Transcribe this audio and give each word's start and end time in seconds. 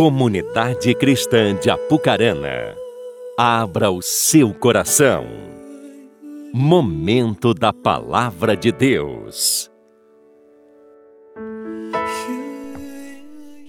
Comunidade 0.00 0.94
Cristã 0.94 1.54
de 1.54 1.68
Apucarana, 1.68 2.74
abra 3.36 3.90
o 3.90 4.00
seu 4.00 4.54
coração. 4.54 5.26
Momento 6.54 7.52
da 7.52 7.70
Palavra 7.70 8.56
de 8.56 8.72
Deus. 8.72 9.70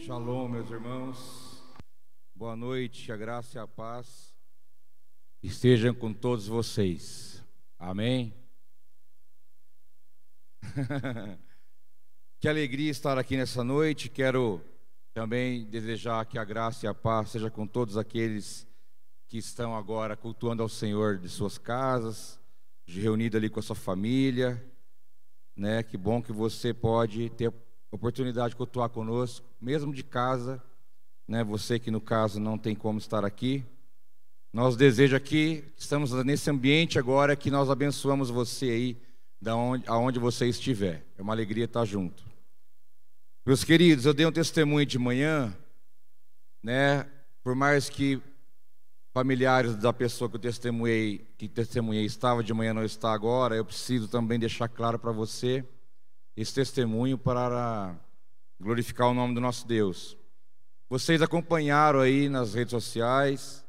Shalom, 0.06 0.48
meus 0.48 0.72
irmãos. 0.72 1.62
Boa 2.34 2.56
noite, 2.56 3.12
a 3.12 3.18
graça 3.18 3.58
e 3.58 3.62
a 3.62 3.68
paz 3.68 4.34
estejam 5.44 5.94
com 5.94 6.14
todos 6.14 6.48
vocês. 6.48 7.46
Amém. 7.78 8.34
que 12.40 12.48
alegria 12.48 12.90
estar 12.90 13.18
aqui 13.18 13.36
nessa 13.36 13.66
noite. 13.66 14.08
Quero 14.08 14.71
também 15.14 15.66
desejar 15.66 16.26
que 16.26 16.38
a 16.38 16.44
graça 16.44 16.86
e 16.86 16.90
a 16.90 16.94
paz 16.94 17.30
seja 17.30 17.50
com 17.50 17.68
todos 17.68 17.98
aqueles 17.98 18.68
que 19.28 19.38
estão 19.38 19.76
agora 19.76 20.16
cultuando 20.16 20.64
ao 20.64 20.70
Senhor 20.70 21.18
de 21.18 21.30
suas 21.30 21.58
casas, 21.58 22.40
reunido 22.86 23.38
ali 23.38 23.50
com 23.50 23.60
a 23.60 23.64
sua 23.64 23.76
família, 23.76 24.62
né? 25.56 25.84
Que 25.84 25.98
bom 25.98 26.22
que 26.22 26.32
você 26.32 26.74
pode 26.74 27.30
ter 27.32 27.54
oportunidade 27.92 28.50
de 28.50 28.56
cultuar 28.56 28.90
conosco, 28.90 29.46
mesmo 29.60 29.94
de 29.94 30.04
casa, 30.04 30.62
né? 31.28 31.44
Você 31.44 31.80
que 31.80 31.92
no 31.92 32.02
caso 32.02 32.40
não 32.40 32.58
tem 32.58 32.76
como 32.76 33.00
estar 33.00 33.24
aqui. 33.24 33.64
Nós 34.52 34.76
desejamos 34.76 35.24
aqui, 35.24 35.64
estamos 35.78 36.12
nesse 36.26 36.50
ambiente 36.50 37.00
agora 37.00 37.36
que 37.36 37.50
nós 37.50 37.70
abençoamos 37.70 38.30
você 38.30 38.66
aí, 38.66 38.98
da 39.42 39.56
onde, 39.56 39.88
aonde 39.88 40.20
você 40.20 40.48
estiver. 40.48 41.06
É 41.18 41.22
uma 41.22 41.34
alegria 41.34 41.66
estar 41.66 41.86
junto. 41.86 42.31
Meus 43.44 43.64
queridos, 43.64 44.06
eu 44.06 44.14
dei 44.14 44.24
um 44.24 44.32
testemunho 44.32 44.86
de 44.86 45.00
manhã, 45.00 45.52
né? 46.62 47.08
Por 47.44 47.56
mais 47.56 47.90
que 47.90 48.22
familiares 49.12 49.76
da 49.76 49.92
pessoa 49.92 50.30
que 50.30 50.36
eu 50.36 50.40
testemunhei, 50.40 51.26
que 51.40 51.50
testemunhei 51.50 52.06
estava 52.06 52.44
de 52.44 52.54
manhã 52.54 52.72
não 52.72 52.84
está 52.84 53.12
agora, 53.12 53.56
eu 53.56 53.66
preciso 53.66 54.08
também 54.08 54.38
deixar 54.38 54.70
claro 54.70 55.00
para 55.00 55.12
você 55.12 55.66
esse 56.38 56.54
testemunho 56.54 57.18
para 57.18 57.96
glorificar 58.60 59.08
o 59.08 59.14
nome 59.16 59.34
do 59.34 59.42
nosso 59.42 59.68
Deus. 59.68 60.16
Vocês 60.88 61.20
acompanharam 61.20 62.00
aí 62.00 62.30
nas 62.30 62.54
redes 62.54 62.70
sociais 62.70 63.66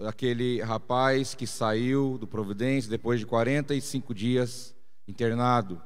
aquele 0.00 0.60
rapaz 0.60 1.34
que 1.34 1.46
saiu 1.46 2.18
do 2.18 2.26
Providência 2.26 2.90
depois 2.90 3.18
de 3.18 3.24
45 3.24 4.14
dias 4.14 4.76
internado, 5.08 5.80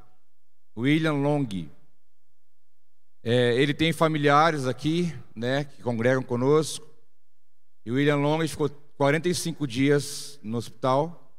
William 0.75 1.13
Long. 1.13 1.47
É, 3.25 3.55
ele 3.55 3.73
tem 3.73 3.93
familiares 3.93 4.67
aqui, 4.67 5.15
né, 5.33 5.63
que 5.63 5.81
congregam 5.81 6.21
conosco. 6.21 6.85
E 7.85 7.91
o 7.91 7.95
William 7.95 8.17
Long 8.17 8.45
ficou 8.45 8.69
45 8.97 9.65
dias 9.65 10.37
no 10.43 10.57
hospital. 10.57 11.33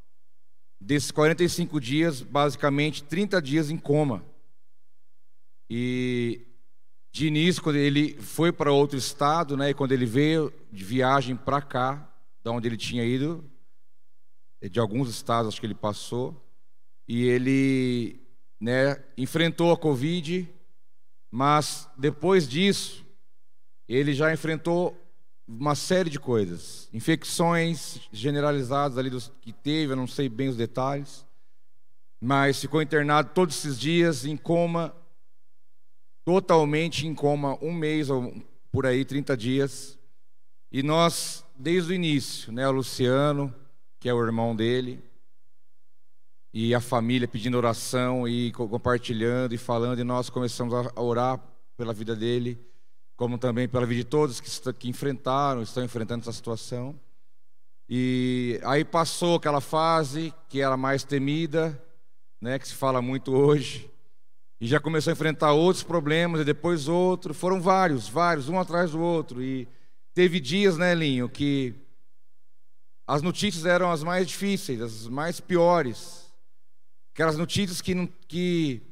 Desses 0.80 1.10
45 1.10 1.78
dias, 1.78 2.22
basicamente 2.22 3.05
30 3.05 3.40
dias 3.42 3.70
em 3.70 3.77
coma. 3.77 4.24
E 5.68 6.46
de 7.12 7.27
início, 7.27 7.62
quando 7.62 7.77
ele 7.77 8.16
foi 8.18 8.50
para 8.50 8.72
outro 8.72 8.96
estado, 8.96 9.55
né, 9.55 9.70
e 9.70 9.74
quando 9.74 9.92
ele 9.92 10.06
veio 10.06 10.50
de 10.72 10.82
viagem 10.82 11.36
para 11.36 11.60
cá, 11.60 12.10
da 12.42 12.50
onde 12.50 12.66
ele 12.66 12.78
tinha 12.78 13.05
ido, 13.05 13.44
de 14.62 14.80
alguns 14.80 15.10
estados 15.10 15.48
acho 15.48 15.60
que 15.60 15.66
ele 15.66 15.74
passou, 15.74 16.42
e 17.06 17.24
ele 17.24 18.20
né, 18.58 19.05
enfrentou 19.18 19.70
a 19.70 19.77
Covid 19.77 20.48
mas 21.34 21.90
depois 21.98 22.46
disso, 22.46 23.04
ele 23.88 24.14
já 24.14 24.32
enfrentou 24.32 24.96
uma 25.48 25.74
série 25.74 26.08
de 26.08 26.20
coisas, 26.20 26.88
infecções 26.92 28.02
generalizadas 28.12 28.96
ali 28.96 29.10
dos, 29.10 29.32
que 29.40 29.52
teve, 29.52 29.92
eu 29.92 29.96
não 29.96 30.06
sei 30.06 30.28
bem 30.28 30.48
os 30.48 30.56
detalhes, 30.56 31.27
mas 32.20 32.61
ficou 32.61 32.80
internado 32.80 33.30
todos 33.34 33.56
esses 33.56 33.80
dias 33.80 34.24
em 34.24 34.36
coma, 34.36 34.95
totalmente 36.24 37.05
em 37.05 37.12
coma, 37.17 37.58
um 37.61 37.72
mês 37.72 38.11
ou 38.11 38.33
por 38.70 38.86
aí, 38.86 39.05
30 39.05 39.36
dias. 39.36 39.98
E 40.70 40.84
nós, 40.84 41.45
desde 41.56 41.90
o 41.90 41.95
início, 41.96 42.52
né, 42.52 42.68
o 42.68 42.70
Luciano, 42.72 43.52
que 43.98 44.08
é 44.08 44.14
o 44.14 44.24
irmão 44.24 44.55
dele, 44.55 45.02
e 46.56 46.72
a 46.72 46.80
família 46.80 47.26
pedindo 47.26 47.56
oração 47.56 48.28
e 48.28 48.52
compartilhando 48.52 49.52
e 49.52 49.58
falando, 49.58 49.98
e 49.98 50.04
nós 50.04 50.30
começamos 50.30 50.72
a 50.72 51.02
orar 51.02 51.40
pela 51.76 51.92
vida 51.92 52.14
dele, 52.14 52.64
como 53.16 53.36
também 53.36 53.68
pela 53.68 53.84
vida 53.84 54.02
de 54.02 54.06
todos 54.06 54.40
que, 54.40 54.72
que 54.74 54.88
enfrentaram, 54.88 55.62
estão 55.62 55.82
enfrentando 55.82 56.22
essa 56.22 56.32
situação. 56.32 56.94
E 57.88 58.60
aí 58.62 58.84
passou 58.84 59.34
aquela 59.34 59.60
fase 59.60 60.32
que 60.48 60.60
era 60.60 60.76
mais 60.76 61.02
temida, 61.02 61.76
né, 62.40 62.56
que 62.56 62.68
se 62.68 62.74
fala 62.74 63.02
muito 63.02 63.34
hoje, 63.34 63.90
e 64.60 64.68
já 64.68 64.78
começou 64.78 65.10
a 65.10 65.14
enfrentar 65.14 65.54
outros 65.54 65.82
problemas, 65.82 66.40
e 66.40 66.44
depois 66.44 66.86
outro, 66.86 67.34
foram 67.34 67.60
vários, 67.60 68.08
vários, 68.08 68.48
um 68.48 68.60
atrás 68.60 68.92
do 68.92 69.00
outro, 69.00 69.42
e 69.42 69.66
teve 70.14 70.38
dias, 70.38 70.78
né, 70.78 70.94
Linho, 70.94 71.28
que 71.28 71.74
as 73.08 73.22
notícias 73.22 73.66
eram 73.66 73.90
as 73.90 74.04
mais 74.04 74.28
difíceis, 74.28 74.80
as 74.80 75.08
mais 75.08 75.40
piores, 75.40 76.23
Aquelas 77.14 77.39
notícias 77.39 77.80
que 77.80 77.95
não, 77.95 78.08
que 78.27 78.83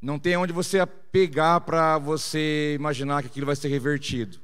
não 0.00 0.18
tem 0.18 0.34
onde 0.34 0.50
você 0.50 0.84
pegar 0.86 1.60
para 1.60 1.98
você 1.98 2.74
imaginar 2.74 3.20
que 3.20 3.28
aquilo 3.28 3.44
vai 3.44 3.54
ser 3.54 3.68
revertido. 3.68 4.38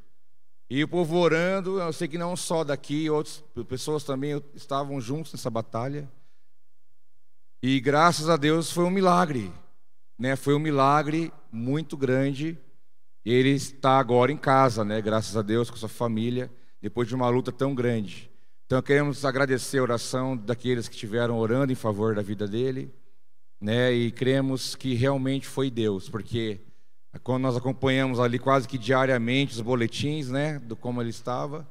E 0.68 0.84
o 0.84 0.88
povo 0.88 1.16
orando, 1.16 1.80
eu 1.80 1.92
sei 1.94 2.08
que 2.08 2.18
não 2.18 2.36
só 2.36 2.62
daqui, 2.62 3.08
outras 3.08 3.42
pessoas 3.66 4.04
também 4.04 4.38
estavam 4.54 5.00
juntos 5.00 5.32
nessa 5.32 5.48
batalha. 5.48 6.06
E 7.62 7.80
graças 7.80 8.28
a 8.28 8.36
Deus 8.36 8.70
foi 8.70 8.84
um 8.84 8.90
milagre, 8.90 9.50
né? 10.18 10.36
Foi 10.36 10.54
um 10.54 10.58
milagre 10.58 11.32
muito 11.50 11.96
grande. 11.96 12.58
Ele 13.24 13.48
está 13.48 13.98
agora 13.98 14.30
em 14.30 14.36
casa, 14.36 14.84
né? 14.84 15.00
Graças 15.00 15.38
a 15.38 15.42
Deus 15.42 15.70
com 15.70 15.76
sua 15.76 15.88
família, 15.88 16.50
depois 16.82 17.08
de 17.08 17.14
uma 17.14 17.30
luta 17.30 17.50
tão 17.50 17.74
grande. 17.74 18.30
Então 18.66 18.82
queremos 18.82 19.24
agradecer 19.24 19.78
a 19.78 19.84
oração 19.84 20.36
daqueles 20.36 20.86
que 20.86 20.94
estiveram 20.94 21.38
orando 21.38 21.72
em 21.72 21.76
favor 21.76 22.14
da 22.14 22.20
vida 22.20 22.46
dele 22.46 22.92
né? 23.62 23.92
E 23.92 24.10
cremos 24.10 24.74
que 24.74 24.92
realmente 24.92 25.46
foi 25.46 25.70
Deus, 25.70 26.08
porque 26.08 26.60
quando 27.22 27.42
nós 27.42 27.56
acompanhamos 27.56 28.18
ali 28.18 28.36
quase 28.36 28.66
que 28.66 28.76
diariamente 28.76 29.54
os 29.54 29.60
boletins, 29.60 30.28
né, 30.28 30.58
do 30.58 30.74
como 30.74 31.00
ele 31.00 31.10
estava, 31.10 31.68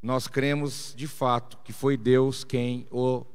nós 0.00 0.28
cremos 0.28 0.94
de 0.96 1.08
fato 1.08 1.58
que 1.64 1.72
foi 1.72 1.96
Deus 1.96 2.44
quem 2.44 2.86
o, 2.92 3.26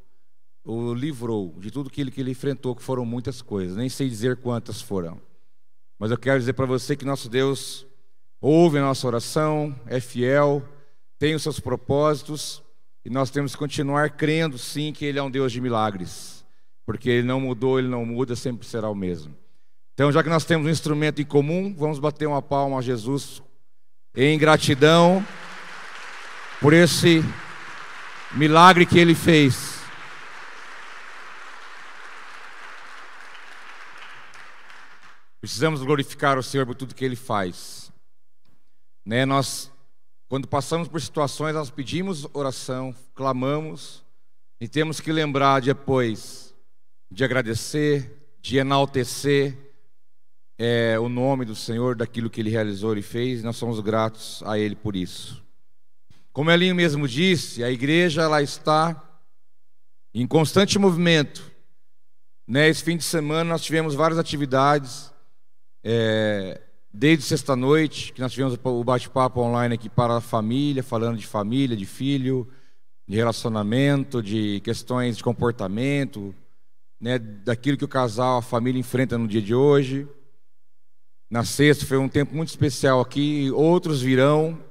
o 0.63 0.93
livrou 0.93 1.53
de 1.59 1.69
tudo 1.69 1.89
aquilo 1.89 2.09
que 2.09 2.21
ele 2.21 2.31
enfrentou, 2.31 2.75
que 2.75 2.81
foram 2.83 3.05
muitas 3.05 3.41
coisas, 3.41 3.75
nem 3.75 3.89
sei 3.89 4.07
dizer 4.07 4.37
quantas 4.37 4.81
foram. 4.81 5.19
Mas 5.99 6.09
eu 6.09 6.17
quero 6.17 6.39
dizer 6.39 6.53
para 6.53 6.65
você 6.65 6.95
que 6.95 7.03
nosso 7.03 7.27
Deus 7.27 7.85
ouve 8.39 8.77
a 8.77 8.81
nossa 8.81 9.05
oração, 9.05 9.75
é 9.85 9.99
fiel, 9.99 10.63
tem 11.19 11.35
os 11.35 11.43
seus 11.43 11.59
propósitos, 11.59 12.63
e 13.03 13.09
nós 13.09 13.29
temos 13.29 13.51
que 13.53 13.57
continuar 13.57 14.11
crendo 14.11 14.57
sim 14.57 14.93
que 14.93 15.03
Ele 15.03 15.19
é 15.19 15.23
um 15.23 15.31
Deus 15.31 15.51
de 15.51 15.59
milagres 15.59 16.36
porque 16.87 17.09
ele 17.09 17.27
não 17.27 17.41
mudou, 17.41 17.77
ele 17.77 17.89
não 17.89 18.05
muda, 18.05 18.33
sempre 18.33 18.65
será 18.65 18.89
o 18.89 18.95
mesmo. 18.95 19.35
Então, 19.93 20.09
já 20.09 20.23
que 20.23 20.29
nós 20.29 20.45
temos 20.45 20.67
um 20.67 20.69
instrumento 20.69 21.21
em 21.21 21.25
comum, 21.25 21.75
vamos 21.75 21.99
bater 21.99 22.25
uma 22.25 22.41
palma 22.41 22.77
a 22.77 22.81
Jesus 22.81 23.43
em 24.15 24.39
gratidão 24.39 25.21
por 26.61 26.71
esse 26.71 27.21
milagre 28.31 28.85
que 28.85 28.97
ele 28.97 29.13
fez. 29.13 29.81
Precisamos 35.41 35.83
glorificar 35.83 36.37
o 36.37 36.43
Senhor 36.43 36.65
por 36.65 36.75
tudo 36.75 36.95
que 36.95 37.03
ele 37.03 37.17
faz. 37.17 37.91
Né? 39.05 39.25
Nós, 39.25 39.69
quando 40.29 40.47
passamos 40.47 40.87
por 40.87 41.01
situações, 41.01 41.53
nós 41.53 41.69
pedimos 41.69 42.25
oração, 42.33 42.95
clamamos, 43.13 44.05
e 44.61 44.69
temos 44.69 45.01
que 45.01 45.11
lembrar 45.11 45.61
depois 45.61 46.46
de 47.09 47.23
agradecer, 47.23 48.29
de 48.41 48.57
enaltecer 48.57 49.57
é, 50.57 50.97
o 50.99 51.07
nome 51.07 51.45
do 51.45 51.55
Senhor, 51.55 51.95
daquilo 51.95 52.29
que 52.29 52.41
Ele 52.41 52.49
realizou 52.49 52.97
e 52.97 53.01
fez, 53.01 53.41
e 53.41 53.43
nós 53.43 53.55
somos 53.55 53.79
gratos 53.79 54.41
a 54.45 54.57
Ele 54.57 54.75
por 54.75 54.95
isso. 54.95 55.43
Como 56.33 56.51
Elinho 56.51 56.75
mesmo 56.75 57.07
disse, 57.07 57.63
a 57.63 57.71
igreja 57.71 58.23
ela 58.23 58.41
está 58.41 59.03
em 60.13 60.25
constante 60.27 60.77
movimento. 60.79 61.51
Né, 62.47 62.69
esse 62.69 62.83
fim 62.83 62.95
de 62.95 63.03
semana 63.03 63.49
nós 63.49 63.61
tivemos 63.61 63.93
várias 63.93 64.17
atividades, 64.17 65.11
é, 65.83 66.61
desde 66.93 67.23
sexta-noite, 67.25 68.13
que 68.13 68.21
nós 68.21 68.31
tivemos 68.31 68.57
o 68.63 68.83
bate-papo 68.83 69.41
online 69.41 69.75
aqui 69.75 69.89
para 69.89 70.17
a 70.17 70.21
família, 70.21 70.81
falando 70.81 71.17
de 71.17 71.27
família, 71.27 71.75
de 71.75 71.85
filho, 71.85 72.47
de 73.07 73.15
relacionamento, 73.15 74.23
de 74.23 74.61
questões 74.61 75.17
de 75.17 75.23
comportamento, 75.23 76.33
né, 76.99 77.19
daquilo 77.19 77.77
que 77.77 77.85
o 77.85 77.87
casal, 77.87 78.37
a 78.37 78.41
família 78.41 78.79
enfrenta 78.79 79.17
no 79.17 79.27
dia 79.27 79.41
de 79.41 79.53
hoje. 79.53 80.07
Na 81.29 81.43
sexta 81.43 81.85
foi 81.85 81.97
um 81.97 82.09
tempo 82.09 82.35
muito 82.35 82.49
especial 82.49 83.01
aqui, 83.01 83.51
outros 83.51 84.01
virão, 84.01 84.63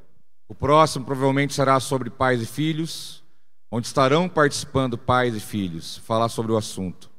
O 0.49 0.55
próximo 0.55 1.05
provavelmente 1.05 1.55
será 1.55 1.81
sobre 1.81 2.09
pais 2.09 2.41
e 2.41 2.47
filhos, 2.47 3.25
onde 3.71 3.87
estarão 3.89 4.29
participando 4.29 4.97
pais 4.97 5.35
e 5.35 5.41
filhos, 5.41 5.99
falar 5.99 6.29
sobre 6.29 6.53
o 6.53 6.57
assunto. 6.57 7.11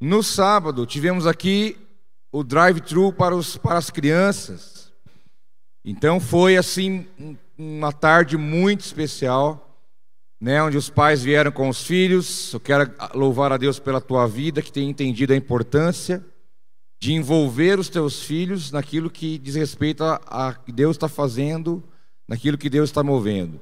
No 0.00 0.22
sábado, 0.22 0.86
tivemos 0.86 1.26
aqui 1.26 1.78
o 2.32 2.42
drive-thru 2.42 3.12
para, 3.12 3.36
para 3.62 3.78
as 3.78 3.90
crianças. 3.90 4.92
Então 5.84 6.18
foi 6.18 6.56
assim 6.56 7.06
uma 7.56 7.92
tarde 7.92 8.36
muito 8.36 8.80
especial, 8.80 9.69
né, 10.40 10.62
onde 10.62 10.76
os 10.76 10.88
pais 10.88 11.22
vieram 11.22 11.52
com 11.52 11.68
os 11.68 11.84
filhos. 11.84 12.52
Eu 12.52 12.60
quero 12.60 12.90
louvar 13.14 13.52
a 13.52 13.56
Deus 13.56 13.78
pela 13.78 14.00
tua 14.00 14.26
vida, 14.26 14.62
que 14.62 14.72
tem 14.72 14.88
entendido 14.88 15.32
a 15.32 15.36
importância 15.36 16.24
de 16.98 17.12
envolver 17.14 17.78
os 17.78 17.88
teus 17.88 18.22
filhos 18.22 18.70
naquilo 18.70 19.10
que 19.10 19.38
diz 19.38 19.54
respeito 19.54 20.04
a 20.04 20.54
que 20.54 20.70
Deus 20.70 20.96
está 20.96 21.08
fazendo, 21.08 21.82
naquilo 22.28 22.58
que 22.58 22.68
Deus 22.68 22.90
está 22.90 23.02
movendo. 23.02 23.58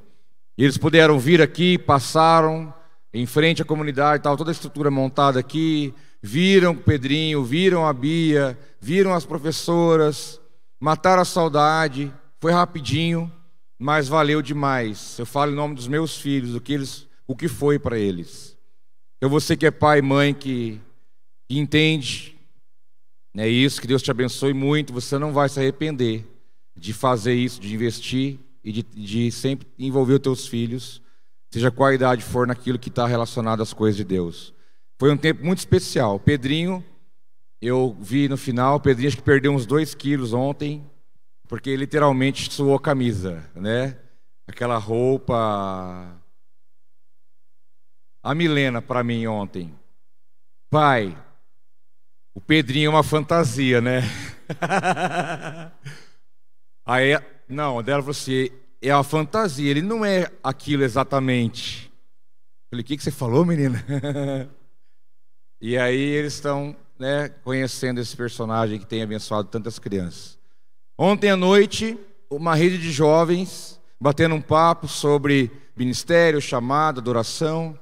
Eles 0.56 0.76
puderam 0.76 1.18
vir 1.20 1.40
aqui, 1.40 1.78
passaram 1.78 2.74
em 3.14 3.26
frente 3.26 3.62
à 3.62 3.64
comunidade, 3.64 4.18
estava 4.18 4.36
toda 4.36 4.50
a 4.50 4.52
estrutura 4.52 4.90
montada 4.90 5.38
aqui, 5.38 5.94
viram 6.20 6.72
o 6.72 6.76
Pedrinho, 6.76 7.44
viram 7.44 7.86
a 7.86 7.92
Bia, 7.92 8.58
viram 8.80 9.14
as 9.14 9.24
professoras, 9.24 10.40
mataram 10.80 11.22
a 11.22 11.24
saudade, 11.24 12.12
foi 12.40 12.50
rapidinho, 12.52 13.32
mas 13.78 14.08
valeu 14.08 14.42
demais. 14.42 15.18
Eu 15.18 15.26
falo 15.26 15.52
em 15.52 15.54
nome 15.54 15.74
dos 15.74 15.86
meus 15.86 16.16
filhos, 16.16 16.54
o 16.54 16.60
que, 16.60 16.72
eles, 16.72 17.06
o 17.26 17.36
que 17.36 17.48
foi 17.48 17.78
para 17.78 17.98
eles. 17.98 18.56
Eu 19.20 19.28
você 19.28 19.56
que 19.56 19.66
é 19.66 19.70
pai 19.70 19.98
e 19.98 20.02
mãe 20.02 20.34
que, 20.34 20.80
que 21.48 21.58
entende, 21.58 22.36
é 23.36 23.48
isso, 23.48 23.80
que 23.80 23.86
Deus 23.86 24.02
te 24.02 24.10
abençoe 24.10 24.52
muito, 24.52 24.92
você 24.92 25.18
não 25.18 25.32
vai 25.32 25.48
se 25.48 25.60
arrepender 25.60 26.24
de 26.76 26.92
fazer 26.92 27.34
isso, 27.34 27.60
de 27.60 27.72
investir 27.72 28.38
e 28.64 28.72
de, 28.72 28.82
de 28.82 29.30
sempre 29.30 29.66
envolver 29.78 30.14
os 30.14 30.20
teus 30.20 30.46
filhos, 30.46 31.02
seja 31.50 31.70
qual 31.70 31.92
idade 31.92 32.22
for 32.22 32.46
naquilo 32.46 32.78
que 32.78 32.88
está 32.88 33.06
relacionado 33.06 33.62
às 33.62 33.72
coisas 33.72 33.96
de 33.96 34.04
Deus. 34.04 34.52
Foi 34.98 35.12
um 35.12 35.16
tempo 35.16 35.44
muito 35.44 35.58
especial. 35.58 36.18
Pedrinho, 36.18 36.84
eu 37.60 37.96
vi 38.00 38.28
no 38.28 38.36
final, 38.36 38.80
Pedrinho 38.80 39.08
acho 39.08 39.16
que 39.16 39.22
perdeu 39.22 39.52
uns 39.52 39.66
dois 39.66 39.94
quilos 39.94 40.32
ontem, 40.32 40.84
porque 41.48 41.74
literalmente 41.74 42.52
suou 42.52 42.78
camisa, 42.78 43.50
né? 43.54 43.96
Aquela 44.46 44.76
roupa. 44.76 46.14
A 48.22 48.34
Milena 48.34 48.82
para 48.82 49.02
mim 49.02 49.26
ontem. 49.26 49.74
Pai, 50.70 51.16
o 52.34 52.40
Pedrinho 52.40 52.88
é 52.88 52.90
uma 52.90 53.02
fantasia, 53.02 53.80
né? 53.80 54.02
Aí, 56.84 57.18
não, 57.48 57.82
dela 57.82 58.02
falou 58.02 58.12
assim: 58.12 58.50
é 58.80 58.94
uma 58.94 59.02
fantasia, 59.04 59.70
ele 59.70 59.82
não 59.82 60.04
é 60.04 60.30
aquilo 60.42 60.84
exatamente. 60.84 61.90
falei: 62.70 62.82
o 62.82 62.86
que, 62.86 62.96
que 62.96 63.02
você 63.02 63.10
falou, 63.10 63.44
menina? 63.44 63.82
E 65.60 65.76
aí 65.76 66.00
eles 66.00 66.34
estão 66.34 66.76
né, 66.96 67.28
conhecendo 67.28 68.00
esse 68.00 68.16
personagem 68.16 68.78
que 68.78 68.86
tem 68.86 69.02
abençoado 69.02 69.48
tantas 69.48 69.76
crianças. 69.76 70.37
Ontem 71.00 71.30
à 71.30 71.36
noite, 71.36 71.96
uma 72.28 72.56
rede 72.56 72.76
de 72.76 72.90
jovens 72.90 73.80
batendo 74.00 74.34
um 74.34 74.40
papo 74.40 74.88
sobre 74.88 75.48
ministério, 75.76 76.40
chamada, 76.40 76.98
adoração. 76.98 77.78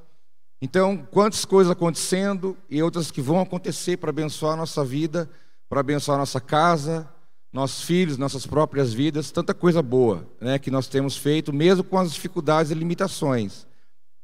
Então, 0.61 0.99
quantas 1.11 1.47
coisas 1.47 1.71
acontecendo 1.71 2.55
e 2.69 2.83
outras 2.83 3.11
que 3.11 3.23
vão 3.23 3.41
acontecer 3.41 3.97
para 3.97 4.11
abençoar 4.11 4.53
a 4.53 4.57
nossa 4.57 4.85
vida, 4.85 5.31
para 5.67 5.81
abençoar 5.81 6.17
a 6.17 6.19
nossa 6.19 6.43
casa, 6.43 7.09
nossos 7.51 7.85
filhos, 7.85 8.19
nossas 8.19 8.47
próprias 8.47 8.93
vidas, 8.93 9.31
tanta 9.31 9.55
coisa 9.55 9.81
boa 9.81 10.29
né, 10.39 10.59
que 10.59 10.71
nós 10.71 10.87
temos 10.87 11.17
feito, 11.17 11.55
mesmo 11.55 11.83
com 11.83 11.97
as 11.97 12.13
dificuldades 12.13 12.71
e 12.71 12.75
limitações. 12.75 13.67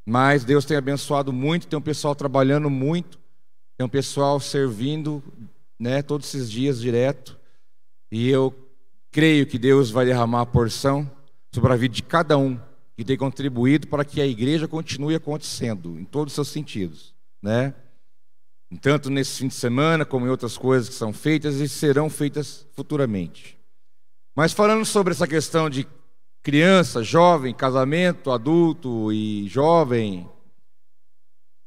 Mas 0.05 0.45
Deus 0.45 0.67
tem 0.67 0.77
abençoado 0.77 1.33
muito, 1.33 1.67
tem 1.67 1.79
um 1.79 1.83
pessoal 1.83 2.15
trabalhando 2.15 2.69
muito, 2.69 3.19
tem 3.79 3.87
um 3.87 3.89
pessoal 3.89 4.39
servindo, 4.39 5.25
né, 5.81 6.03
todos 6.03 6.29
esses 6.29 6.51
dias 6.51 6.79
direto. 6.79 7.41
E 8.11 8.29
eu 8.29 8.55
creio 9.13 9.47
que 9.47 9.59
Deus 9.59 9.91
vai 9.91 10.07
derramar 10.07 10.41
a 10.41 10.47
porção 10.47 11.09
sobre 11.55 11.73
a 11.73 11.77
vida 11.77 11.95
de 11.95 12.03
cada 12.03 12.37
um 12.37 12.59
que 12.97 13.05
tem 13.05 13.17
contribuído 13.17 13.87
para 13.87 14.05
que 14.05 14.21
a 14.21 14.27
igreja 14.27 14.67
continue 14.67 15.15
acontecendo 15.15 15.99
em 15.99 16.05
todos 16.05 16.33
os 16.33 16.35
seus 16.35 16.49
sentidos, 16.49 17.15
né? 17.41 17.75
Tanto 18.81 19.11
nesse 19.11 19.39
fim 19.39 19.49
de 19.49 19.55
semana 19.55 20.05
como 20.05 20.27
em 20.27 20.31
outras 20.31 20.57
coisas 20.57 20.89
que 20.89 20.95
são 20.95 21.13
feitas 21.13 21.57
e 21.57 21.69
serão 21.69 22.09
feitas 22.09 22.67
futuramente. 22.73 23.59
Mas 24.35 24.53
falando 24.53 24.85
sobre 24.87 25.13
essa 25.13 25.29
questão 25.29 25.69
de 25.69 25.87
criança, 26.43 27.03
jovem, 27.03 27.55
casamento, 27.55 28.31
adulto 28.31 29.13
e 29.13 29.47
jovem, 29.47 30.27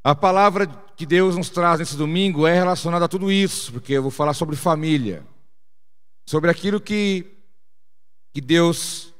a 0.03 0.15
palavra 0.15 0.67
que 0.95 1.05
Deus 1.05 1.35
nos 1.35 1.49
traz 1.49 1.79
nesse 1.79 1.95
domingo 1.95 2.47
é 2.47 2.55
relacionada 2.55 3.05
a 3.05 3.07
tudo 3.07 3.31
isso, 3.31 3.71
porque 3.71 3.93
eu 3.93 4.01
vou 4.01 4.11
falar 4.11 4.33
sobre 4.33 4.55
família, 4.55 5.25
sobre 6.27 6.49
aquilo 6.49 6.81
que, 6.81 7.34
que 8.35 8.41
Deus 8.41 9.13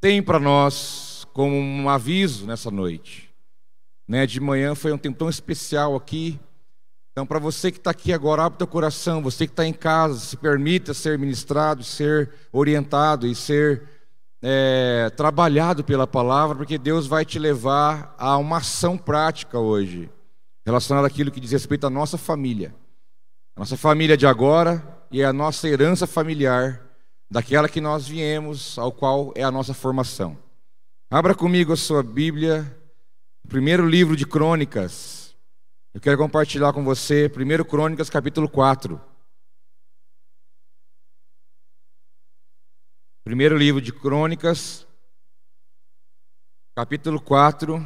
tem 0.00 0.22
para 0.22 0.40
nós 0.40 1.26
como 1.34 1.54
um 1.54 1.90
aviso 1.90 2.46
nessa 2.46 2.70
noite. 2.70 3.28
Né, 4.08 4.26
de 4.26 4.40
manhã 4.40 4.74
foi 4.74 4.90
um 4.94 4.96
tempo 4.96 5.18
tão 5.18 5.28
especial 5.28 5.94
aqui. 5.94 6.40
Então, 7.10 7.26
para 7.26 7.38
você 7.38 7.70
que 7.70 7.76
está 7.76 7.90
aqui 7.90 8.14
agora, 8.14 8.46
abre 8.46 8.56
teu 8.56 8.66
coração. 8.66 9.22
Você 9.22 9.46
que 9.46 9.52
está 9.52 9.66
em 9.66 9.74
casa, 9.74 10.20
se 10.20 10.38
permita 10.38 10.94
ser 10.94 11.18
ministrado, 11.18 11.84
ser 11.84 12.30
orientado 12.50 13.26
e 13.26 13.34
ser 13.34 13.82
é, 14.40 15.12
trabalhado 15.18 15.84
pela 15.84 16.06
palavra, 16.06 16.56
porque 16.56 16.78
Deus 16.78 17.06
vai 17.06 17.26
te 17.26 17.38
levar 17.38 18.14
a 18.16 18.38
uma 18.38 18.56
ação 18.56 18.96
prática 18.96 19.58
hoje 19.58 20.08
relacionado 20.64 21.04
àquilo 21.04 21.30
que 21.30 21.40
diz 21.40 21.52
respeito 21.52 21.86
à 21.86 21.90
nossa 21.90 22.16
família. 22.16 22.74
A 23.54 23.60
nossa 23.60 23.76
família 23.76 24.16
de 24.16 24.26
agora 24.26 24.82
e 25.10 25.22
a 25.22 25.30
nossa 25.30 25.68
herança 25.68 26.06
familiar, 26.06 26.80
daquela 27.32 27.66
que 27.66 27.80
nós 27.80 28.06
viemos, 28.06 28.78
ao 28.78 28.92
qual 28.92 29.32
é 29.34 29.42
a 29.42 29.50
nossa 29.50 29.72
formação. 29.72 30.36
Abra 31.10 31.34
comigo 31.34 31.72
a 31.72 31.76
sua 31.78 32.02
Bíblia, 32.02 32.78
primeiro 33.48 33.88
livro 33.88 34.14
de 34.14 34.26
Crônicas. 34.26 35.34
Eu 35.94 36.00
quero 36.00 36.18
compartilhar 36.18 36.74
com 36.74 36.84
você, 36.84 37.30
primeiro 37.30 37.64
Crônicas, 37.64 38.10
capítulo 38.10 38.50
4. 38.50 39.00
Primeiro 43.24 43.56
livro 43.56 43.80
de 43.80 43.94
Crônicas, 43.94 44.86
capítulo 46.76 47.18
4. 47.18 47.82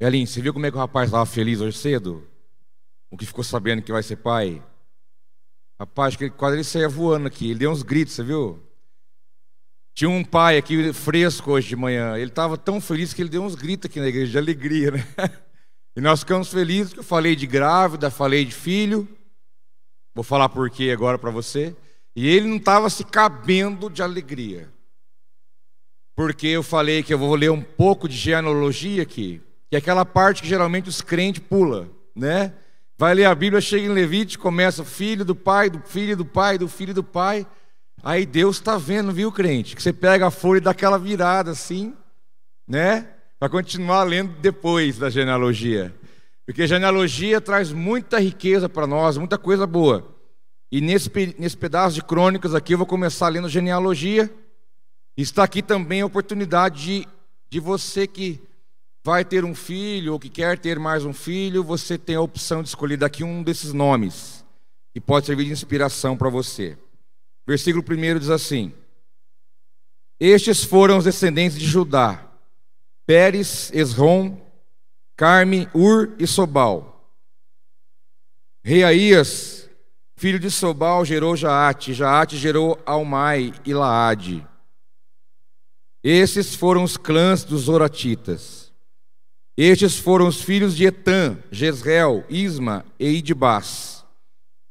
Elin, 0.00 0.24
você 0.24 0.40
viu 0.40 0.54
como 0.54 0.64
é 0.64 0.70
que 0.70 0.76
o 0.78 0.80
rapaz 0.80 1.08
estava 1.08 1.26
feliz 1.26 1.60
hoje 1.60 1.76
cedo? 1.76 2.26
O 3.10 3.16
que 3.18 3.26
ficou 3.26 3.44
sabendo 3.44 3.82
que 3.82 3.92
vai 3.92 4.02
ser 4.02 4.16
pai? 4.16 4.64
Rapaz, 5.82 6.14
que 6.14 6.30
quase 6.30 6.54
ele 6.54 6.62
saía 6.62 6.88
voando 6.88 7.26
aqui. 7.26 7.50
Ele 7.50 7.58
deu 7.58 7.72
uns 7.72 7.82
gritos, 7.82 8.14
você 8.14 8.22
viu? 8.22 8.62
Tinha 9.92 10.08
um 10.08 10.22
pai 10.22 10.56
aqui 10.56 10.92
fresco 10.92 11.50
hoje 11.50 11.70
de 11.70 11.74
manhã. 11.74 12.16
Ele 12.16 12.30
estava 12.30 12.56
tão 12.56 12.80
feliz 12.80 13.12
que 13.12 13.20
ele 13.20 13.28
deu 13.28 13.42
uns 13.42 13.56
gritos 13.56 13.90
aqui 13.90 13.98
na 13.98 14.06
igreja 14.06 14.30
de 14.30 14.38
alegria, 14.38 14.92
né? 14.92 15.04
E 15.96 16.00
nós 16.00 16.20
ficamos 16.20 16.48
felizes 16.48 16.94
que 16.94 17.00
eu 17.00 17.04
falei 17.04 17.36
de 17.36 17.46
grávida, 17.46 18.10
falei 18.10 18.44
de 18.44 18.54
filho. 18.54 19.06
Vou 20.14 20.24
falar 20.24 20.48
por 20.48 20.70
quê 20.70 20.90
agora 20.90 21.18
para 21.18 21.30
você. 21.30 21.76
E 22.14 22.28
ele 22.28 22.46
não 22.46 22.58
estava 22.58 22.88
se 22.88 23.04
cabendo 23.04 23.90
de 23.90 24.02
alegria. 24.02 24.72
Porque 26.14 26.46
eu 26.46 26.62
falei 26.62 27.02
que 27.02 27.12
eu 27.12 27.18
vou 27.18 27.34
ler 27.34 27.50
um 27.50 27.60
pouco 27.60 28.08
de 28.08 28.16
genealogia 28.16 29.02
aqui 29.02 29.42
que 29.72 29.76
é 29.76 29.78
aquela 29.78 30.04
parte 30.04 30.42
que 30.42 30.48
geralmente 30.48 30.90
os 30.90 31.00
crentes 31.00 31.42
pula, 31.48 31.88
né? 32.14 32.52
Vai 33.02 33.14
ler 33.16 33.24
a 33.24 33.34
Bíblia, 33.34 33.60
chega 33.60 33.84
em 33.84 33.88
Levítico, 33.88 34.44
começa 34.44 34.84
filho 34.84 35.24
do 35.24 35.34
pai, 35.34 35.68
do 35.68 35.80
filho 35.80 36.16
do 36.16 36.24
pai, 36.24 36.56
do 36.56 36.68
filho 36.68 36.94
do 36.94 37.02
pai. 37.02 37.44
Aí 38.00 38.24
Deus 38.24 38.58
está 38.58 38.78
vendo, 38.78 39.10
viu, 39.10 39.32
crente? 39.32 39.74
Que 39.74 39.82
você 39.82 39.92
pega 39.92 40.28
a 40.28 40.30
folha 40.30 40.58
e 40.58 40.60
dá 40.60 40.70
aquela 40.70 40.96
virada 41.00 41.50
assim, 41.50 41.96
né? 42.64 43.08
Para 43.40 43.48
continuar 43.48 44.04
lendo 44.04 44.38
depois 44.40 44.98
da 44.98 45.10
genealogia. 45.10 45.92
Porque 46.46 46.64
genealogia 46.64 47.40
traz 47.40 47.72
muita 47.72 48.20
riqueza 48.20 48.68
para 48.68 48.86
nós, 48.86 49.16
muita 49.18 49.36
coisa 49.36 49.66
boa. 49.66 50.06
E 50.70 50.80
nesse, 50.80 51.10
nesse 51.36 51.56
pedaço 51.56 51.96
de 51.96 52.04
crônicas 52.04 52.54
aqui 52.54 52.74
eu 52.74 52.78
vou 52.78 52.86
começar 52.86 53.26
lendo 53.30 53.48
genealogia. 53.48 54.32
Está 55.16 55.42
aqui 55.42 55.60
também 55.60 56.02
a 56.02 56.06
oportunidade 56.06 56.84
de, 56.84 57.08
de 57.50 57.58
você 57.58 58.06
que 58.06 58.40
vai 59.02 59.24
ter 59.24 59.44
um 59.44 59.54
filho 59.54 60.12
ou 60.12 60.20
que 60.20 60.28
quer 60.28 60.58
ter 60.58 60.78
mais 60.78 61.04
um 61.04 61.12
filho, 61.12 61.64
você 61.64 61.98
tem 61.98 62.16
a 62.16 62.20
opção 62.20 62.62
de 62.62 62.68
escolher 62.68 62.96
daqui 62.96 63.24
um 63.24 63.42
desses 63.42 63.72
nomes, 63.72 64.44
que 64.92 65.00
pode 65.00 65.26
servir 65.26 65.46
de 65.46 65.52
inspiração 65.52 66.16
para 66.16 66.28
você. 66.28 66.76
Versículo 67.46 67.84
1 67.84 68.18
diz 68.18 68.30
assim: 68.30 68.72
Estes 70.20 70.62
foram 70.62 70.98
os 70.98 71.04
descendentes 71.04 71.58
de 71.58 71.66
Judá: 71.66 72.24
Pérez, 73.06 73.70
Esrom, 73.74 74.40
Carme, 75.16 75.68
Ur 75.74 76.14
e 76.18 76.26
Sobal. 76.26 76.88
Reaías 78.64 79.62
filho 80.22 80.38
de 80.38 80.52
Sobal, 80.52 81.04
gerou 81.04 81.34
Jaate, 81.34 81.92
Jaate 81.92 82.36
gerou 82.36 82.80
Almai 82.86 83.52
e 83.66 83.74
Laade. 83.74 84.46
Esses 86.00 86.54
foram 86.54 86.84
os 86.84 86.96
clãs 86.96 87.42
dos 87.42 87.62
Zoratitas. 87.62 88.61
Estes 89.56 89.98
foram 89.98 90.26
os 90.26 90.40
filhos 90.40 90.74
de 90.74 90.86
Etã, 90.86 91.36
Jezreel, 91.50 92.24
Isma 92.28 92.84
e 92.98 93.08
Idibás. 93.08 94.04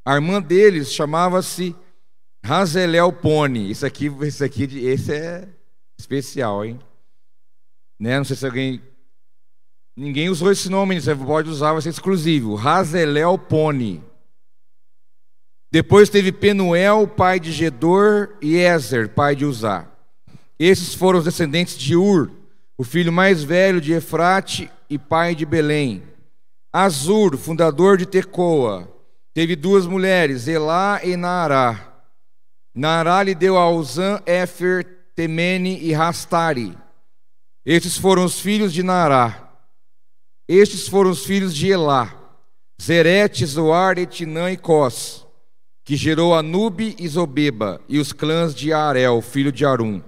A 0.06 0.16
irmã 0.16 0.42
deles 0.42 0.92
chamava-se 0.92 1.76
Razelel 2.44 3.14
Pone. 3.14 3.70
Isso 3.70 3.86
aqui, 3.86 4.12
esse 4.22 4.44
aqui, 4.44 4.64
esse 4.64 5.14
é 5.14 5.48
especial, 6.00 6.66
hein? 6.66 6.80
Né? 8.00 8.18
Não 8.18 8.26
sei 8.26 8.36
se 8.36 8.46
alguém 8.46 8.82
Ninguém 9.96 10.30
usou 10.30 10.52
esse 10.52 10.70
nome, 10.70 11.00
você 11.00 11.14
pode 11.14 11.50
usar, 11.50 11.74
vai 11.74 11.82
ser 11.82 11.90
exclusivo. 11.90 12.56
Razelel 12.56 13.38
Pone. 13.38 14.02
Depois 15.72 16.10
teve 16.10 16.32
Penuel, 16.32 17.08
pai 17.08 17.40
de 17.40 17.52
Gedor, 17.52 18.36
e 18.42 18.58
Ezer, 18.58 19.10
pai 19.10 19.36
de 19.36 19.46
Uzá. 19.46 19.88
Esses 20.58 20.94
foram 20.94 21.20
os 21.20 21.26
descendentes 21.26 21.78
de 21.78 21.96
Ur, 21.96 22.32
o 22.78 22.84
filho 22.84 23.12
mais 23.12 23.44
velho 23.44 23.80
de 23.80 23.94
Efrate 23.94 24.72
e 24.90 24.98
pai 24.98 25.36
de 25.36 25.46
Belém. 25.46 26.04
Azur, 26.74 27.38
fundador 27.38 27.98
de 27.98 28.06
Tecoa, 28.06 28.92
teve 29.34 29.56
duas 29.56 29.86
mulheres, 29.86 30.48
Elá 30.48 31.02
e 31.04 31.16
Naará. 31.16 32.04
Naará 32.74 33.22
lhe 33.24 33.36
deu 33.36 33.58
a 33.58 33.70
Uzã, 33.70 34.22
Éfer, 34.26 34.86
Temene 35.16 35.80
e 35.82 35.92
Rastari. 35.94 36.78
Esses 37.66 37.98
foram 37.98 38.26
os 38.26 38.40
filhos 38.40 38.74
de 38.74 38.82
Naará. 38.82 39.50
Estes 40.48 40.88
foram 40.88 41.12
os 41.12 41.26
filhos 41.26 41.56
de 41.56 41.70
Elá, 41.70 42.14
Zerete, 42.82 43.46
Zoar, 43.46 43.98
Etinã 43.98 44.52
e 44.52 44.58
Cós, 44.58 45.26
que 45.84 45.96
gerou 45.96 46.36
Anube 46.36 46.96
e 47.00 47.08
Zobeba, 47.08 47.80
e 47.88 48.00
os 48.00 48.12
clãs 48.12 48.54
de 48.54 48.74
Arel, 48.74 49.22
filho 49.22 49.52
de 49.52 49.66
Arum. 49.66 50.02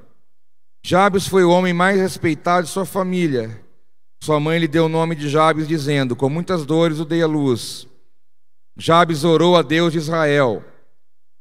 Jabes 0.85 1.25
foi 1.27 1.45
o 1.45 1.49
homem 1.49 1.73
mais 1.73 1.97
respeitado 1.97 2.67
de 2.67 2.73
sua 2.73 2.85
família. 2.85 3.63
Sua 4.21 4.37
mãe 4.39 4.59
lhe 4.59 4.67
deu 4.67 4.85
o 4.85 4.89
nome 4.89 5.15
de 5.15 5.29
Jabes, 5.29 5.67
dizendo: 5.67 6.15
Com 6.15 6.29
muitas 6.29 6.65
dores 6.65 6.99
o 6.99 7.05
dei 7.05 7.23
à 7.23 7.27
luz. 7.27 7.87
Jabes 8.75 9.23
orou 9.23 9.55
a 9.55 9.61
Deus 9.61 9.93
de 9.93 9.99
Israel: 9.99 10.63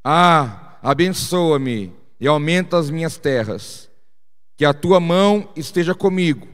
Ah, 0.04 0.78
abençoa-me 0.80 1.92
e 2.20 2.26
aumenta 2.26 2.78
as 2.78 2.88
minhas 2.88 3.16
terras. 3.16 3.90
Que 4.56 4.64
a 4.64 4.72
tua 4.72 5.00
mão 5.00 5.48
esteja 5.56 5.94
comigo, 5.94 6.46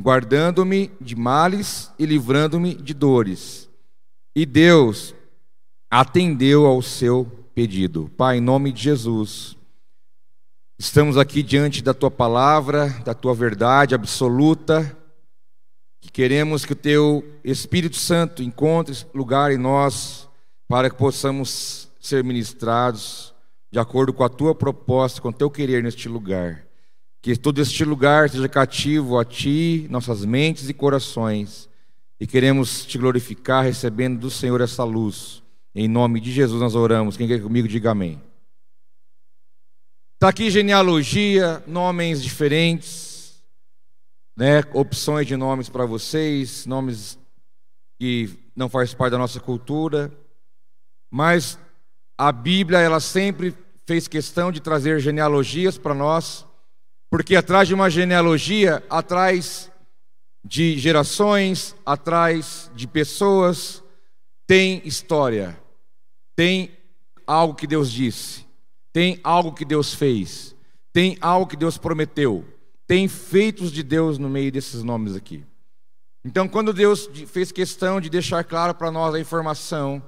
guardando-me 0.00 0.90
de 0.98 1.14
males 1.14 1.92
e 1.98 2.06
livrando-me 2.06 2.74
de 2.74 2.94
dores. 2.94 3.68
E 4.34 4.46
Deus 4.46 5.14
atendeu 5.90 6.64
ao 6.64 6.80
seu 6.80 7.26
pedido. 7.54 8.10
Pai, 8.16 8.38
em 8.38 8.40
nome 8.40 8.72
de 8.72 8.82
Jesus. 8.82 9.55
Estamos 10.78 11.16
aqui 11.16 11.42
diante 11.42 11.82
da 11.82 11.94
tua 11.94 12.10
palavra, 12.10 12.90
da 13.02 13.14
tua 13.14 13.34
verdade 13.34 13.94
absoluta, 13.94 14.94
que 16.02 16.12
queremos 16.12 16.66
que 16.66 16.74
o 16.74 16.76
teu 16.76 17.24
Espírito 17.42 17.96
Santo 17.96 18.42
encontre 18.42 18.94
lugar 19.14 19.50
em 19.50 19.56
nós 19.56 20.28
para 20.68 20.90
que 20.90 20.96
possamos 20.96 21.88
ser 21.98 22.22
ministrados 22.22 23.34
de 23.72 23.78
acordo 23.78 24.12
com 24.12 24.22
a 24.22 24.28
tua 24.28 24.54
proposta, 24.54 25.18
com 25.22 25.30
o 25.30 25.32
teu 25.32 25.50
querer 25.50 25.82
neste 25.82 26.10
lugar. 26.10 26.66
Que 27.22 27.34
todo 27.38 27.58
este 27.58 27.82
lugar 27.82 28.28
seja 28.28 28.46
cativo 28.46 29.18
a 29.18 29.24
ti, 29.24 29.86
nossas 29.88 30.26
mentes 30.26 30.68
e 30.68 30.74
corações. 30.74 31.70
E 32.20 32.26
queremos 32.26 32.84
te 32.84 32.98
glorificar 32.98 33.64
recebendo 33.64 34.20
do 34.20 34.28
Senhor 34.28 34.60
essa 34.60 34.84
luz. 34.84 35.42
Em 35.74 35.88
nome 35.88 36.20
de 36.20 36.30
Jesus 36.30 36.60
nós 36.60 36.74
oramos. 36.74 37.16
Quem 37.16 37.26
quer 37.26 37.40
comigo, 37.40 37.66
diga 37.66 37.92
amém. 37.92 38.20
Está 40.16 40.30
aqui 40.30 40.50
genealogia, 40.50 41.62
nomes 41.66 42.22
diferentes, 42.22 43.38
né? 44.34 44.62
opções 44.72 45.26
de 45.26 45.36
nomes 45.36 45.68
para 45.68 45.84
vocês, 45.84 46.64
nomes 46.64 47.18
que 48.00 48.30
não 48.56 48.66
fazem 48.70 48.96
parte 48.96 49.12
da 49.12 49.18
nossa 49.18 49.38
cultura, 49.40 50.10
mas 51.10 51.58
a 52.16 52.32
Bíblia 52.32 52.78
ela 52.78 52.98
sempre 52.98 53.54
fez 53.86 54.08
questão 54.08 54.50
de 54.50 54.58
trazer 54.58 55.00
genealogias 55.00 55.76
para 55.76 55.92
nós, 55.92 56.46
porque 57.10 57.36
atrás 57.36 57.68
de 57.68 57.74
uma 57.74 57.90
genealogia, 57.90 58.82
atrás 58.88 59.70
de 60.42 60.78
gerações, 60.78 61.76
atrás 61.84 62.70
de 62.74 62.86
pessoas, 62.86 63.84
tem 64.46 64.80
história, 64.82 65.60
tem 66.34 66.70
algo 67.26 67.54
que 67.54 67.66
Deus 67.66 67.92
disse. 67.92 68.45
Tem 68.96 69.20
algo 69.22 69.52
que 69.52 69.66
Deus 69.66 69.92
fez, 69.92 70.56
tem 70.90 71.18
algo 71.20 71.46
que 71.46 71.54
Deus 71.54 71.76
prometeu, 71.76 72.42
tem 72.86 73.06
feitos 73.06 73.70
de 73.70 73.82
Deus 73.82 74.16
no 74.16 74.26
meio 74.26 74.50
desses 74.50 74.82
nomes 74.82 75.14
aqui. 75.14 75.44
Então, 76.24 76.48
quando 76.48 76.72
Deus 76.72 77.06
fez 77.26 77.52
questão 77.52 78.00
de 78.00 78.08
deixar 78.08 78.42
claro 78.42 78.72
para 78.74 78.90
nós 78.90 79.14
a 79.14 79.20
informação 79.20 80.02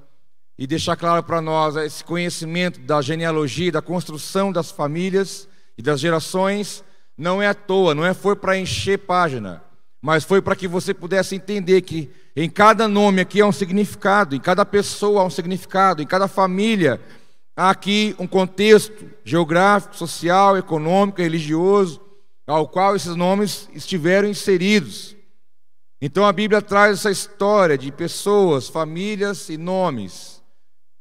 e 0.59 0.67
deixar 0.67 0.97
claro 0.97 1.23
para 1.23 1.43
nós 1.43 1.77
esse 1.77 2.03
conhecimento 2.03 2.81
da 2.81 3.03
genealogia, 3.03 3.71
da 3.71 3.83
construção 3.83 4.51
das 4.51 4.71
famílias 4.71 5.47
e 5.77 5.83
das 5.83 6.01
gerações, 6.01 6.83
não 7.15 7.43
é 7.43 7.49
à 7.49 7.55
toa, 7.55 7.95
não 7.95 8.07
é 8.07 8.15
foi 8.15 8.37
para 8.37 8.57
encher 8.57 9.01
página, 9.01 9.63
mas 10.01 10.25
foi 10.25 10.41
para 10.41 10.57
que 10.57 10.67
você 10.67 10.95
pudesse 10.95 11.35
entender 11.35 11.83
que 11.83 12.11
em 12.35 12.49
cada 12.49 12.89
nome 12.89 13.21
aqui 13.21 13.43
há 13.43 13.47
um 13.47 13.53
significado, 13.53 14.35
em 14.35 14.41
cada 14.41 14.65
pessoa 14.65 15.21
há 15.21 15.27
um 15.27 15.31
significado, 15.31 16.01
em 16.01 16.07
cada 16.07 16.27
família 16.27 16.99
Há 17.59 17.71
aqui 17.71 18.15
um 18.21 18.27
contexto 18.29 19.11
geográfico, 19.25 19.97
social, 19.97 20.57
econômico, 20.57 21.21
religioso, 21.21 22.01
ao 22.47 22.69
qual 22.69 22.95
esses 22.95 23.17
nomes 23.17 23.69
estiveram 23.75 24.29
inseridos. 24.29 25.17
Então 26.01 26.25
a 26.25 26.33
Bíblia 26.33 26.63
traz 26.63 27.01
essa 27.01 27.11
história 27.11 27.77
de 27.77 27.91
pessoas, 27.91 28.69
famílias 28.69 29.49
e 29.49 29.57
nomes. 29.57 30.41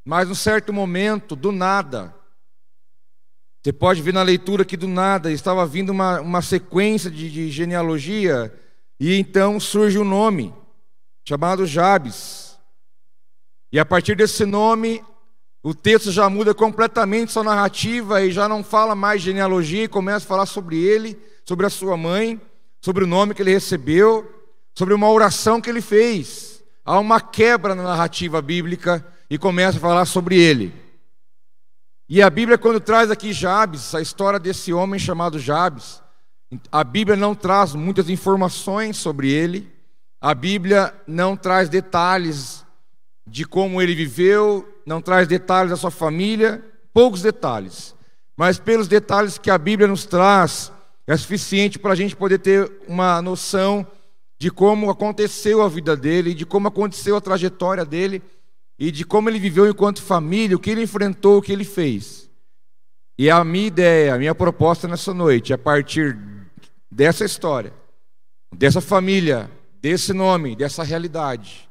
Mas 0.04 0.30
num 0.30 0.34
certo 0.34 0.74
momento, 0.74 1.36
do 1.36 1.52
nada, 1.52 2.12
você 3.64 3.72
pode 3.72 4.02
ver 4.02 4.16
na 4.16 4.24
leitura 4.24 4.66
que 4.66 4.76
do 4.76 4.88
nada 4.88 5.32
estava 5.32 5.64
vindo 5.64 5.92
uma, 5.92 6.20
uma 6.22 6.42
sequência 6.42 7.12
de, 7.12 7.30
de 7.30 7.52
genealogia, 7.52 8.52
e 9.00 9.14
então 9.14 9.60
surge 9.60 10.00
um 10.00 10.04
nome, 10.04 10.56
chamado 11.24 11.68
Jabes. 11.68 12.58
E 13.72 13.78
a 13.78 13.86
partir 13.86 14.16
desse 14.16 14.44
nome, 14.44 15.04
o 15.68 15.76
texto 15.76 16.14
já 16.14 16.30
muda 16.30 16.54
completamente 16.54 17.34
sua 17.34 17.44
narrativa 17.44 18.22
e 18.22 18.32
já 18.32 18.48
não 18.48 18.64
fala 18.64 18.96
mais 18.96 19.22
genealogia 19.22 19.84
e 19.84 19.88
começa 19.90 20.24
a 20.24 20.30
falar 20.30 20.46
sobre 20.46 20.78
ele, 20.82 21.20
sobre 21.44 21.66
a 21.66 21.70
sua 21.70 21.98
mãe, 21.98 22.40
sobre 22.80 23.04
o 23.04 23.08
nome 23.08 23.34
que 23.34 23.42
ele 23.42 23.52
recebeu, 23.52 24.34
sobre 24.74 24.94
uma 24.94 25.12
oração 25.12 25.60
que 25.60 25.70
ele 25.70 25.82
fez. 25.82 26.64
Há 26.86 26.98
uma 26.98 27.20
quebra 27.20 27.76
na 27.76 27.84
narrativa 27.84 28.42
bíblica 28.42 29.06
e 29.30 29.38
começa 29.38 29.78
a 29.78 29.82
falar 29.82 30.06
sobre 30.06 30.40
ele. 30.40 30.74
E 32.08 32.22
a 32.22 32.30
Bíblia, 32.30 32.58
quando 32.58 32.80
traz 32.80 33.12
aqui 33.12 33.34
Jabes, 33.34 33.94
a 33.94 34.00
história 34.00 34.40
desse 34.40 34.72
homem 34.72 34.98
chamado 34.98 35.38
Jabes, 35.38 36.02
a 36.72 36.82
Bíblia 36.82 37.18
não 37.18 37.36
traz 37.36 37.76
muitas 37.76 38.10
informações 38.10 38.96
sobre 38.96 39.30
ele, 39.30 39.70
a 40.22 40.34
Bíblia 40.34 40.94
não 41.06 41.36
traz 41.36 41.68
detalhes 41.68 42.57
de 43.28 43.46
como 43.46 43.82
ele 43.82 43.94
viveu, 43.94 44.68
não 44.86 45.02
traz 45.02 45.28
detalhes 45.28 45.72
da 45.72 45.78
sua 45.78 45.92
família, 45.92 46.64
poucos 46.94 47.22
detalhes. 47.22 47.94
Mas 48.36 48.58
pelos 48.58 48.88
detalhes 48.88 49.38
que 49.38 49.52
a 49.52 49.58
Bíblia 49.58 49.88
nos 49.88 50.06
traz, 50.06 50.72
é 51.06 51.16
suficiente 51.16 51.78
para 51.78 51.92
a 51.92 51.96
gente 51.96 52.16
poder 52.16 52.40
ter 52.40 52.72
uma 52.88 53.22
noção 53.22 53.86
de 54.40 54.50
como 54.50 54.90
aconteceu 54.90 55.62
a 55.62 55.68
vida 55.68 55.96
dele, 55.96 56.34
de 56.34 56.46
como 56.46 56.68
aconteceu 56.68 57.16
a 57.16 57.22
trajetória 57.22 57.84
dele 57.84 58.22
e 58.80 58.92
de 58.92 59.04
como 59.04 59.30
ele 59.30 59.40
viveu 59.40 59.68
enquanto 59.68 60.02
família, 60.02 60.56
o 60.56 60.60
que 60.60 60.70
ele 60.70 60.84
enfrentou, 60.84 61.38
o 61.38 61.42
que 61.42 61.52
ele 61.52 61.64
fez. 61.64 62.30
E 63.18 63.30
a 63.30 63.44
minha 63.44 63.68
ideia, 63.68 64.14
a 64.14 64.18
minha 64.18 64.36
proposta 64.36 64.88
nessa 64.88 65.14
noite, 65.14 65.52
a 65.52 65.58
partir 65.58 66.18
dessa 66.90 67.26
história, 67.26 67.74
dessa 68.56 68.80
família, 68.80 69.50
desse 69.82 70.14
nome, 70.14 70.56
dessa 70.56 70.84
realidade, 70.84 71.67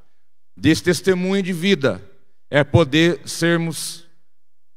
desse 0.57 0.83
testemunho 0.83 1.43
de 1.43 1.53
vida, 1.53 2.03
é 2.49 2.65
poder 2.65 3.21
sermos 3.29 4.07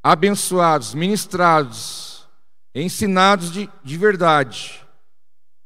abençoados, 0.04 0.94
ministrados, 0.94 2.28
ensinados 2.74 3.52
de, 3.52 3.70
de 3.84 3.98
verdade. 3.98 4.82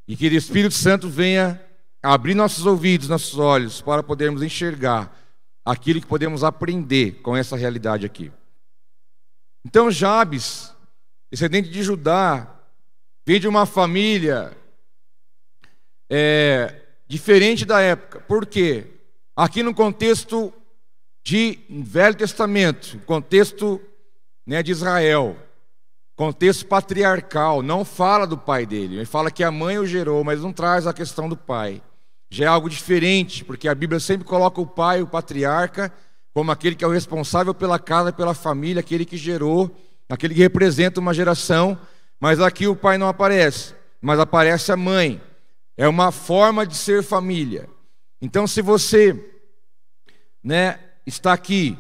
E 0.08 0.16
que 0.16 0.28
o 0.28 0.34
Espírito 0.34 0.76
Santo 0.76 1.10
venha 1.10 1.62
abrir 2.02 2.36
nossos 2.36 2.66
ouvidos, 2.66 3.08
nossos 3.08 3.40
olhos, 3.40 3.82
para 3.82 4.04
podermos 4.04 4.44
enxergar 4.44 5.18
aquilo 5.66 6.02
que 6.02 6.08
podemos 6.08 6.44
aprender 6.44 7.22
com 7.22 7.36
essa 7.36 7.56
realidade 7.56 8.06
aqui. 8.06 8.32
Então, 9.66 9.90
Jabes, 9.90 10.76
descendente 11.32 11.70
de 11.70 11.82
Judá, 11.82 12.54
vem 13.26 13.40
de 13.40 13.48
uma 13.48 13.66
família 13.66 14.56
é, 16.10 16.82
diferente 17.08 17.64
da 17.66 17.80
época. 17.80 18.20
Por 18.20 18.46
quê? 18.46 18.88
Aqui 19.36 19.64
no 19.64 19.74
contexto 19.74 20.54
de 21.24 21.58
Velho 21.68 22.16
Testamento, 22.16 23.00
contexto 23.00 23.82
né, 24.46 24.62
de 24.62 24.72
Israel, 24.72 25.36
contexto 26.16 26.68
patriarcal, 26.68 27.64
não 27.64 27.84
fala 27.84 28.28
do 28.28 28.38
pai 28.38 28.64
dele, 28.68 28.98
ele 28.98 29.06
fala 29.06 29.32
que 29.32 29.44
a 29.44 29.50
mãe 29.50 29.80
o 29.80 29.88
gerou, 29.88 30.24
mas 30.24 30.42
não 30.42 30.54
traz 30.54 30.86
a 30.86 30.94
questão 30.94 31.28
do 31.28 31.36
pai. 31.36 31.82
Já 32.30 32.46
é 32.46 32.48
algo 32.48 32.70
diferente, 32.70 33.44
porque 33.44 33.68
a 33.68 33.74
Bíblia 33.74 34.00
sempre 34.00 34.28
coloca 34.28 34.62
o 34.62 34.68
pai, 34.68 35.02
o 35.02 35.08
patriarca, 35.08 35.92
como 36.32 36.52
aquele 36.52 36.76
que 36.76 36.84
é 36.84 36.88
o 36.88 36.92
responsável 36.92 37.56
pela 37.56 37.80
casa, 37.80 38.14
pela 38.14 38.36
família, 38.36 38.82
aquele 38.82 39.04
que 39.04 39.18
gerou, 39.18 39.76
aquele 40.08 40.36
que 40.36 40.42
representa 40.42 41.00
uma 41.00 41.14
geração, 41.14 41.76
mas 42.20 42.40
aqui 42.40 42.68
o 42.68 42.76
pai 42.76 43.00
não 43.00 43.08
aparece, 43.08 43.74
mas 44.00 44.20
aparece 44.20 44.72
a 44.72 44.78
mãe. 44.78 45.20
É 45.76 45.88
uma 45.88 46.12
forma 46.12 46.68
de 46.68 46.76
ser 46.76 47.02
família. 47.02 47.68
Então, 48.26 48.48
se 48.48 48.62
você 48.62 49.14
né, 50.42 50.80
está 51.06 51.34
aqui, 51.34 51.78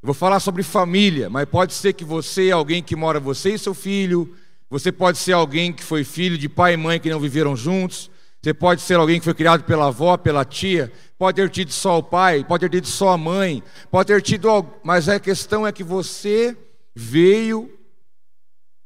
eu 0.00 0.06
vou 0.06 0.14
falar 0.14 0.40
sobre 0.40 0.62
família, 0.62 1.28
mas 1.28 1.46
pode 1.46 1.74
ser 1.74 1.92
que 1.92 2.06
você 2.06 2.48
é 2.48 2.52
alguém 2.52 2.82
que 2.82 2.96
mora 2.96 3.20
você 3.20 3.50
e 3.50 3.58
seu 3.58 3.74
filho, 3.74 4.34
você 4.70 4.90
pode 4.90 5.18
ser 5.18 5.34
alguém 5.34 5.74
que 5.74 5.84
foi 5.84 6.02
filho 6.02 6.38
de 6.38 6.48
pai 6.48 6.72
e 6.72 6.78
mãe 6.78 6.98
que 6.98 7.10
não 7.10 7.20
viveram 7.20 7.54
juntos, 7.54 8.10
você 8.42 8.54
pode 8.54 8.80
ser 8.80 8.94
alguém 8.94 9.18
que 9.18 9.26
foi 9.26 9.34
criado 9.34 9.64
pela 9.64 9.88
avó, 9.88 10.16
pela 10.16 10.42
tia, 10.42 10.90
pode 11.18 11.36
ter 11.36 11.50
tido 11.50 11.70
só 11.70 11.98
o 11.98 12.02
pai, 12.02 12.42
pode 12.44 12.62
ter 12.62 12.70
tido 12.70 12.86
só 12.86 13.10
a 13.10 13.18
mãe, 13.18 13.62
pode 13.90 14.06
ter 14.06 14.22
tido, 14.22 14.66
mas 14.82 15.06
a 15.06 15.20
questão 15.20 15.66
é 15.66 15.70
que 15.70 15.84
você 15.84 16.56
veio 16.94 17.70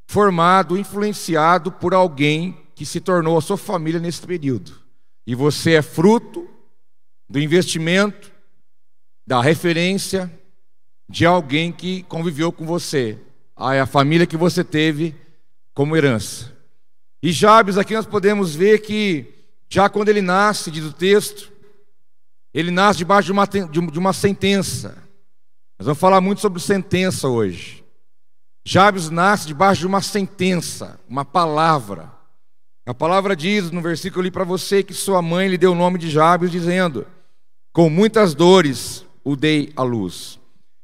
formado, 0.09 0.76
influenciado 0.76 1.71
por 1.71 1.95
alguém 1.95 2.59
que 2.75 2.85
se 2.85 3.00
tornou 3.00 3.38
a 3.38 3.40
sua 3.40 3.57
família 3.57 4.00
nesse 4.00 4.26
período. 4.26 4.73
E 5.25 5.33
você 5.37 5.75
é 5.75 5.83
fruto 5.83 6.58
do 7.28 7.38
investimento, 7.38 8.32
da 9.26 9.42
referência 9.42 10.32
de 11.08 11.26
alguém 11.26 11.73
que 11.73 12.02
conviveu 12.04 12.52
com 12.52 12.64
você, 12.64 13.18
a 13.54 13.87
família 13.87 14.26
que 14.26 14.37
você 14.37 14.62
teve 14.62 15.14
como 15.75 15.97
herança. 15.97 16.52
E 17.23 17.32
Jabes, 17.32 17.76
aqui 17.76 17.94
nós 17.94 18.06
podemos 18.06 18.54
ver 18.54 18.80
que, 18.80 19.26
já 19.68 19.88
quando 19.88 20.08
ele 20.08 20.23
nasce, 20.23 20.70
diz 20.70 20.85
o 20.85 20.92
texto, 20.92 21.50
ele 22.54 22.70
nasce 22.70 22.99
debaixo 22.99 23.26
de 23.26 23.32
uma, 23.32 23.47
de 23.47 23.99
uma 23.99 24.12
sentença. 24.12 24.97
Nós 25.78 25.87
vamos 25.87 25.99
falar 25.99 26.20
muito 26.20 26.40
sobre 26.40 26.61
sentença 26.61 27.28
hoje. 27.28 27.85
Jabes 28.64 29.11
nasce 29.11 29.47
debaixo 29.47 29.80
de 29.80 29.87
uma 29.87 30.02
sentença, 30.02 31.00
uma 31.08 31.25
palavra. 31.25 32.12
A 32.87 32.94
palavra 32.94 33.37
diz 33.37 33.70
no 33.70 33.80
versículo 33.80 34.23
ali 34.23 34.30
para 34.30 34.44
você 34.44 34.82
que 34.82 34.94
sua 34.94 35.20
mãe 35.20 35.49
lhe 35.49 35.58
deu 35.58 35.73
o 35.73 35.76
nome 35.76 35.99
de 35.99 36.11
Jabes, 36.11 36.50
dizendo: 36.50 37.06
Com 37.72 37.88
muitas 37.90 38.34
dores 38.34 39.04
o 39.25 39.37
dei 39.37 39.72
à 39.76 39.82
luz. 39.82 40.38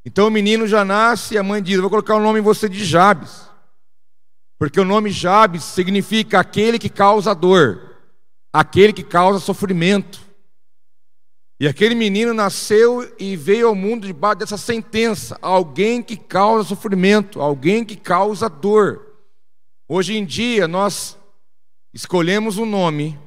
Então 0.04 0.28
o 0.28 0.30
menino 0.30 0.66
já 0.66 0.84
nasce 0.84 1.34
e 1.34 1.38
a 1.38 1.42
mãe 1.42 1.62
diz: 1.62 1.80
Vou 1.80 1.90
colocar 1.90 2.16
o 2.16 2.20
nome 2.20 2.40
em 2.40 2.42
você 2.42 2.68
de 2.68 2.84
Jabes. 2.84 3.48
Porque 4.58 4.78
o 4.78 4.84
nome 4.84 5.10
Jabes 5.10 5.64
significa 5.64 6.40
aquele 6.40 6.78
que 6.78 6.88
causa 6.88 7.34
dor, 7.34 7.96
aquele 8.52 8.92
que 8.92 9.02
causa 9.02 9.38
sofrimento. 9.38 10.20
E 11.58 11.68
aquele 11.68 11.94
menino 11.94 12.34
nasceu 12.34 13.10
e 13.18 13.36
veio 13.36 13.68
ao 13.68 13.74
mundo 13.74 14.06
debaixo 14.06 14.40
dessa 14.40 14.58
sentença: 14.58 15.38
alguém 15.40 16.02
que 16.02 16.16
causa 16.16 16.68
sofrimento, 16.68 17.40
alguém 17.40 17.84
que 17.84 17.96
causa 17.96 18.48
dor. 18.48 19.14
Hoje 19.88 20.16
em 20.16 20.24
dia 20.24 20.66
nós 20.66 21.16
escolhemos 21.92 22.58
um 22.58 22.66
nome, 22.66 23.18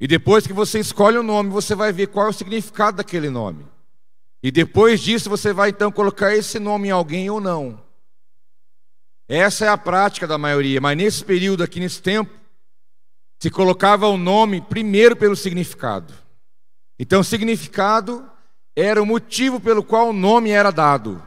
e 0.00 0.06
depois 0.06 0.46
que 0.46 0.52
você 0.52 0.78
escolhe 0.78 1.16
o 1.16 1.22
nome, 1.22 1.50
você 1.50 1.74
vai 1.74 1.92
ver 1.92 2.08
qual 2.08 2.26
é 2.26 2.30
o 2.30 2.32
significado 2.32 2.98
daquele 2.98 3.30
nome. 3.30 3.66
E 4.42 4.50
depois 4.50 5.00
disso 5.00 5.30
você 5.30 5.52
vai 5.52 5.70
então 5.70 5.90
colocar 5.90 6.34
esse 6.34 6.58
nome 6.58 6.88
em 6.88 6.92
alguém 6.92 7.30
ou 7.30 7.40
não. 7.40 7.80
Essa 9.28 9.64
é 9.64 9.68
a 9.68 9.78
prática 9.78 10.26
da 10.26 10.38
maioria, 10.38 10.80
mas 10.80 10.96
nesse 10.96 11.24
período 11.24 11.64
aqui, 11.64 11.80
nesse 11.80 12.00
tempo, 12.00 12.30
se 13.40 13.50
colocava 13.50 14.06
o 14.06 14.16
nome 14.16 14.60
primeiro 14.60 15.16
pelo 15.16 15.34
significado. 15.34 16.14
Então, 16.98 17.22
significado 17.22 18.24
era 18.74 19.02
o 19.02 19.06
motivo 19.06 19.58
pelo 19.58 19.82
qual 19.82 20.10
o 20.10 20.12
nome 20.12 20.50
era 20.50 20.70
dado. 20.70 21.20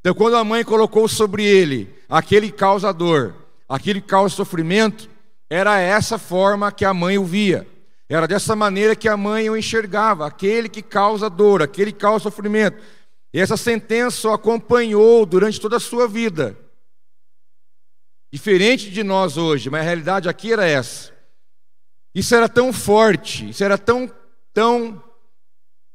Então, 0.00 0.14
quando 0.14 0.36
a 0.36 0.44
mãe 0.44 0.62
colocou 0.62 1.08
sobre 1.08 1.44
ele 1.44 1.92
aquele 2.08 2.52
causador, 2.52 3.34
aquele 3.68 4.00
que 4.00 4.06
causa 4.06 4.34
sofrimento, 4.34 5.08
era 5.50 5.80
essa 5.80 6.18
forma 6.18 6.70
que 6.70 6.84
a 6.84 6.94
mãe 6.94 7.18
o 7.18 7.24
via. 7.24 7.66
Era 8.08 8.26
dessa 8.26 8.54
maneira 8.54 8.94
que 8.94 9.08
a 9.08 9.16
mãe 9.16 9.48
o 9.48 9.56
enxergava, 9.56 10.26
aquele 10.26 10.68
que 10.68 10.82
causa 10.82 11.30
dor, 11.30 11.62
aquele 11.62 11.92
que 11.92 11.98
causa 11.98 12.24
sofrimento. 12.24 12.82
E 13.32 13.40
essa 13.40 13.56
sentença 13.56 14.28
o 14.28 14.32
acompanhou 14.32 15.24
durante 15.24 15.60
toda 15.60 15.76
a 15.76 15.80
sua 15.80 16.06
vida. 16.06 16.56
Diferente 18.32 18.90
de 18.90 19.02
nós 19.02 19.36
hoje, 19.36 19.70
mas 19.70 19.80
a 19.80 19.84
realidade 19.84 20.28
aqui 20.28 20.52
era 20.52 20.66
essa. 20.66 21.12
Isso 22.14 22.34
era 22.34 22.48
tão 22.48 22.72
forte, 22.72 23.48
isso 23.50 23.64
era 23.64 23.78
tão, 23.78 24.10
tão, 24.52 25.02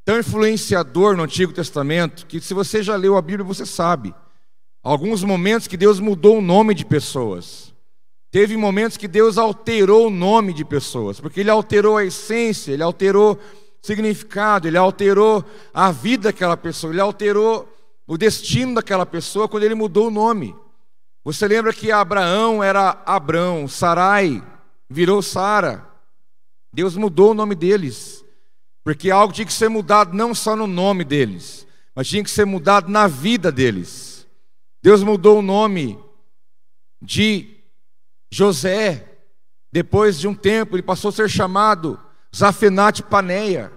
tão 0.04 0.20
influenciador 0.20 1.16
no 1.16 1.24
Antigo 1.24 1.54
Testamento, 1.54 2.26
que 2.26 2.42
se 2.42 2.54
você 2.54 2.82
já 2.82 2.96
leu 2.96 3.16
a 3.16 3.22
Bíblia, 3.22 3.46
você 3.46 3.66
sabe. 3.66 4.14
Alguns 4.84 5.24
momentos 5.24 5.68
que 5.68 5.78
Deus 5.78 6.00
mudou 6.00 6.38
o 6.40 6.42
nome 6.42 6.74
de 6.74 6.86
pessoas. 6.86 7.69
Teve 8.32 8.56
momentos 8.56 8.96
que 8.96 9.08
Deus 9.08 9.38
alterou 9.38 10.08
o 10.08 10.12
nome 10.12 10.54
de 10.54 10.64
pessoas, 10.64 11.20
porque 11.20 11.40
Ele 11.40 11.50
alterou 11.50 11.98
a 11.98 12.06
essência, 12.06 12.72
Ele 12.72 12.84
alterou 12.84 13.34
o 13.34 13.40
significado, 13.82 14.68
Ele 14.68 14.78
alterou 14.78 15.44
a 15.74 15.92
vida 15.92 16.26
daquela 16.26 16.56
pessoa, 16.56 16.94
Ele 16.94 17.02
alterou 17.02 17.68
o 18.06 18.18
destino 18.18 18.76
daquela 18.76 19.06
pessoa 19.06 19.48
quando 19.48 19.64
Ele 19.64 19.74
mudou 19.74 20.08
o 20.08 20.12
nome. 20.12 20.56
Você 21.24 21.48
lembra 21.48 21.74
que 21.74 21.92
Abraão 21.92 22.64
era 22.64 23.02
Abrão, 23.06 23.68
Sarai 23.68 24.44
virou 24.90 25.22
Sara. 25.22 25.88
Deus 26.72 26.96
mudou 26.96 27.32
o 27.32 27.34
nome 27.34 27.56
deles, 27.56 28.24
porque 28.84 29.10
algo 29.10 29.34
tinha 29.34 29.46
que 29.46 29.54
ser 29.54 29.70
mudado 29.70 30.16
não 30.16 30.36
só 30.36 30.56
no 30.56 30.68
nome 30.68 31.04
deles, 31.04 31.66
mas 31.96 32.08
tinha 32.08 32.24
que 32.24 32.30
ser 32.30 32.46
mudado 32.46 32.90
na 32.90 33.08
vida 33.08 33.52
deles. 33.52 34.28
Deus 34.82 35.04
mudou 35.04 35.40
o 35.40 35.42
nome 35.42 36.00
de 37.02 37.59
José, 38.32 39.18
depois 39.72 40.20
de 40.20 40.28
um 40.28 40.34
tempo, 40.34 40.76
ele 40.76 40.84
passou 40.84 41.10
a 41.10 41.12
ser 41.12 41.30
chamado 41.30 42.00
Zafenate 42.36 43.04
Paneia. 43.04 43.72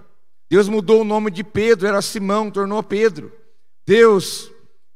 Deus 0.49 0.69
mudou 0.69 1.01
o 1.01 1.05
nome 1.05 1.31
de 1.31 1.43
Pedro, 1.43 1.87
era 1.87 2.01
Simão, 2.01 2.51
tornou 2.51 2.81
Pedro. 2.83 3.31
Deus, 3.85 4.51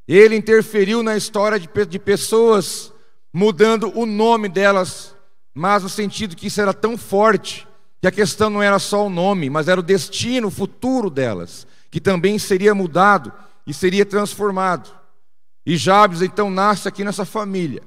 ele 0.06 0.36
interferiu 0.36 1.02
na 1.02 1.16
história 1.16 1.58
de, 1.58 1.68
de 1.86 1.98
pessoas, 1.98 2.92
mudando 3.32 3.92
o 3.98 4.06
nome 4.06 4.48
delas, 4.48 5.14
mas 5.54 5.82
no 5.82 5.88
sentido 5.88 6.36
que 6.36 6.46
isso 6.46 6.60
era 6.60 6.72
tão 6.72 6.96
forte, 6.96 7.66
que 8.00 8.06
a 8.06 8.12
questão 8.12 8.48
não 8.48 8.62
era 8.62 8.78
só 8.78 9.06
o 9.06 9.10
nome, 9.10 9.50
mas 9.50 9.68
era 9.68 9.80
o 9.80 9.82
destino, 9.82 10.48
o 10.48 10.52
futuro 10.52 11.10
delas, 11.10 11.66
que 11.90 12.00
também 12.00 12.38
seria 12.38 12.74
mudado 12.74 13.32
e 13.66 13.74
seria 13.74 14.06
transformado. 14.06 14.90
E 15.66 15.76
Jabes 15.76 16.22
então 16.22 16.48
nasce 16.48 16.88
aqui 16.88 17.04
nessa 17.04 17.24
família. 17.24 17.82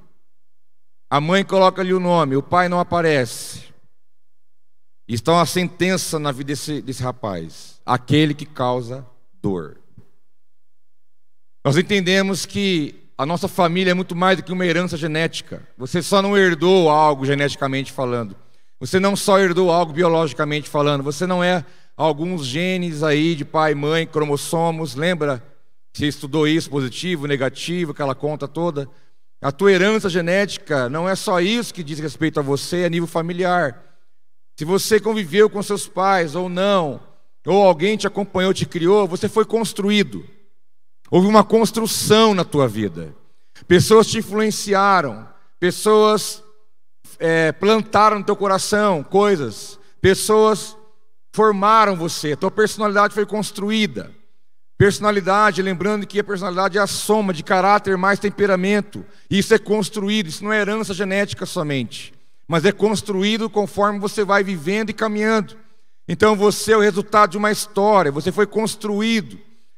A 1.11 1.19
mãe 1.19 1.43
coloca 1.43 1.81
ali 1.81 1.93
o 1.93 1.99
nome, 1.99 2.37
o 2.37 2.41
pai 2.41 2.69
não 2.69 2.79
aparece. 2.79 3.63
Está 5.05 5.33
uma 5.33 5.45
sentença 5.45 6.17
na 6.17 6.31
vida 6.31 6.53
desse, 6.53 6.81
desse 6.81 7.03
rapaz: 7.03 7.81
aquele 7.85 8.33
que 8.33 8.45
causa 8.45 9.05
dor. 9.41 9.77
Nós 11.65 11.75
entendemos 11.75 12.45
que 12.45 12.95
a 13.17 13.25
nossa 13.25 13.49
família 13.49 13.91
é 13.91 13.93
muito 13.93 14.15
mais 14.15 14.37
do 14.37 14.43
que 14.43 14.53
uma 14.53 14.65
herança 14.65 14.95
genética. 14.95 15.67
Você 15.77 16.01
só 16.01 16.21
não 16.21 16.37
herdou 16.37 16.89
algo 16.89 17.25
geneticamente 17.25 17.91
falando. 17.91 18.33
Você 18.79 18.97
não 18.97 19.13
só 19.13 19.37
herdou 19.37 19.69
algo 19.69 19.91
biologicamente 19.91 20.69
falando. 20.69 21.03
Você 21.03 21.27
não 21.27 21.43
é 21.43 21.65
alguns 21.97 22.45
genes 22.45 23.03
aí 23.03 23.35
de 23.35 23.43
pai, 23.43 23.75
mãe, 23.75 24.07
cromossomos. 24.07 24.95
Lembra? 24.95 25.43
Você 25.93 26.07
estudou 26.07 26.47
isso, 26.47 26.69
positivo, 26.69 27.27
negativo, 27.27 27.91
aquela 27.91 28.15
conta 28.15 28.47
toda. 28.47 28.89
A 29.41 29.51
tua 29.51 29.71
herança 29.71 30.07
genética 30.07 30.87
não 30.87 31.09
é 31.09 31.15
só 31.15 31.41
isso 31.41 31.73
que 31.73 31.83
diz 31.83 31.97
respeito 31.97 32.39
a 32.39 32.43
você 32.43 32.85
a 32.85 32.89
nível 32.89 33.07
familiar. 33.07 33.83
Se 34.55 34.63
você 34.63 34.99
conviveu 34.99 35.49
com 35.49 35.63
seus 35.63 35.87
pais 35.87 36.35
ou 36.35 36.47
não, 36.47 37.01
ou 37.45 37.65
alguém 37.65 37.97
te 37.97 38.05
acompanhou, 38.05 38.53
te 38.53 38.67
criou, 38.67 39.07
você 39.07 39.27
foi 39.27 39.43
construído. 39.43 40.23
Houve 41.09 41.27
uma 41.27 41.43
construção 41.43 42.35
na 42.35 42.45
tua 42.45 42.67
vida. 42.67 43.15
Pessoas 43.67 44.05
te 44.05 44.19
influenciaram, 44.19 45.27
pessoas 45.59 46.43
é, 47.17 47.51
plantaram 47.51 48.19
no 48.19 48.25
teu 48.25 48.35
coração 48.35 49.03
coisas, 49.03 49.79
pessoas 49.99 50.77
formaram 51.33 51.95
você, 51.95 52.35
tua 52.35 52.51
personalidade 52.51 53.13
foi 53.13 53.25
construída. 53.25 54.11
Personalidade, 54.81 55.61
lembrando 55.61 56.07
que 56.07 56.19
a 56.19 56.23
personalidade 56.23 56.79
é 56.79 56.81
a 56.81 56.87
soma 56.87 57.31
de 57.31 57.43
caráter 57.43 57.95
mais 57.95 58.17
temperamento. 58.17 59.05
Isso 59.29 59.53
é 59.53 59.59
construído, 59.59 60.25
isso 60.25 60.43
não 60.43 60.51
é 60.51 60.59
herança 60.59 60.91
genética 60.91 61.45
somente, 61.45 62.11
mas 62.47 62.65
é 62.65 62.71
construído 62.71 63.47
conforme 63.47 63.99
você 63.99 64.23
vai 64.23 64.43
vivendo 64.43 64.89
e 64.89 64.93
caminhando. 64.93 65.55
Então 66.07 66.35
você 66.35 66.71
é 66.71 66.77
o 66.77 66.79
resultado 66.79 67.29
de 67.29 67.37
uma 67.37 67.51
história, 67.51 68.11
você 68.11 68.31
foi 68.31 68.47
construído. 68.47 69.37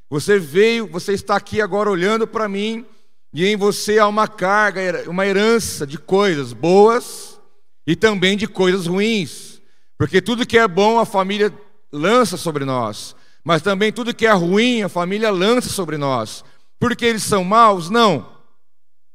Você 0.09 0.39
veio, 0.39 0.87
você 0.87 1.11
está 1.11 1.35
aqui 1.35 1.59
agora 1.59 1.91
olhando 1.91 2.25
para 2.25 2.47
mim, 2.47 2.85
e 3.33 3.45
em 3.45 3.57
você 3.57 3.99
há 3.99 4.07
uma 4.07 4.25
carga, 4.25 5.03
uma 5.07 5.27
herança 5.27 5.85
de 5.85 5.97
coisas 5.97 6.53
boas 6.53 7.37
e 7.85 7.93
também 7.93 8.37
de 8.37 8.47
coisas 8.47 8.87
ruins. 8.87 9.61
Porque 9.97 10.21
tudo 10.21 10.47
que 10.47 10.57
é 10.57 10.65
bom 10.65 10.97
a 10.97 11.05
família 11.05 11.53
lança 11.91 12.37
sobre 12.37 12.63
nós, 12.63 13.17
mas 13.43 13.61
também 13.61 13.91
tudo 13.91 14.13
que 14.13 14.25
é 14.25 14.31
ruim 14.31 14.83
a 14.83 14.89
família 14.89 15.29
lança 15.29 15.69
sobre 15.69 15.97
nós. 15.97 16.43
Porque 16.79 17.05
eles 17.05 17.23
são 17.23 17.43
maus? 17.43 17.89
Não. 17.89 18.31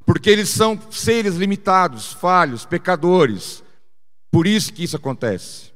Porque 0.04 0.28
eles 0.28 0.50
são 0.50 0.78
seres 0.90 1.36
limitados, 1.36 2.12
falhos, 2.12 2.64
pecadores. 2.64 3.62
Por 4.30 4.46
isso 4.46 4.72
que 4.72 4.84
isso 4.84 4.96
acontece. 4.96 5.72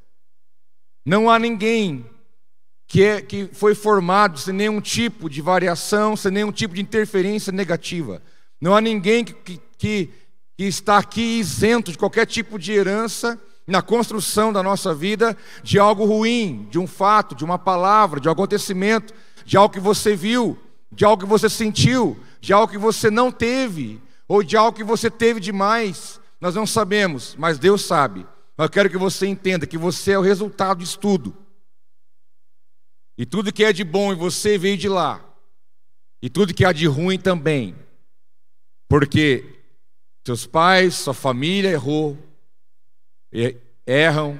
Não 1.04 1.30
há 1.30 1.38
ninguém 1.38 2.06
que, 2.86 3.02
é, 3.02 3.22
que 3.22 3.48
foi 3.52 3.74
formado 3.74 4.38
sem 4.38 4.52
nenhum 4.52 4.80
tipo 4.80 5.28
de 5.28 5.40
variação, 5.40 6.14
sem 6.14 6.30
nenhum 6.30 6.52
tipo 6.52 6.74
de 6.74 6.82
interferência 6.82 7.50
negativa. 7.50 8.22
Não 8.60 8.76
há 8.76 8.80
ninguém 8.80 9.24
que, 9.24 9.32
que, 9.32 9.60
que, 9.78 10.10
que 10.56 10.64
está 10.64 10.98
aqui 10.98 11.38
isento 11.40 11.90
de 11.90 11.98
qualquer 11.98 12.26
tipo 12.26 12.58
de 12.58 12.72
herança 12.72 13.40
na 13.66 13.80
construção 13.80 14.52
da 14.52 14.62
nossa 14.62 14.94
vida 14.94 15.36
de 15.62 15.78
algo 15.78 16.04
ruim, 16.04 16.66
de 16.70 16.78
um 16.78 16.86
fato, 16.86 17.34
de 17.34 17.44
uma 17.44 17.58
palavra, 17.58 18.20
de 18.20 18.28
um 18.28 18.32
acontecimento, 18.32 19.14
de 19.44 19.56
algo 19.56 19.72
que 19.72 19.80
você 19.80 20.16
viu, 20.16 20.58
de 20.90 21.04
algo 21.04 21.22
que 21.22 21.28
você 21.28 21.48
sentiu, 21.48 22.18
de 22.40 22.52
algo 22.52 22.70
que 22.70 22.78
você 22.78 23.10
não 23.10 23.30
teve, 23.30 24.00
ou 24.26 24.42
de 24.42 24.56
algo 24.56 24.76
que 24.76 24.84
você 24.84 25.10
teve 25.10 25.40
demais. 25.40 26.20
Nós 26.40 26.54
não 26.54 26.66
sabemos, 26.66 27.36
mas 27.38 27.58
Deus 27.58 27.82
sabe. 27.82 28.26
Eu 28.58 28.68
quero 28.68 28.90
que 28.90 28.98
você 28.98 29.26
entenda 29.26 29.66
que 29.66 29.78
você 29.78 30.12
é 30.12 30.18
o 30.18 30.22
resultado 30.22 30.78
disso 30.78 30.98
tudo. 30.98 31.36
E 33.16 33.24
tudo 33.24 33.52
que 33.52 33.64
é 33.64 33.72
de 33.72 33.84
bom 33.84 34.12
em 34.12 34.16
você 34.16 34.58
veio 34.58 34.76
de 34.76 34.88
lá. 34.88 35.24
E 36.20 36.28
tudo 36.28 36.54
que 36.54 36.64
há 36.64 36.72
de 36.72 36.86
ruim 36.86 37.18
também. 37.18 37.76
Porque 38.88 39.62
seus 40.24 40.46
pais, 40.46 40.94
sua 40.94 41.14
família 41.14 41.70
errou, 41.70 42.16
erram, 43.86 44.38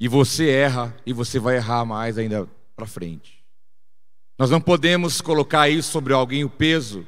e 0.00 0.08
você 0.08 0.48
erra, 0.48 0.94
e 1.04 1.12
você 1.12 1.38
vai 1.38 1.56
errar 1.56 1.84
mais 1.84 2.18
ainda 2.18 2.48
para 2.76 2.86
frente. 2.86 3.38
Nós 4.38 4.50
não 4.50 4.60
podemos 4.60 5.20
colocar 5.20 5.68
isso 5.68 5.90
sobre 5.90 6.12
alguém 6.12 6.44
o 6.44 6.50
peso 6.50 7.06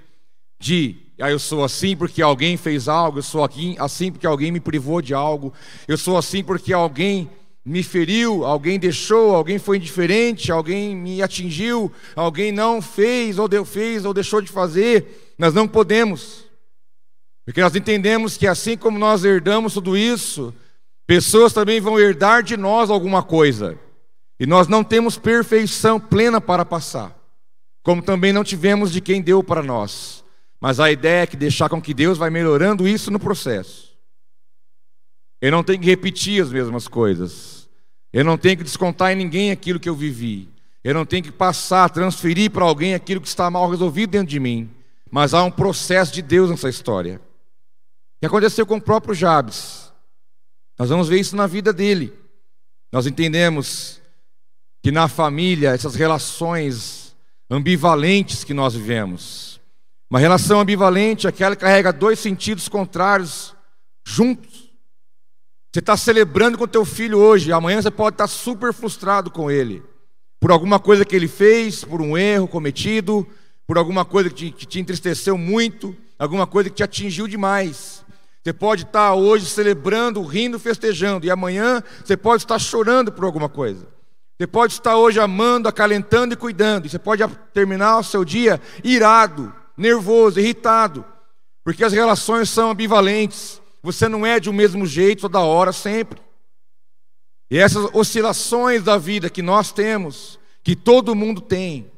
de, 0.60 0.96
ah, 1.20 1.30
eu 1.30 1.38
sou 1.38 1.62
assim 1.62 1.96
porque 1.96 2.20
alguém 2.20 2.56
fez 2.56 2.88
algo, 2.88 3.18
eu 3.18 3.22
sou 3.22 3.48
assim 3.78 4.10
porque 4.10 4.26
alguém 4.26 4.50
me 4.50 4.58
privou 4.58 5.00
de 5.00 5.14
algo, 5.14 5.52
eu 5.86 5.96
sou 5.96 6.16
assim 6.16 6.42
porque 6.42 6.72
alguém 6.72 7.30
me 7.64 7.82
feriu, 7.82 8.44
alguém 8.44 8.78
deixou, 8.78 9.34
alguém 9.34 9.58
foi 9.58 9.76
indiferente, 9.76 10.50
alguém 10.50 10.96
me 10.96 11.22
atingiu, 11.22 11.92
alguém 12.16 12.50
não 12.50 12.82
fez 12.82 13.38
ou 13.38 13.46
deu 13.46 13.64
fez 13.64 14.04
ou 14.04 14.14
deixou 14.14 14.40
de 14.40 14.50
fazer. 14.50 15.34
Nós 15.38 15.54
não 15.54 15.68
podemos. 15.68 16.44
Porque 17.44 17.60
nós 17.60 17.76
entendemos 17.76 18.36
que 18.36 18.46
assim 18.46 18.76
como 18.76 18.98
nós 18.98 19.24
herdamos 19.24 19.74
tudo 19.74 19.96
isso, 19.96 20.54
pessoas 21.10 21.52
também 21.52 21.80
vão 21.80 21.98
herdar 21.98 22.40
de 22.40 22.56
nós 22.56 22.88
alguma 22.88 23.20
coisa. 23.20 23.76
E 24.38 24.46
nós 24.46 24.68
não 24.68 24.84
temos 24.84 25.18
perfeição 25.18 25.98
plena 25.98 26.40
para 26.40 26.64
passar, 26.64 27.18
como 27.82 28.00
também 28.00 28.32
não 28.32 28.44
tivemos 28.44 28.92
de 28.92 29.00
quem 29.00 29.20
deu 29.20 29.42
para 29.42 29.60
nós. 29.60 30.24
Mas 30.60 30.78
a 30.78 30.88
ideia 30.88 31.24
é 31.24 31.26
que 31.26 31.36
deixar 31.36 31.68
com 31.68 31.82
que 31.82 31.92
Deus 31.92 32.16
vai 32.16 32.30
melhorando 32.30 32.86
isso 32.86 33.10
no 33.10 33.18
processo. 33.18 33.98
Eu 35.40 35.50
não 35.50 35.64
tenho 35.64 35.80
que 35.80 35.86
repetir 35.86 36.40
as 36.40 36.52
mesmas 36.52 36.86
coisas. 36.86 37.68
Eu 38.12 38.24
não 38.24 38.38
tenho 38.38 38.58
que 38.58 38.64
descontar 38.64 39.10
em 39.10 39.16
ninguém 39.16 39.50
aquilo 39.50 39.80
que 39.80 39.88
eu 39.88 39.96
vivi. 39.96 40.48
Eu 40.84 40.94
não 40.94 41.04
tenho 41.04 41.24
que 41.24 41.32
passar, 41.32 41.90
transferir 41.90 42.52
para 42.52 42.64
alguém 42.64 42.94
aquilo 42.94 43.20
que 43.20 43.26
está 43.26 43.50
mal 43.50 43.68
resolvido 43.68 44.10
dentro 44.10 44.28
de 44.28 44.38
mim. 44.38 44.70
Mas 45.10 45.34
há 45.34 45.42
um 45.42 45.50
processo 45.50 46.12
de 46.14 46.22
Deus 46.22 46.48
nessa 46.50 46.68
história 46.68 47.20
que 48.20 48.26
aconteceu 48.26 48.64
com 48.64 48.76
o 48.76 48.80
próprio 48.80 49.12
Jabes. 49.12 49.89
Nós 50.80 50.88
vamos 50.88 51.10
ver 51.10 51.20
isso 51.20 51.36
na 51.36 51.46
vida 51.46 51.74
dele. 51.74 52.10
Nós 52.90 53.06
entendemos 53.06 54.00
que 54.82 54.90
na 54.90 55.08
família, 55.08 55.74
essas 55.74 55.94
relações 55.94 57.14
ambivalentes 57.50 58.44
que 58.44 58.54
nós 58.54 58.72
vivemos, 58.72 59.60
uma 60.08 60.18
relação 60.18 60.58
ambivalente 60.58 61.26
é 61.26 61.28
aquela 61.28 61.54
que 61.54 61.60
carrega 61.60 61.92
dois 61.92 62.18
sentidos 62.18 62.66
contrários 62.66 63.54
juntos. 64.06 64.70
Você 65.70 65.80
está 65.80 65.98
celebrando 65.98 66.56
com 66.56 66.66
teu 66.66 66.86
filho 66.86 67.18
hoje, 67.18 67.52
amanhã 67.52 67.82
você 67.82 67.90
pode 67.90 68.14
estar 68.14 68.26
super 68.26 68.72
frustrado 68.72 69.30
com 69.30 69.50
ele, 69.50 69.82
por 70.40 70.50
alguma 70.50 70.80
coisa 70.80 71.04
que 71.04 71.14
ele 71.14 71.28
fez, 71.28 71.84
por 71.84 72.00
um 72.00 72.16
erro 72.16 72.48
cometido, 72.48 73.28
por 73.66 73.76
alguma 73.76 74.06
coisa 74.06 74.30
que 74.30 74.34
te, 74.34 74.50
que 74.50 74.64
te 74.64 74.80
entristeceu 74.80 75.36
muito, 75.36 75.94
alguma 76.18 76.46
coisa 76.46 76.70
que 76.70 76.76
te 76.76 76.82
atingiu 76.82 77.28
demais. 77.28 78.02
Você 78.42 78.52
pode 78.52 78.84
estar 78.84 79.14
hoje 79.14 79.44
celebrando, 79.44 80.22
rindo, 80.22 80.58
festejando, 80.58 81.26
e 81.26 81.30
amanhã 81.30 81.82
você 82.04 82.16
pode 82.16 82.42
estar 82.42 82.58
chorando 82.58 83.12
por 83.12 83.24
alguma 83.24 83.48
coisa. 83.48 83.86
Você 84.38 84.46
pode 84.46 84.72
estar 84.72 84.96
hoje 84.96 85.20
amando, 85.20 85.68
acalentando 85.68 86.32
e 86.32 86.36
cuidando, 86.36 86.86
e 86.86 86.88
você 86.88 86.98
pode 86.98 87.22
terminar 87.52 87.98
o 87.98 88.04
seu 88.04 88.24
dia 88.24 88.58
irado, 88.82 89.54
nervoso, 89.76 90.40
irritado, 90.40 91.04
porque 91.62 91.84
as 91.84 91.92
relações 91.92 92.48
são 92.48 92.70
ambivalentes. 92.70 93.60
Você 93.82 94.08
não 94.08 94.24
é 94.24 94.40
de 94.40 94.48
um 94.48 94.54
mesmo 94.54 94.86
jeito 94.86 95.22
toda 95.22 95.40
hora, 95.40 95.72
sempre. 95.72 96.20
E 97.50 97.58
essas 97.58 97.90
oscilações 97.94 98.82
da 98.82 98.96
vida 98.96 99.28
que 99.28 99.42
nós 99.42 99.72
temos, 99.72 100.38
que 100.62 100.74
todo 100.74 101.14
mundo 101.14 101.42
tem, 101.42 101.90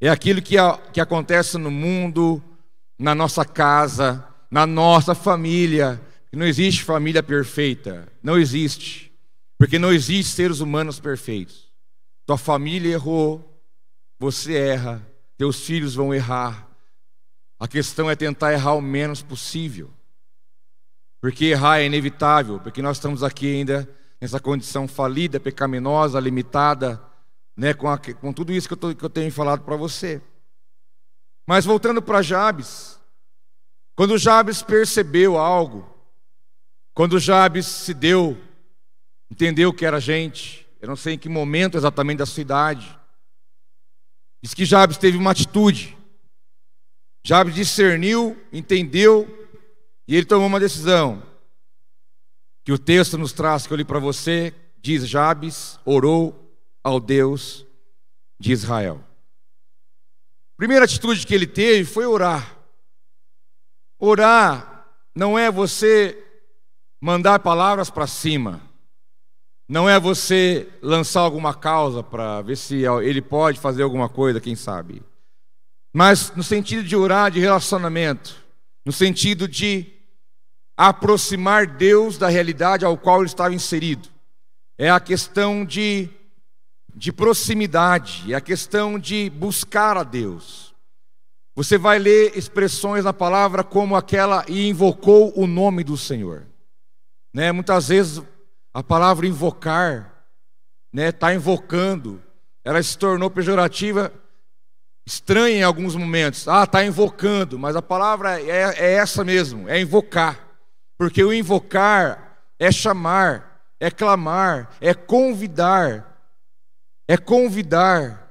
é 0.00 0.08
aquilo 0.08 0.40
que, 0.40 0.56
que 0.92 1.00
acontece 1.00 1.58
no 1.58 1.70
mundo, 1.70 2.40
na 2.96 3.14
nossa 3.14 3.44
casa, 3.44 4.31
na 4.52 4.66
nossa 4.66 5.14
família. 5.14 5.98
Não 6.30 6.44
existe 6.46 6.84
família 6.84 7.22
perfeita. 7.22 8.06
Não 8.22 8.38
existe. 8.38 9.10
Porque 9.58 9.78
não 9.78 9.90
existe 9.90 10.34
seres 10.34 10.60
humanos 10.60 11.00
perfeitos. 11.00 11.72
Tua 12.26 12.36
família 12.36 12.92
errou, 12.92 13.62
você 14.18 14.54
erra, 14.54 15.04
teus 15.38 15.64
filhos 15.64 15.94
vão 15.94 16.14
errar. 16.14 16.68
A 17.58 17.66
questão 17.66 18.10
é 18.10 18.14
tentar 18.14 18.52
errar 18.52 18.74
o 18.74 18.80
menos 18.82 19.22
possível. 19.22 19.90
Porque 21.20 21.46
errar 21.46 21.78
é 21.78 21.86
inevitável, 21.86 22.60
porque 22.60 22.82
nós 22.82 22.98
estamos 22.98 23.22
aqui 23.22 23.54
ainda 23.54 23.88
nessa 24.20 24.38
condição 24.38 24.86
falida, 24.86 25.40
pecaminosa, 25.40 26.20
limitada, 26.20 27.00
né, 27.56 27.72
com, 27.72 27.88
a, 27.88 27.98
com 27.98 28.32
tudo 28.32 28.52
isso 28.52 28.68
que 28.68 28.74
eu, 28.74 28.78
tô, 28.78 28.94
que 28.94 29.04
eu 29.04 29.10
tenho 29.10 29.30
falado 29.32 29.62
para 29.62 29.76
você. 29.76 30.20
Mas 31.46 31.64
voltando 31.64 32.02
para 32.02 32.22
Jabes, 32.22 33.00
quando 33.94 34.18
Jabes 34.18 34.62
percebeu 34.62 35.36
algo, 35.36 35.88
quando 36.94 37.18
Jabes 37.18 37.66
se 37.66 37.94
deu, 37.94 38.40
entendeu 39.30 39.72
que 39.72 39.84
era 39.84 40.00
gente, 40.00 40.66
eu 40.80 40.88
não 40.88 40.96
sei 40.96 41.14
em 41.14 41.18
que 41.18 41.28
momento 41.28 41.76
exatamente 41.76 42.18
da 42.18 42.26
sua 42.26 42.40
idade, 42.40 42.98
diz 44.42 44.54
que 44.54 44.64
Jabes 44.64 44.96
teve 44.96 45.16
uma 45.16 45.30
atitude. 45.30 45.96
Jabes 47.24 47.54
discerniu, 47.54 48.36
entendeu 48.52 49.42
e 50.08 50.16
ele 50.16 50.26
tomou 50.26 50.46
uma 50.46 50.60
decisão. 50.60 51.22
Que 52.64 52.72
o 52.72 52.78
texto 52.78 53.16
nos 53.16 53.32
traz, 53.32 53.66
que 53.66 53.72
eu 53.72 53.76
li 53.76 53.84
para 53.84 53.98
você, 53.98 54.54
diz: 54.80 55.08
Jabes 55.08 55.78
orou 55.84 56.56
ao 56.82 57.00
Deus 57.00 57.64
de 58.38 58.52
Israel. 58.52 59.02
Primeira 60.56 60.84
atitude 60.84 61.26
que 61.26 61.34
ele 61.34 61.46
teve 61.46 61.84
foi 61.84 62.06
orar. 62.06 62.61
Orar 64.04 64.84
não 65.14 65.38
é 65.38 65.48
você 65.48 66.18
mandar 67.00 67.38
palavras 67.38 67.88
para 67.88 68.04
cima, 68.04 68.60
não 69.68 69.88
é 69.88 70.00
você 70.00 70.68
lançar 70.82 71.20
alguma 71.20 71.54
causa 71.54 72.02
para 72.02 72.42
ver 72.42 72.56
se 72.56 72.82
ele 73.04 73.22
pode 73.22 73.60
fazer 73.60 73.84
alguma 73.84 74.08
coisa, 74.08 74.40
quem 74.40 74.56
sabe. 74.56 75.04
Mas 75.92 76.32
no 76.34 76.42
sentido 76.42 76.82
de 76.82 76.96
orar 76.96 77.30
de 77.30 77.38
relacionamento, 77.38 78.34
no 78.84 78.90
sentido 78.90 79.46
de 79.46 79.86
aproximar 80.76 81.68
Deus 81.68 82.18
da 82.18 82.28
realidade 82.28 82.84
ao 82.84 82.98
qual 82.98 83.18
ele 83.18 83.26
estava 83.26 83.54
inserido. 83.54 84.08
É 84.76 84.90
a 84.90 84.98
questão 84.98 85.64
de, 85.64 86.10
de 86.92 87.12
proximidade, 87.12 88.32
é 88.32 88.34
a 88.34 88.40
questão 88.40 88.98
de 88.98 89.30
buscar 89.30 89.96
a 89.96 90.02
Deus. 90.02 90.71
Você 91.54 91.76
vai 91.76 91.98
ler 91.98 92.36
expressões 92.36 93.04
na 93.04 93.12
palavra 93.12 93.62
como 93.62 93.94
aquela 93.94 94.44
e 94.48 94.68
invocou 94.68 95.32
o 95.36 95.46
nome 95.46 95.84
do 95.84 95.96
Senhor. 95.96 96.46
Né? 97.32 97.52
Muitas 97.52 97.88
vezes 97.88 98.22
a 98.72 98.82
palavra 98.82 99.26
invocar, 99.26 100.26
né, 100.92 101.12
tá 101.12 101.34
invocando, 101.34 102.22
ela 102.64 102.82
se 102.82 102.96
tornou 102.96 103.30
pejorativa, 103.30 104.12
estranha 105.06 105.58
em 105.58 105.62
alguns 105.62 105.94
momentos. 105.94 106.48
Ah, 106.48 106.64
está 106.64 106.84
invocando, 106.84 107.58
mas 107.58 107.76
a 107.76 107.82
palavra 107.82 108.40
é, 108.40 108.74
é 108.78 108.92
essa 108.94 109.22
mesmo, 109.22 109.68
é 109.68 109.80
invocar. 109.80 110.48
Porque 110.96 111.22
o 111.22 111.32
invocar 111.32 112.38
é 112.58 112.72
chamar, 112.72 113.62
é 113.78 113.90
clamar, 113.90 114.70
é 114.80 114.94
convidar, 114.94 116.24
é 117.06 117.16
convidar 117.16 118.22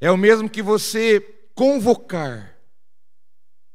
é 0.00 0.10
o 0.10 0.16
mesmo 0.16 0.48
que 0.48 0.62
você 0.62 1.20
convocar. 1.54 2.49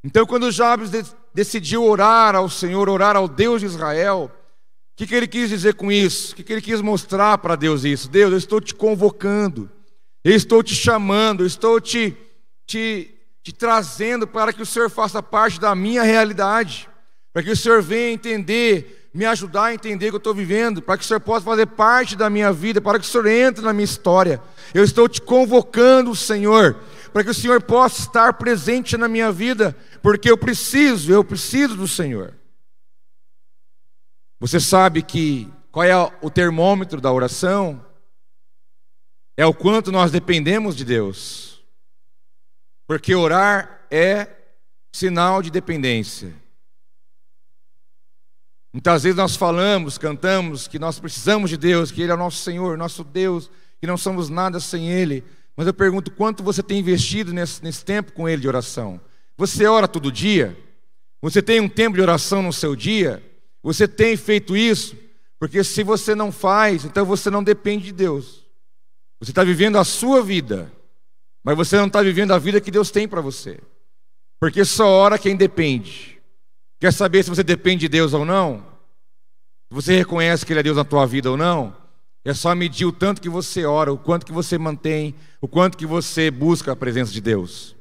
Então, 0.06 0.24
quando 0.24 0.52
Jabes 0.52 0.92
decidiu 1.34 1.84
orar 1.84 2.36
ao 2.36 2.48
Senhor, 2.48 2.88
orar 2.88 3.16
ao 3.16 3.28
Deus 3.28 3.62
de 3.62 3.66
Israel, 3.66 4.32
o 4.32 4.96
que, 4.96 5.08
que 5.08 5.16
ele 5.16 5.28
quis 5.28 5.50
dizer 5.50 5.74
com 5.74 5.92
isso? 5.92 6.34
O 6.34 6.36
que, 6.36 6.44
que 6.44 6.54
ele 6.54 6.62
quis 6.62 6.80
mostrar 6.80 7.40
para 7.40 7.56
Deus 7.56 7.84
isso? 7.84 8.08
Deus, 8.08 8.32
eu 8.32 8.38
estou 8.38 8.62
te 8.62 8.76
convocando, 8.76 9.68
eu 10.24 10.36
estou 10.36 10.62
te 10.62 10.76
chamando, 10.76 11.42
eu 11.42 11.48
estou 11.48 11.82
te, 11.82 12.16
te, 12.68 13.16
te 13.42 13.52
trazendo 13.52 14.28
para 14.28 14.54
que 14.54 14.62
o 14.62 14.66
Senhor 14.66 14.92
faça 14.92 15.24
parte 15.24 15.60
da 15.60 15.74
minha 15.74 16.04
realidade, 16.04 16.88
para 17.34 17.42
que 17.42 17.50
o 17.50 17.58
Senhor 17.58 17.82
venha 17.82 18.12
entender, 18.12 19.10
me 19.12 19.26
ajudar 19.26 19.66
a 19.66 19.74
entender 19.74 20.06
o 20.06 20.10
que 20.12 20.16
eu 20.16 20.20
estou 20.20 20.36
vivendo, 20.36 20.84
para 20.84 20.98
que 21.00 21.04
o 21.04 21.08
Senhor 21.08 21.20
possa 21.20 21.46
fazer 21.46 21.66
parte 21.66 22.16
da 22.16 22.30
minha 22.30 22.54
vida, 22.54 22.80
para 22.80 23.00
que 23.00 23.06
o 23.06 23.10
Senhor 23.10 23.26
entre 23.26 23.66
na 23.66 23.74
minha 23.74 23.86
história. 23.86 24.40
Eu 24.72 24.84
estou 24.84 25.10
te 25.10 25.20
convocando, 25.20 26.16
Senhor, 26.16 26.78
para 27.12 27.24
que 27.24 27.30
o 27.30 27.34
Senhor 27.34 27.62
possa 27.62 28.02
estar 28.02 28.34
presente 28.34 28.98
na 28.98 29.08
minha 29.08 29.32
vida, 29.32 29.74
porque 30.06 30.30
eu 30.30 30.38
preciso, 30.38 31.12
eu 31.12 31.24
preciso 31.24 31.76
do 31.76 31.88
Senhor. 31.88 32.36
Você 34.40 34.60
sabe 34.60 35.02
que 35.02 35.52
qual 35.72 35.84
é 35.84 35.96
o 36.22 36.30
termômetro 36.30 37.02
da 37.02 37.12
oração? 37.12 37.84
É 39.36 39.44
o 39.48 39.52
quanto 39.52 39.92
nós 39.92 40.12
dependemos 40.12 40.76
de 40.76 40.86
Deus. 40.86 41.66
Porque 42.86 43.16
orar 43.16 43.88
é 43.90 44.28
sinal 44.94 45.42
de 45.42 45.50
dependência. 45.50 46.32
Muitas 48.72 49.02
vezes 49.02 49.18
nós 49.18 49.36
falamos, 49.36 49.98
cantamos 49.98 50.68
que 50.68 50.78
nós 50.78 51.00
precisamos 51.00 51.50
de 51.50 51.58
Deus, 51.58 51.92
que 51.92 52.04
Ele 52.04 52.12
é 52.12 52.14
o 52.14 52.18
nosso 52.18 52.44
Senhor, 52.44 52.78
nosso 52.78 53.04
Deus, 53.04 53.50
que 53.80 53.88
não 53.88 53.98
somos 53.98 54.30
nada 54.30 54.60
sem 54.60 54.88
Ele. 54.88 55.24
Mas 55.58 55.66
eu 55.66 55.74
pergunto 55.74 56.12
quanto 56.12 56.44
você 56.44 56.62
tem 56.62 56.78
investido 56.78 57.34
nesse, 57.34 57.64
nesse 57.64 57.84
tempo 57.84 58.12
com 58.12 58.30
Ele 58.30 58.44
de 58.44 58.48
oração? 58.48 59.02
Você 59.38 59.66
ora 59.66 59.88
todo 59.88 60.12
dia? 60.12 60.58
Você 61.22 61.42
tem 61.42 61.60
um 61.60 61.70
tempo 61.70 61.96
de 61.96 62.02
oração 62.02 62.42
no 62.42 62.54
seu 62.54 62.76
dia? 62.76 63.24
Você 63.62 63.88
tem 63.88 64.16
feito 64.16 64.56
isso? 64.56 64.96
Porque 65.40 65.64
se 65.64 65.84
você 65.84 66.16
não 66.16 66.32
faz, 66.32 66.86
então 66.86 67.06
você 67.06 67.30
não 67.30 67.44
depende 67.44 67.86
de 67.86 67.92
Deus. 67.92 68.46
Você 69.20 69.32
está 69.32 69.44
vivendo 69.44 69.78
a 69.78 69.84
sua 69.84 70.22
vida, 70.22 70.72
mas 71.44 71.56
você 71.56 71.78
não 71.78 71.88
está 71.88 72.02
vivendo 72.02 72.32
a 72.32 72.38
vida 72.38 72.62
que 72.62 72.72
Deus 72.72 72.92
tem 72.92 73.08
para 73.08 73.22
você. 73.22 73.60
Porque 74.40 74.64
só 74.64 74.88
ora 74.88 75.18
quem 75.18 75.36
depende. 75.36 76.22
Quer 76.80 76.94
saber 76.94 77.24
se 77.24 77.30
você 77.30 77.44
depende 77.44 77.82
de 77.82 77.90
Deus 77.90 78.14
ou 78.14 78.26
não? 78.26 78.66
Você 79.70 79.98
reconhece 79.98 80.46
que 80.46 80.54
Ele 80.54 80.60
é 80.60 80.64
Deus 80.64 80.78
na 80.78 80.84
tua 80.84 81.06
vida 81.06 81.32
ou 81.32 81.38
não? 81.38 81.76
É 82.24 82.34
só 82.34 82.54
medir 82.56 82.86
o 82.86 82.92
tanto 82.92 83.22
que 83.22 83.30
você 83.30 83.66
ora, 83.66 83.92
o 83.94 83.98
quanto 83.98 84.26
que 84.26 84.32
você 84.32 84.58
mantém, 84.58 85.16
o 85.42 85.48
quanto 85.48 85.78
que 85.78 85.86
você 85.86 86.32
busca 86.32 86.72
a 86.72 86.76
presença 86.76 87.12
de 87.12 87.22
Deus. 87.22 87.75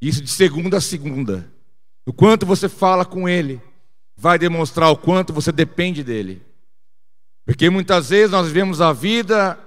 Isso 0.00 0.22
de 0.22 0.30
segunda 0.30 0.78
a 0.78 0.80
segunda. 0.80 1.50
O 2.04 2.12
quanto 2.12 2.46
você 2.46 2.68
fala 2.68 3.04
com 3.04 3.28
Ele 3.28 3.60
vai 4.16 4.38
demonstrar 4.38 4.90
o 4.90 4.96
quanto 4.96 5.32
você 5.32 5.52
depende 5.52 6.02
dele. 6.02 6.42
Porque 7.44 7.68
muitas 7.70 8.10
vezes 8.10 8.30
nós 8.30 8.46
vivemos 8.46 8.80
a 8.80 8.92
vida 8.92 9.58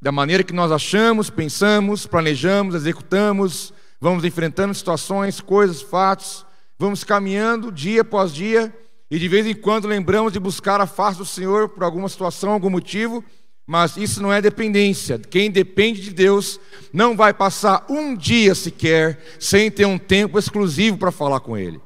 da 0.00 0.10
maneira 0.10 0.42
que 0.42 0.52
nós 0.52 0.72
achamos, 0.72 1.30
pensamos, 1.30 2.06
planejamos, 2.06 2.74
executamos, 2.74 3.72
vamos 4.00 4.24
enfrentando 4.24 4.74
situações, 4.74 5.40
coisas, 5.40 5.80
fatos, 5.80 6.44
vamos 6.78 7.04
caminhando 7.04 7.70
dia 7.70 8.02
após 8.02 8.34
dia 8.34 8.74
e 9.08 9.18
de 9.18 9.28
vez 9.28 9.46
em 9.46 9.54
quando 9.54 9.86
lembramos 9.86 10.32
de 10.32 10.40
buscar 10.40 10.80
a 10.80 10.86
face 10.86 11.18
do 11.18 11.24
Senhor 11.24 11.68
por 11.68 11.84
alguma 11.84 12.08
situação, 12.08 12.50
algum 12.50 12.70
motivo, 12.70 13.22
mas 13.66 13.96
isso 13.96 14.22
não 14.22 14.32
é 14.32 14.40
dependência. 14.40 15.18
Quem 15.18 15.50
depende 15.50 16.00
de 16.00 16.10
Deus 16.10 16.60
não 16.92 17.16
vai 17.16 17.32
passar 17.32 17.86
um 17.88 18.14
dia 18.14 18.54
sequer 18.54 19.22
sem 19.38 19.70
ter 19.70 19.86
um 19.86 19.98
tempo 19.98 20.38
exclusivo 20.38 20.98
para 20.98 21.12
falar 21.12 21.40
com 21.40 21.56
Ele. 21.56 21.80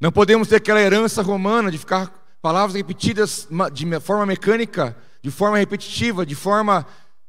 Não 0.00 0.12
podemos 0.12 0.48
ter 0.48 0.56
aquela 0.56 0.80
herança 0.80 1.22
romana 1.22 1.70
de 1.70 1.78
ficar 1.78 2.12
palavras 2.42 2.76
repetidas 2.76 3.48
de 3.72 4.00
forma 4.00 4.26
mecânica, 4.26 4.96
de 5.22 5.30
forma 5.30 5.58
repetitiva, 5.58 6.24
de 6.24 6.34
forma 6.34 6.86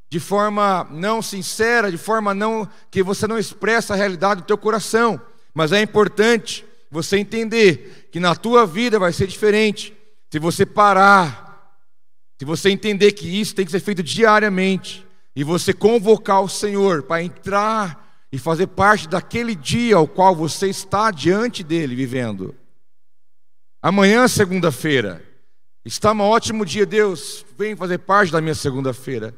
de 0.10 0.20
forma 0.20 0.88
não 0.90 1.22
sincera, 1.22 1.92
de 1.92 1.98
forma 1.98 2.34
não 2.34 2.68
que 2.90 3.04
você 3.04 3.28
não 3.28 3.38
expressa 3.38 3.94
a 3.94 3.98
realidade 3.98 4.42
do 4.42 4.46
teu 4.48 4.58
coração. 4.58 5.20
Mas 5.54 5.72
é 5.72 5.82
importante 5.82 6.66
você 6.90 7.18
entender 7.18 8.10
que 8.12 8.20
na 8.20 8.36
tua 8.36 8.66
vida 8.66 9.00
vai 9.00 9.12
ser 9.12 9.28
diferente. 9.28 9.94
Se 10.32 10.40
você 10.40 10.66
parar, 10.66 11.47
se 12.38 12.45
você 12.45 12.69
entender 12.69 13.13
que 13.13 13.28
isso 13.28 13.56
tem 13.56 13.65
que 13.65 13.71
ser 13.71 13.80
feito 13.80 14.04
diariamente 14.04 15.06
e 15.36 15.43
você 15.43 15.73
convocar 15.73 16.41
o 16.41 16.50
Senhor 16.50 17.04
para 17.04 17.23
entrar 17.23 18.26
e 18.32 18.38
fazer 18.38 18.67
parte 18.67 19.08
daquele 19.08 19.56
dia 19.56 19.95
ao 19.95 20.08
qual 20.08 20.36
você 20.36 20.67
está 20.67 21.10
diante 21.12 21.63
dele 21.63 21.95
vivendo. 21.95 22.54
Amanhã, 23.82 24.28
segunda-feira, 24.28 25.23
está 25.86 26.12
um 26.12 26.21
ótimo 26.21 26.65
dia, 26.65 26.86
Deus, 26.86 27.45
vem 27.58 27.76
fazer 27.76 28.00
parte 28.00 28.32
da 28.32 28.41
minha 28.41 28.56
segunda-feira. 28.56 29.34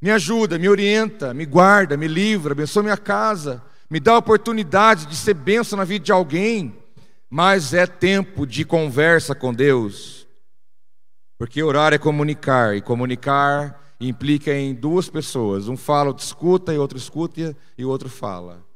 Me 0.00 0.10
ajuda, 0.10 0.58
me 0.58 0.68
orienta, 0.68 1.32
me 1.32 1.46
guarda, 1.46 1.96
me 1.96 2.08
livra, 2.08 2.52
abençoa 2.52 2.82
minha 2.82 2.96
casa, 2.96 3.62
me 3.88 4.00
dá 4.00 4.12
a 4.12 4.18
oportunidade 4.18 5.06
de 5.06 5.16
ser 5.16 5.34
bênção 5.34 5.76
na 5.76 5.84
vida 5.84 6.04
de 6.04 6.12
alguém, 6.12 6.76
mas 7.30 7.72
é 7.72 7.86
tempo 7.86 8.46
de 8.46 8.64
conversa 8.64 9.34
com 9.34 9.52
Deus. 9.52 10.17
Porque 11.38 11.62
orar 11.62 11.94
é 11.94 11.98
comunicar, 11.98 12.76
e 12.76 12.82
comunicar 12.82 13.80
implica 14.00 14.52
em 14.52 14.74
duas 14.74 15.08
pessoas. 15.08 15.68
Um 15.68 15.76
fala, 15.76 16.08
outro 16.08 16.24
escuta, 16.24 16.74
e 16.74 16.78
outro 16.78 16.98
escuta 16.98 17.56
e 17.78 17.84
o 17.84 17.88
outro 17.88 18.08
fala. 18.08 18.66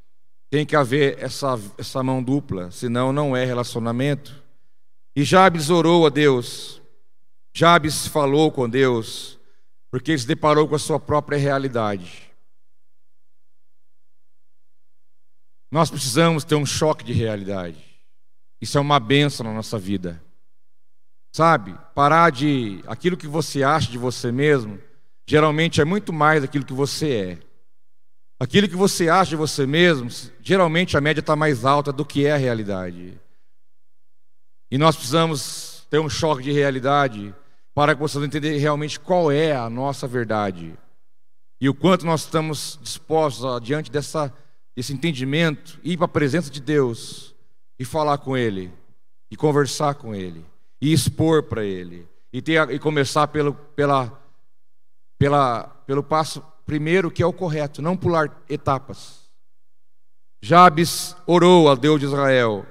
Tem 0.49 0.65
que 0.65 0.77
haver 0.77 1.19
essa, 1.19 1.59
essa 1.77 2.03
mão 2.03 2.23
dupla, 2.23 2.71
senão 2.71 3.13
não 3.13 3.37
é 3.37 3.45
relacionamento. 3.45 4.43
E 5.15 5.25
Jabes 5.25 5.71
orou 5.71 6.07
a 6.07 6.09
Deus. 6.09 6.81
Jabes 7.53 8.07
falou 8.07 8.51
com 8.53 8.69
Deus, 8.69 9.39
porque 9.91 10.13
ele 10.13 10.19
se 10.19 10.27
deparou 10.27 10.69
com 10.69 10.75
a 10.75 10.79
sua 10.79 11.01
própria 11.01 11.39
realidade. 11.39 12.31
Nós 15.71 15.91
precisamos 15.91 16.45
ter 16.45 16.55
um 16.55 16.67
choque 16.67 17.05
de 17.05 17.13
realidade. 17.13 17.83
Isso 18.61 18.79
é 18.79 18.81
uma 18.81 19.01
benção 19.01 19.45
na 19.45 19.53
nossa 19.53 19.79
vida. 19.79 20.23
Sabe? 21.33 21.75
Parar 21.95 22.31
de. 22.31 22.85
Aquilo 22.87 23.17
que 23.17 23.27
você 23.27 23.63
acha 23.63 23.91
de 23.91 23.99
você 23.99 24.31
mesmo 24.31 24.79
geralmente 25.27 25.81
é 25.81 25.85
muito 25.85 26.13
mais 26.13 26.45
aquilo 26.45 26.65
que 26.65 26.73
você 26.73 27.13
é. 27.15 27.39
Aquilo 28.39 28.69
que 28.69 28.77
você 28.77 29.09
acha 29.09 29.31
de 29.31 29.37
você 29.37 29.67
mesmo, 29.67 30.11
geralmente 30.43 30.97
a 30.97 31.01
média 31.01 31.21
está 31.21 31.35
mais 31.35 31.65
alta 31.65 31.93
do 31.93 32.05
que 32.05 32.27
é 32.27 32.33
a 32.33 32.37
realidade. 32.37 33.19
E 34.71 34.77
nós 34.77 34.97
precisamos 34.97 35.87
ter 35.89 36.01
um 36.01 36.09
choque 36.09 36.43
de 36.43 36.53
realidade 36.53 37.35
para 37.75 37.95
que 37.95 38.01
possamos 38.01 38.27
entender 38.27 38.59
realmente 38.59 38.99
qual 38.99 39.31
é 39.31 39.55
a 39.55 39.71
nossa 39.71 40.07
verdade. 40.07 40.77
E 41.61 41.69
o 41.69 41.75
quanto 41.75 42.05
nós 42.05 42.23
estamos 42.23 42.79
dispostos, 42.83 43.45
a, 43.45 43.61
diante 43.61 43.91
dessa, 43.91 44.33
desse 44.77 44.93
entendimento, 44.93 45.79
ir 45.85 45.97
para 45.97 46.07
a 46.07 46.09
presença 46.09 46.51
de 46.51 46.61
Deus 46.61 47.35
e 47.79 47.85
falar 47.85 48.19
com 48.19 48.37
Ele, 48.37 48.73
e 49.31 49.37
conversar 49.37 49.95
com 49.95 50.15
Ele, 50.15 50.45
e 50.83 50.93
expor 50.93 51.45
para 51.45 51.65
Ele, 51.65 52.07
e, 52.31 52.43
ter, 52.43 52.69
e 52.71 52.79
começar 52.79 53.29
pelo, 53.29 53.55
pela 53.55 54.21
pela, 55.23 55.69
pelo 55.87 56.03
passo 56.03 56.43
primeiro, 56.67 57.09
que 57.09 57.23
é 57.23 57.27
o 57.27 57.33
correto, 57.33 57.81
não 57.81 57.97
pular 57.97 58.43
etapas. 58.49 59.31
Jabes 60.43 61.15
orou 61.29 61.71
a 61.71 61.77
Deus 61.77 62.01
de 62.01 62.07
Israel. 62.07 62.67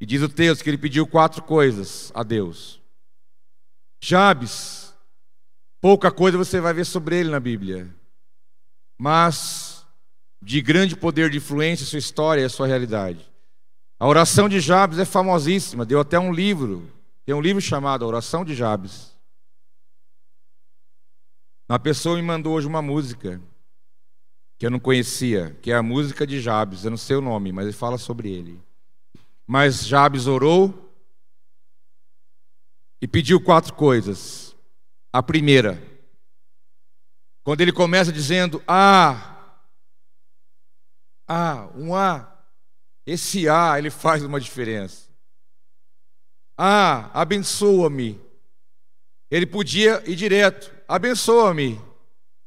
E 0.00 0.04
diz 0.04 0.20
o 0.20 0.28
texto 0.28 0.64
que 0.64 0.70
ele 0.70 0.76
pediu 0.76 1.06
quatro 1.06 1.40
coisas 1.44 2.10
a 2.12 2.24
Deus. 2.24 2.80
Jabes, 4.02 4.92
pouca 5.80 6.10
coisa 6.10 6.36
você 6.36 6.60
vai 6.60 6.74
ver 6.74 6.84
sobre 6.84 7.20
ele 7.20 7.30
na 7.30 7.38
Bíblia, 7.38 7.88
mas 8.98 9.86
de 10.42 10.60
grande 10.60 10.96
poder 10.96 11.30
de 11.30 11.36
influência, 11.36 11.86
sua 11.86 12.00
história 12.00 12.42
e 12.42 12.44
a 12.44 12.50
sua 12.50 12.66
realidade. 12.66 13.30
A 14.00 14.08
oração 14.08 14.48
de 14.48 14.58
Jabes 14.58 14.98
é 14.98 15.04
famosíssima, 15.04 15.86
deu 15.86 16.00
até 16.00 16.18
um 16.18 16.32
livro, 16.32 16.92
tem 17.24 17.34
um 17.34 17.40
livro 17.40 17.60
chamado 17.60 18.06
Oração 18.06 18.44
de 18.44 18.54
Jabes. 18.54 19.14
Uma 21.68 21.78
pessoa 21.78 22.16
me 22.16 22.22
mandou 22.22 22.54
hoje 22.54 22.66
uma 22.66 22.82
música 22.82 23.40
que 24.58 24.66
eu 24.66 24.70
não 24.70 24.78
conhecia, 24.78 25.58
que 25.62 25.70
é 25.70 25.74
a 25.74 25.82
música 25.82 26.26
de 26.26 26.40
Jabes. 26.40 26.84
Eu 26.84 26.90
não 26.90 26.98
sei 26.98 27.16
o 27.16 27.22
nome, 27.22 27.50
mas 27.52 27.64
ele 27.64 27.72
fala 27.72 27.96
sobre 27.96 28.30
ele. 28.30 28.60
Mas 29.46 29.86
Jabes 29.86 30.26
orou 30.26 30.92
e 33.00 33.08
pediu 33.08 33.40
quatro 33.42 33.74
coisas. 33.74 34.54
A 35.12 35.22
primeira, 35.22 35.82
quando 37.42 37.62
ele 37.62 37.72
começa 37.72 38.12
dizendo: 38.12 38.62
Ah, 38.66 39.56
ah, 41.26 41.70
um 41.74 41.94
A, 41.94 42.30
esse 43.06 43.48
A 43.48 43.78
ele 43.78 43.90
faz 43.90 44.22
uma 44.22 44.38
diferença. 44.38 45.03
Ah, 46.56 47.10
abençoa-me. 47.12 48.20
Ele 49.30 49.46
podia 49.46 50.02
ir 50.08 50.14
direto, 50.14 50.72
abençoa-me. 50.86 51.80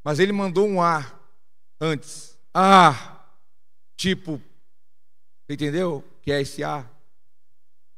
Mas 0.03 0.19
ele 0.19 0.31
mandou 0.31 0.67
um 0.67 0.81
ar. 0.81 1.19
antes. 1.79 2.37
Ah, 2.53 3.25
tipo, 3.95 4.41
entendeu? 5.49 6.03
Que 6.21 6.31
é 6.31 6.41
esse 6.41 6.63
A? 6.63 6.89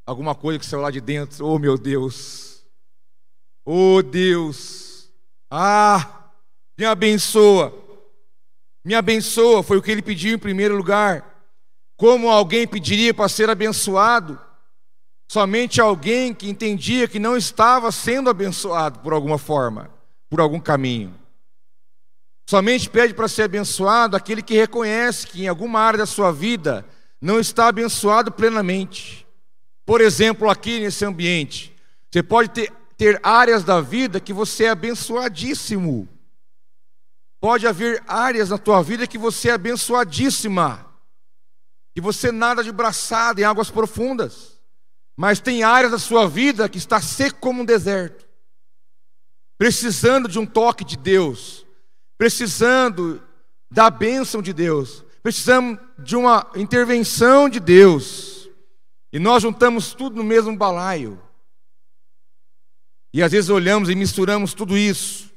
Alguma 0.06 0.34
coisa 0.34 0.58
que 0.58 0.66
saiu 0.66 0.82
lá 0.82 0.90
de 0.90 1.00
dentro. 1.00 1.46
Oh, 1.46 1.60
meu 1.60 1.78
Deus. 1.78 2.64
Oh, 3.64 4.02
Deus. 4.02 5.08
Ah, 5.52 6.32
me 6.78 6.84
abençoa. 6.84 7.72
Me 8.84 8.96
abençoa. 8.96 9.62
Foi 9.62 9.78
o 9.78 9.82
que 9.82 9.92
ele 9.92 10.02
pediu 10.02 10.34
em 10.34 10.40
primeiro 10.40 10.76
lugar. 10.76 11.48
Como 11.96 12.28
alguém 12.28 12.68
pediria 12.68 13.14
para 13.14 13.30
ser 13.30 13.50
abençoado? 13.50 14.40
Somente 15.32 15.80
alguém 15.80 16.34
que 16.34 16.50
entendia 16.50 17.08
que 17.08 17.20
não 17.20 17.38
estava 17.38 17.92
sendo 17.92 18.32
abençoado 18.32 18.98
por 19.00 19.14
alguma 19.14 19.38
forma, 19.38 19.92
por 20.28 20.42
algum 20.42 20.60
caminho. 20.60 21.14
Somente 22.50 22.90
pede 22.90 23.14
para 23.14 23.28
ser 23.28 23.44
abençoado 23.44 24.18
aquele 24.18 24.42
que 24.42 24.56
reconhece 24.56 25.28
que 25.28 25.44
em 25.44 25.48
alguma 25.48 25.82
área 25.82 26.00
da 26.00 26.08
sua 26.08 26.32
vida 26.32 26.84
não 27.22 27.40
está 27.40 27.68
abençoado 27.68 28.32
plenamente. 28.32 29.28
Por 29.86 30.02
exemplo, 30.02 30.50
aqui 30.50 30.80
nesse 30.80 31.06
ambiente, 31.06 31.76
você 32.10 32.24
pode 32.24 32.50
ter, 32.50 32.74
ter 32.98 33.20
áreas 33.22 33.64
da 33.64 33.80
vida 33.80 34.20
que 34.20 34.34
você 34.34 34.64
é 34.64 34.70
abençoadíssimo. 34.70 36.10
Pode 37.40 37.68
haver 37.68 38.04
áreas 38.08 38.50
na 38.50 38.58
tua 38.58 38.82
vida 38.82 39.06
que 39.06 39.18
você 39.18 39.50
é 39.50 39.54
abençoadíssima, 39.54 40.88
que 41.94 42.02
você 42.02 42.32
nada 42.32 42.64
de 42.64 42.72
braçada 42.72 43.40
em 43.40 43.44
águas 43.44 43.70
profundas. 43.70 44.59
Mas 45.20 45.42
tem 45.42 45.64
áreas 45.64 45.92
da 45.92 46.00
sua 46.00 46.30
vida 46.30 46.70
que 46.70 46.78
está 46.78 47.02
seco 47.02 47.42
como 47.42 47.62
um 47.62 47.66
deserto, 47.66 48.26
precisando 49.58 50.30
de 50.30 50.40
um 50.40 50.46
toque 50.46 50.86
de 50.86 50.96
Deus, 50.96 51.66
precisando 52.18 53.22
da 53.70 53.90
bênção 53.90 54.42
de 54.42 54.54
Deus, 54.54 55.04
precisamos 55.22 55.78
de 55.98 56.16
uma 56.16 56.50
intervenção 56.56 57.50
de 57.50 57.60
Deus. 57.60 58.50
E 59.12 59.20
nós 59.20 59.44
juntamos 59.44 59.94
tudo 59.94 60.16
no 60.16 60.24
mesmo 60.24 60.56
balaio. 60.56 61.22
E 63.14 63.22
às 63.22 63.34
vezes 63.34 63.50
olhamos 63.50 63.90
e 63.90 63.96
misturamos 63.96 64.54
tudo 64.54 64.78
isso. 64.78 65.30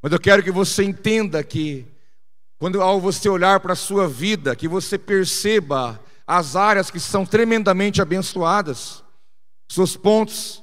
Mas 0.00 0.12
eu 0.12 0.20
quero 0.20 0.40
que 0.40 0.52
você 0.52 0.84
entenda 0.84 1.42
que 1.42 1.84
quando 2.60 2.80
ao 2.80 3.00
você 3.00 3.28
olhar 3.28 3.58
para 3.58 3.72
a 3.72 3.76
sua 3.76 4.06
vida, 4.06 4.54
que 4.54 4.68
você 4.68 4.96
perceba 4.96 6.00
as 6.30 6.54
áreas 6.54 6.92
que 6.92 7.00
são 7.00 7.26
tremendamente 7.26 8.00
abençoadas, 8.00 9.02
seus 9.68 9.96
pontos 9.96 10.62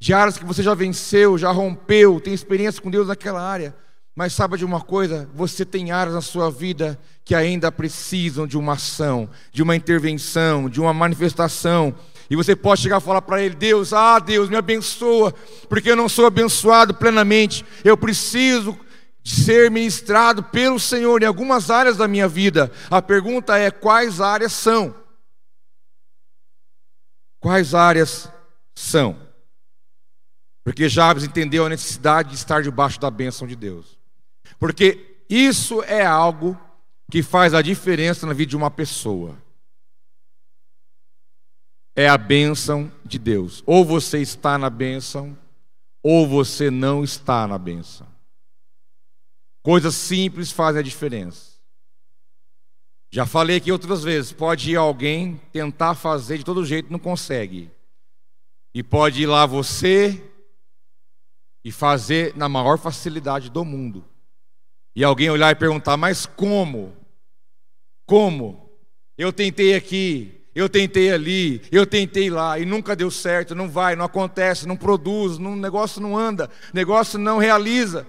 de 0.00 0.12
áreas 0.12 0.36
que 0.36 0.44
você 0.44 0.60
já 0.60 0.74
venceu, 0.74 1.38
já 1.38 1.52
rompeu, 1.52 2.20
tem 2.20 2.34
experiência 2.34 2.82
com 2.82 2.90
Deus 2.90 3.06
naquela 3.06 3.40
área. 3.40 3.76
Mas 4.16 4.32
saiba 4.32 4.58
de 4.58 4.64
uma 4.64 4.80
coisa: 4.80 5.30
você 5.32 5.64
tem 5.64 5.92
áreas 5.92 6.16
na 6.16 6.20
sua 6.20 6.50
vida 6.50 6.98
que 7.24 7.32
ainda 7.32 7.70
precisam 7.70 8.44
de 8.44 8.58
uma 8.58 8.72
ação, 8.72 9.30
de 9.52 9.62
uma 9.62 9.76
intervenção, 9.76 10.68
de 10.68 10.80
uma 10.80 10.92
manifestação. 10.92 11.94
E 12.28 12.34
você 12.34 12.56
pode 12.56 12.80
chegar 12.80 13.00
e 13.00 13.04
falar 13.04 13.22
para 13.22 13.40
ele: 13.40 13.54
Deus, 13.54 13.92
ah, 13.92 14.18
Deus, 14.18 14.48
me 14.48 14.56
abençoa, 14.56 15.32
porque 15.68 15.92
eu 15.92 15.96
não 15.96 16.08
sou 16.08 16.26
abençoado 16.26 16.92
plenamente. 16.92 17.64
Eu 17.84 17.96
preciso 17.96 18.76
ser 19.28 19.70
ministrado 19.70 20.42
pelo 20.42 20.80
Senhor 20.80 21.22
em 21.22 21.26
algumas 21.26 21.70
áreas 21.70 21.96
da 21.96 22.08
minha 22.08 22.26
vida. 22.26 22.72
A 22.90 23.02
pergunta 23.02 23.56
é: 23.58 23.70
quais 23.70 24.20
áreas 24.20 24.52
são? 24.52 24.94
Quais 27.38 27.74
áreas 27.74 28.30
são? 28.74 29.28
Porque 30.64 30.88
Jabes 30.88 31.24
entendeu 31.24 31.66
a 31.66 31.68
necessidade 31.68 32.30
de 32.30 32.34
estar 32.34 32.62
debaixo 32.62 33.00
da 33.00 33.10
bênção 33.10 33.46
de 33.46 33.56
Deus. 33.56 33.98
Porque 34.58 35.22
isso 35.28 35.82
é 35.82 36.04
algo 36.04 36.58
que 37.10 37.22
faz 37.22 37.54
a 37.54 37.62
diferença 37.62 38.26
na 38.26 38.32
vida 38.32 38.50
de 38.50 38.56
uma 38.56 38.70
pessoa. 38.70 39.36
É 41.96 42.08
a 42.08 42.18
bênção 42.18 42.92
de 43.04 43.18
Deus. 43.18 43.62
Ou 43.66 43.84
você 43.84 44.20
está 44.20 44.58
na 44.58 44.68
bênção, 44.68 45.36
ou 46.02 46.26
você 46.26 46.70
não 46.70 47.02
está 47.02 47.46
na 47.46 47.58
bênção. 47.58 48.06
Coisas 49.68 49.96
simples 49.96 50.50
fazem 50.50 50.80
a 50.80 50.82
diferença. 50.82 51.58
Já 53.10 53.26
falei 53.26 53.56
aqui 53.56 53.70
outras 53.70 54.02
vezes: 54.02 54.32
pode 54.32 54.70
ir 54.70 54.76
alguém 54.76 55.38
tentar 55.52 55.94
fazer 55.94 56.38
de 56.38 56.44
todo 56.46 56.64
jeito, 56.64 56.90
não 56.90 56.98
consegue. 56.98 57.70
E 58.74 58.82
pode 58.82 59.20
ir 59.20 59.26
lá 59.26 59.44
você 59.44 60.24
e 61.62 61.70
fazer 61.70 62.34
na 62.34 62.48
maior 62.48 62.78
facilidade 62.78 63.50
do 63.50 63.62
mundo. 63.62 64.06
E 64.96 65.04
alguém 65.04 65.28
olhar 65.28 65.52
e 65.52 65.54
perguntar: 65.54 65.98
mas 65.98 66.24
como? 66.24 66.96
Como? 68.06 68.70
Eu 69.18 69.34
tentei 69.34 69.74
aqui, 69.74 70.48
eu 70.54 70.70
tentei 70.70 71.12
ali, 71.12 71.60
eu 71.70 71.84
tentei 71.84 72.30
lá 72.30 72.58
e 72.58 72.64
nunca 72.64 72.96
deu 72.96 73.10
certo, 73.10 73.54
não 73.54 73.68
vai, 73.68 73.94
não 73.94 74.06
acontece, 74.06 74.66
não 74.66 74.78
produz, 74.78 75.36
o 75.36 75.56
negócio 75.56 76.00
não 76.00 76.16
anda, 76.16 76.50
negócio 76.72 77.18
não 77.18 77.36
realiza. 77.36 78.06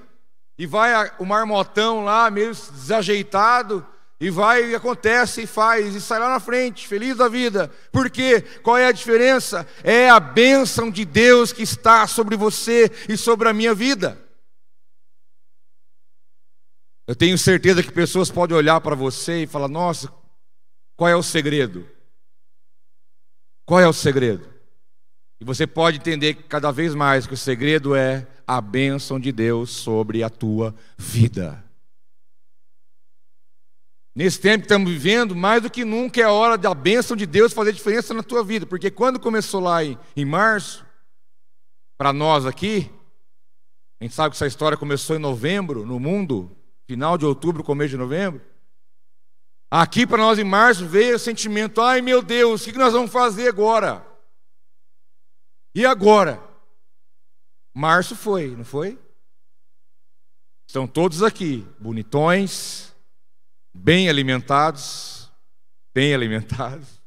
E 0.59 0.67
vai 0.67 1.09
o 1.17 1.25
marmotão 1.25 2.03
lá, 2.03 2.29
meio 2.29 2.51
desajeitado, 2.53 3.87
e 4.19 4.29
vai 4.29 4.71
e 4.71 4.75
acontece 4.75 5.43
e 5.43 5.47
faz, 5.47 5.95
e 5.95 6.01
sai 6.01 6.19
lá 6.19 6.29
na 6.29 6.39
frente, 6.41 6.85
feliz 6.85 7.15
da 7.15 7.29
vida. 7.29 7.69
Por 7.93 8.09
quê? 8.09 8.41
Qual 8.61 8.77
é 8.77 8.85
a 8.85 8.91
diferença? 8.91 9.65
É 9.81 10.09
a 10.09 10.19
bênção 10.19 10.91
de 10.91 11.05
Deus 11.05 11.53
que 11.53 11.63
está 11.63 12.05
sobre 12.07 12.35
você 12.35 12.91
e 13.07 13.15
sobre 13.15 13.47
a 13.47 13.53
minha 13.53 13.73
vida. 13.73 14.21
Eu 17.07 17.15
tenho 17.15 17.37
certeza 17.37 17.81
que 17.81 17.91
pessoas 17.93 18.29
podem 18.29 18.57
olhar 18.57 18.81
para 18.81 18.97
você 18.97 19.43
e 19.43 19.47
falar: 19.47 19.69
nossa, 19.69 20.13
qual 20.97 21.07
é 21.07 21.15
o 21.15 21.23
segredo? 21.23 21.87
Qual 23.65 23.79
é 23.79 23.87
o 23.87 23.93
segredo? 23.93 24.45
E 25.39 25.45
você 25.45 25.65
pode 25.65 25.99
entender 25.99 26.33
cada 26.49 26.69
vez 26.69 26.93
mais 26.93 27.25
que 27.25 27.33
o 27.33 27.37
segredo 27.37 27.95
é 27.95 28.27
a 28.49 28.59
bênção 28.59 29.19
de 29.19 29.31
Deus 29.31 29.69
sobre 29.69 30.23
a 30.23 30.29
tua 30.29 30.73
vida. 30.97 31.63
Nesse 34.15 34.41
tempo 34.41 34.61
que 34.61 34.65
estamos 34.65 34.91
vivendo, 34.91 35.35
mais 35.35 35.61
do 35.61 35.69
que 35.69 35.85
nunca 35.85 36.19
é 36.19 36.23
a 36.23 36.31
hora 36.31 36.57
da 36.57 36.73
bênção 36.73 37.15
de 37.15 37.27
Deus 37.27 37.53
fazer 37.53 37.71
diferença 37.73 38.11
na 38.11 38.23
tua 38.23 38.43
vida. 38.43 38.65
Porque 38.65 38.89
quando 38.89 39.19
começou 39.19 39.61
lá 39.61 39.83
em, 39.83 39.95
em 40.17 40.25
março, 40.25 40.83
para 41.95 42.11
nós 42.11 42.47
aqui, 42.47 42.91
a 44.01 44.03
gente 44.03 44.15
sabe 44.15 44.31
que 44.31 44.37
essa 44.37 44.47
história 44.47 44.75
começou 44.75 45.15
em 45.15 45.19
novembro 45.19 45.85
no 45.85 45.99
mundo, 45.99 46.49
final 46.87 47.19
de 47.19 47.27
outubro, 47.27 47.63
começo 47.63 47.91
de 47.91 47.97
novembro. 47.97 48.41
Aqui 49.69 50.07
para 50.07 50.17
nós 50.17 50.39
em 50.39 50.43
março 50.43 50.87
veio 50.87 51.17
o 51.17 51.19
sentimento: 51.19 51.81
ai 51.81 52.01
meu 52.01 52.23
Deus, 52.23 52.65
o 52.65 52.71
que 52.71 52.79
nós 52.79 52.93
vamos 52.93 53.11
fazer 53.11 53.47
agora? 53.47 54.03
E 55.75 55.85
agora? 55.85 56.48
Março 57.79 58.13
foi, 58.13 58.53
não 58.57 58.65
foi? 58.65 58.99
Estão 60.67 60.85
todos 60.85 61.23
aqui, 61.23 61.65
bonitões, 61.79 62.93
bem 63.73 64.09
alimentados, 64.09 65.31
bem 65.95 66.13
alimentados, 66.13 67.01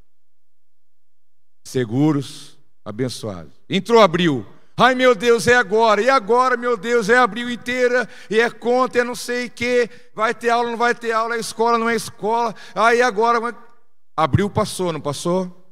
seguros, 1.62 2.58
abençoados. 2.82 3.52
Entrou 3.68 4.00
abril. 4.00 4.46
Ai 4.74 4.94
meu 4.94 5.14
Deus, 5.14 5.46
é 5.46 5.56
agora, 5.56 6.00
e 6.00 6.08
agora, 6.08 6.56
meu 6.56 6.74
Deus, 6.74 7.10
é 7.10 7.18
abril 7.18 7.50
inteira, 7.50 8.08
e 8.30 8.40
é 8.40 8.48
conta, 8.48 8.98
é 8.98 9.04
não 9.04 9.14
sei 9.14 9.48
o 9.48 9.50
que, 9.50 9.90
vai 10.14 10.34
ter 10.34 10.48
aula, 10.48 10.70
não 10.70 10.78
vai 10.78 10.94
ter 10.94 11.12
aula, 11.12 11.36
é 11.36 11.38
escola, 11.38 11.76
não 11.76 11.90
é 11.90 11.94
escola, 11.94 12.54
aí 12.74 13.02
agora, 13.02 13.54
abril 14.16 14.48
passou, 14.48 14.90
não 14.90 15.02
passou? 15.02 15.70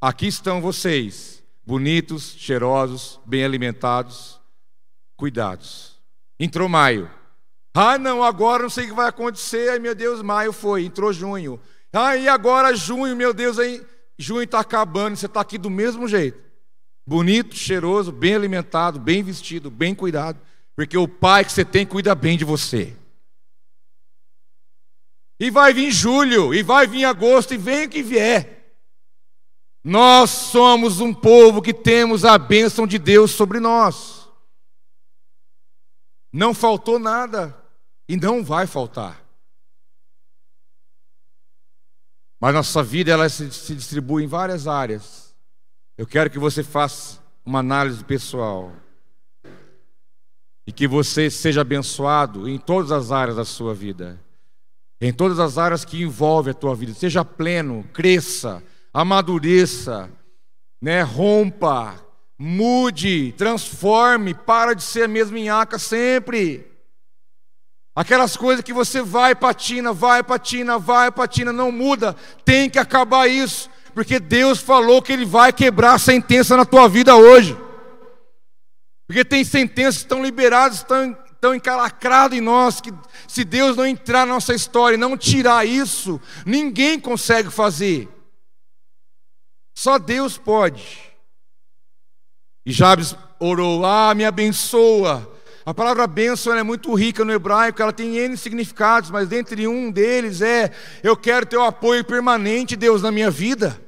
Aqui 0.00 0.26
estão 0.26 0.62
vocês, 0.62 1.44
bonitos, 1.66 2.34
cheirosos, 2.38 3.20
bem 3.26 3.44
alimentados, 3.44 4.40
cuidados. 5.16 5.96
Entrou 6.38 6.68
maio, 6.68 7.10
ah, 7.78 7.98
não, 7.98 8.24
agora 8.24 8.62
não 8.62 8.70
sei 8.70 8.86
o 8.86 8.88
que 8.88 8.94
vai 8.94 9.06
acontecer. 9.06 9.68
Ai, 9.68 9.78
meu 9.78 9.94
Deus, 9.94 10.22
maio 10.22 10.50
foi, 10.50 10.86
entrou 10.86 11.12
junho. 11.12 11.60
Ah, 11.92 12.16
e 12.16 12.26
agora 12.26 12.74
junho, 12.74 13.14
meu 13.14 13.34
Deus, 13.34 13.58
aí 13.58 13.84
junho 14.18 14.44
está 14.44 14.60
acabando, 14.60 15.14
você 15.14 15.26
está 15.26 15.42
aqui 15.42 15.58
do 15.58 15.68
mesmo 15.68 16.08
jeito. 16.08 16.40
Bonito, 17.06 17.54
cheiroso, 17.54 18.10
bem 18.10 18.34
alimentado, 18.34 18.98
bem 18.98 19.22
vestido, 19.22 19.70
bem 19.70 19.94
cuidado. 19.94 20.40
Porque 20.74 20.96
o 20.96 21.06
pai 21.06 21.44
que 21.44 21.52
você 21.52 21.66
tem 21.66 21.84
cuida 21.84 22.14
bem 22.14 22.38
de 22.38 22.46
você. 22.46 22.96
E 25.38 25.50
vai 25.50 25.74
vir 25.74 25.90
julho, 25.90 26.54
e 26.54 26.62
vai 26.62 26.86
vir 26.86 27.04
agosto, 27.04 27.52
e 27.52 27.58
vem 27.58 27.84
o 27.84 27.90
que 27.90 28.02
vier. 28.02 28.55
Nós 29.88 30.30
somos 30.30 30.98
um 30.98 31.14
povo 31.14 31.62
que 31.62 31.72
temos 31.72 32.24
a 32.24 32.36
bênção 32.36 32.88
de 32.88 32.98
Deus 32.98 33.30
sobre 33.30 33.60
nós. 33.60 34.28
Não 36.32 36.52
faltou 36.52 36.98
nada. 36.98 37.56
E 38.08 38.16
não 38.16 38.42
vai 38.42 38.66
faltar. 38.66 39.24
Mas 42.40 42.52
nossa 42.52 42.82
vida 42.82 43.12
ela 43.12 43.28
se, 43.28 43.48
se 43.52 43.76
distribui 43.76 44.24
em 44.24 44.26
várias 44.26 44.66
áreas. 44.66 45.32
Eu 45.96 46.04
quero 46.04 46.30
que 46.30 46.38
você 46.38 46.64
faça 46.64 47.20
uma 47.44 47.60
análise 47.60 48.02
pessoal. 48.02 48.72
E 50.66 50.72
que 50.72 50.88
você 50.88 51.30
seja 51.30 51.60
abençoado 51.60 52.48
em 52.48 52.58
todas 52.58 52.90
as 52.90 53.12
áreas 53.12 53.36
da 53.36 53.44
sua 53.44 53.72
vida. 53.72 54.20
em 55.00 55.12
todas 55.12 55.38
as 55.38 55.58
áreas 55.58 55.84
que 55.84 56.02
envolvem 56.02 56.50
a 56.50 56.54
tua 56.54 56.74
vida. 56.74 56.92
Seja 56.92 57.24
pleno, 57.24 57.84
cresça, 57.92 58.60
amadureça, 58.96 60.10
né? 60.80 61.02
rompa, 61.02 62.02
mude, 62.38 63.34
transforme, 63.36 64.32
para 64.32 64.74
de 64.74 64.82
ser 64.82 65.02
a 65.02 65.08
mesma 65.08 65.38
inhaca 65.38 65.78
sempre. 65.78 66.66
Aquelas 67.94 68.38
coisas 68.38 68.64
que 68.64 68.72
você 68.72 69.02
vai, 69.02 69.34
patina, 69.34 69.92
vai, 69.92 70.22
patina, 70.22 70.78
vai, 70.78 71.12
patina, 71.12 71.52
não 71.52 71.70
muda, 71.70 72.16
tem 72.42 72.70
que 72.70 72.78
acabar 72.78 73.26
isso, 73.26 73.68
porque 73.94 74.18
Deus 74.18 74.60
falou 74.60 75.02
que 75.02 75.12
Ele 75.12 75.26
vai 75.26 75.52
quebrar 75.52 75.92
a 75.92 75.98
sentença 75.98 76.56
na 76.56 76.64
tua 76.64 76.88
vida 76.88 77.14
hoje. 77.14 77.54
Porque 79.06 79.26
tem 79.26 79.44
sentenças 79.44 79.98
que 79.98 80.04
estão 80.04 80.22
liberadas, 80.22 80.78
estão 80.78 81.14
tão 81.38 81.54
encalacrado 81.54 82.34
em 82.34 82.40
nós 82.40 82.80
que 82.80 82.94
se 83.28 83.44
Deus 83.44 83.76
não 83.76 83.86
entrar 83.86 84.26
na 84.26 84.32
nossa 84.32 84.54
história 84.54 84.96
e 84.96 84.98
não 84.98 85.18
tirar 85.18 85.66
isso, 85.66 86.18
ninguém 86.46 86.98
consegue 86.98 87.50
fazer. 87.50 88.15
Só 89.76 89.98
Deus 89.98 90.38
pode. 90.38 91.00
E 92.64 92.72
Jabes 92.72 93.14
orou: 93.38 93.84
Ah, 93.84 94.14
me 94.14 94.24
abençoa. 94.24 95.30
A 95.66 95.74
palavra 95.74 96.06
bênção 96.06 96.54
é 96.54 96.62
muito 96.62 96.94
rica 96.94 97.26
no 97.26 97.32
hebraico, 97.32 97.82
ela 97.82 97.92
tem 97.92 98.16
N 98.16 98.36
significados, 98.38 99.10
mas 99.10 99.28
dentre 99.28 99.68
um 99.68 99.90
deles 99.90 100.40
é: 100.40 100.72
Eu 101.02 101.14
quero 101.14 101.44
teu 101.44 101.62
apoio 101.62 102.02
permanente, 102.02 102.74
Deus, 102.74 103.02
na 103.02 103.12
minha 103.12 103.30
vida. 103.30 103.78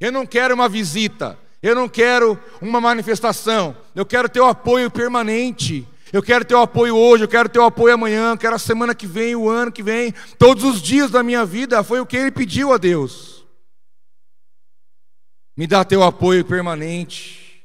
Eu 0.00 0.10
não 0.10 0.26
quero 0.26 0.52
uma 0.52 0.68
visita, 0.68 1.38
eu 1.62 1.76
não 1.76 1.88
quero 1.88 2.36
uma 2.60 2.80
manifestação, 2.80 3.76
eu 3.94 4.04
quero 4.04 4.28
teu 4.28 4.46
apoio 4.46 4.90
permanente. 4.90 5.86
Eu 6.12 6.24
quero 6.24 6.44
teu 6.44 6.60
apoio 6.60 6.96
hoje, 6.96 7.22
eu 7.22 7.28
quero 7.28 7.48
teu 7.48 7.62
apoio 7.62 7.94
amanhã, 7.94 8.32
eu 8.32 8.36
quero 8.36 8.56
a 8.56 8.58
semana 8.58 8.96
que 8.96 9.06
vem, 9.06 9.36
o 9.36 9.48
ano 9.48 9.70
que 9.70 9.80
vem, 9.80 10.12
todos 10.40 10.64
os 10.64 10.82
dias 10.82 11.08
da 11.08 11.22
minha 11.22 11.44
vida. 11.46 11.84
Foi 11.84 12.00
o 12.00 12.06
que 12.06 12.16
ele 12.16 12.32
pediu 12.32 12.72
a 12.72 12.78
Deus. 12.78 13.39
Me 15.60 15.66
dá 15.66 15.84
teu 15.84 16.02
apoio 16.02 16.42
permanente. 16.42 17.62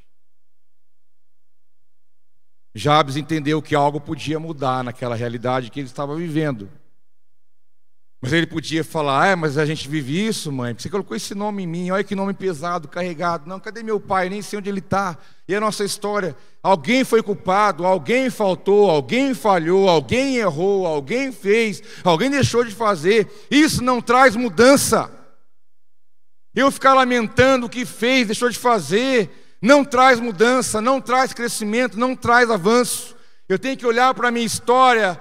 Jabes 2.74 3.16
entendeu 3.16 3.62
que 3.62 3.74
algo 3.74 3.98
podia 3.98 4.38
mudar 4.38 4.84
naquela 4.84 5.16
realidade 5.16 5.70
que 5.70 5.80
ele 5.80 5.86
estava 5.86 6.14
vivendo. 6.14 6.68
Mas 8.20 8.34
ele 8.34 8.46
podia 8.46 8.84
falar: 8.84 9.28
É, 9.28 9.34
mas 9.34 9.56
a 9.56 9.64
gente 9.64 9.88
vive 9.88 10.26
isso, 10.26 10.52
mãe. 10.52 10.74
Você 10.78 10.90
colocou 10.90 11.16
esse 11.16 11.34
nome 11.34 11.62
em 11.62 11.66
mim, 11.66 11.90
olha 11.90 12.04
que 12.04 12.14
nome 12.14 12.34
pesado, 12.34 12.86
carregado. 12.86 13.48
Não, 13.48 13.58
cadê 13.58 13.82
meu 13.82 13.98
pai? 13.98 14.28
Nem 14.28 14.42
sei 14.42 14.58
onde 14.58 14.68
ele 14.68 14.80
está. 14.80 15.16
E 15.48 15.54
a 15.54 15.60
nossa 15.60 15.82
história? 15.82 16.36
Alguém 16.62 17.02
foi 17.02 17.22
culpado, 17.22 17.86
alguém 17.86 18.28
faltou, 18.28 18.90
alguém 18.90 19.32
falhou, 19.32 19.88
alguém 19.88 20.36
errou, 20.36 20.86
alguém 20.86 21.32
fez, 21.32 21.82
alguém 22.04 22.28
deixou 22.28 22.62
de 22.62 22.74
fazer. 22.74 23.26
Isso 23.50 23.82
não 23.82 24.02
traz 24.02 24.36
mudança. 24.36 25.15
Eu 26.56 26.70
ficar 26.70 26.94
lamentando 26.94 27.66
o 27.66 27.68
que 27.68 27.84
fez, 27.84 28.28
deixou 28.28 28.48
de 28.48 28.58
fazer, 28.58 29.58
não 29.60 29.84
traz 29.84 30.18
mudança, 30.18 30.80
não 30.80 31.02
traz 31.02 31.34
crescimento, 31.34 31.98
não 31.98 32.16
traz 32.16 32.50
avanço. 32.50 33.14
Eu 33.46 33.58
tenho 33.58 33.76
que 33.76 33.84
olhar 33.86 34.14
para 34.14 34.28
a 34.28 34.30
minha 34.30 34.46
história, 34.46 35.20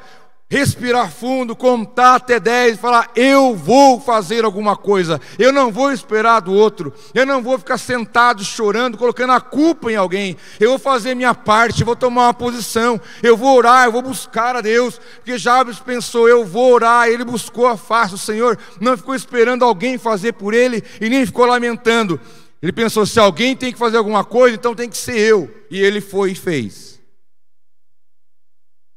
respirar 0.50 1.12
fundo, 1.12 1.56
contar 1.56 2.16
até 2.16 2.39
10 2.39 2.76
e 2.76 2.80
falar: 2.80 3.12
eu 3.16 3.56
vou 3.56 4.00
fazer 4.00 4.46
alguma 4.46 4.76
coisa, 4.76 5.20
eu 5.39 5.52
não 5.52 5.72
vou 5.72 5.91
esperar 5.91 6.41
do 6.41 6.54
outro, 6.54 6.93
eu 7.14 7.26
não 7.26 7.41
vou 7.41 7.58
ficar 7.58 7.78
sentado 7.78 8.43
chorando, 8.43 8.98
colocando 8.98 9.34
a 9.34 9.41
culpa 9.41 9.91
em 9.91 9.96
alguém, 9.96 10.38
eu 10.60 10.70
vou 10.70 10.80
fazer 10.80 11.16
minha 11.16 11.34
parte, 11.34 11.84
vou 11.84 11.96
tomar 11.96 12.28
uma 12.28 12.34
posição, 12.34 13.00
eu 13.24 13.36
vou 13.36 13.56
orar, 13.56 13.86
eu 13.86 13.91
vou 13.91 14.02
buscar 14.02 14.56
a 14.56 14.62
Deus, 14.62 15.00
porque 15.18 15.38
Jabes 15.38 15.80
pensou: 15.80 16.30
eu 16.30 16.46
vou 16.46 16.74
orar, 16.74 17.08
ele 17.08 17.24
buscou 17.24 17.68
a 17.68 17.78
face 17.78 18.12
do 18.12 18.18
Senhor, 18.18 18.58
não 18.80 18.96
ficou 18.96 19.16
esperando 19.16 19.66
alguém 19.66 19.98
fazer 19.98 20.34
por 20.34 20.54
ele 20.54 20.84
e 21.02 21.10
nem 21.10 21.26
ficou 21.26 21.46
lamentando. 21.46 22.20
Ele 22.62 22.72
pensou: 22.72 23.06
se 23.06 23.20
alguém 23.20 23.56
tem 23.56 23.72
que 23.72 23.80
fazer 23.80 23.98
alguma 23.98 24.24
coisa, 24.24 24.56
então 24.56 24.76
tem 24.76 24.89
que 24.89 24.98
ser 24.98 25.18
eu, 25.18 25.50
e 25.70 25.80
ele 25.80 26.02
foi 26.02 26.32
e 26.32 26.36
fez. 26.36 26.95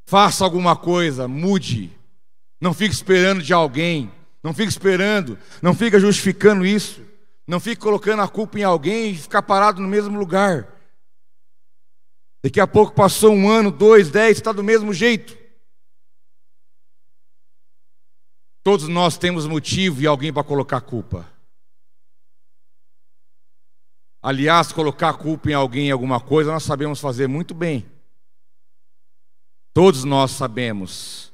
Faça 0.09 0.43
alguma 0.43 0.75
coisa, 0.75 1.29
mude. 1.29 1.93
Não 2.59 2.73
fique 2.73 2.95
esperando 2.95 3.43
de 3.43 3.53
alguém. 3.53 4.11
Não 4.43 4.55
fique 4.55 4.71
esperando. 4.71 5.39
Não 5.61 5.75
fique 5.75 6.01
justificando 6.01 6.65
isso. 6.65 7.03
Não 7.47 7.61
fique 7.61 7.83
colocando 7.83 8.23
a 8.23 8.27
culpa 8.27 8.59
em 8.59 8.63
alguém 8.63 9.11
e 9.11 9.19
ficar 9.19 9.43
parado 9.43 9.83
no 9.83 9.87
mesmo 9.87 10.19
lugar. 10.19 10.67
Daqui 12.43 12.59
a 12.59 12.67
pouco 12.67 12.95
passou 12.95 13.35
um 13.35 13.51
ano, 13.51 13.71
dois, 13.71 14.09
dez, 14.11 14.39
está 14.39 14.51
do 14.51 14.65
mesmo 14.65 14.95
jeito. 14.95 15.37
Todos 18.65 18.89
nós 18.89 19.19
temos 19.19 19.47
motivo 19.47 20.01
e 20.01 20.07
alguém 20.07 20.33
para 20.33 20.43
colocar 20.43 20.81
culpa. 20.81 21.31
Aliás, 24.23 24.73
colocar 24.73 25.13
culpa 25.19 25.51
em 25.51 25.55
alguém 25.55 25.89
em 25.89 25.93
alguma 25.93 26.19
coisa, 26.19 26.51
nós 26.51 26.65
sabemos 26.65 26.99
fazer 26.99 27.27
muito 27.27 27.53
bem. 27.53 27.98
Todos 29.79 30.03
nós 30.03 30.33
sabemos. 30.33 31.33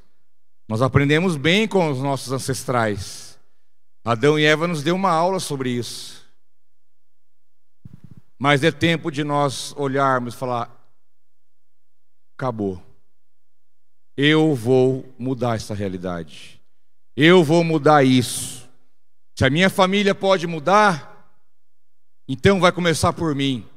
Nós 0.67 0.79
aprendemos 0.79 1.35
bem 1.35 1.67
com 1.67 1.89
os 1.89 1.97
nossos 1.97 2.31
ancestrais. 2.31 3.39
Adão 4.03 4.37
e 4.37 4.45
Eva 4.45 4.67
nos 4.67 4.83
deu 4.83 4.93
uma 4.93 5.09
aula 5.09 5.39
sobre 5.39 5.71
isso. 5.71 6.23
Mas 8.37 8.63
é 8.63 8.71
tempo 8.71 9.09
de 9.09 9.23
nós 9.23 9.73
olharmos 9.75 10.35
e 10.35 10.37
falar: 10.37 10.69
acabou. 12.37 12.79
Eu 14.15 14.53
vou 14.53 15.11
mudar 15.17 15.55
essa 15.55 15.73
realidade. 15.73 16.61
Eu 17.15 17.43
vou 17.43 17.63
mudar 17.63 18.03
isso. 18.03 18.69
Se 19.33 19.43
a 19.43 19.49
minha 19.49 19.71
família 19.71 20.13
pode 20.13 20.45
mudar, 20.45 21.35
então 22.27 22.59
vai 22.59 22.71
começar 22.71 23.11
por 23.11 23.33
mim. 23.33 23.67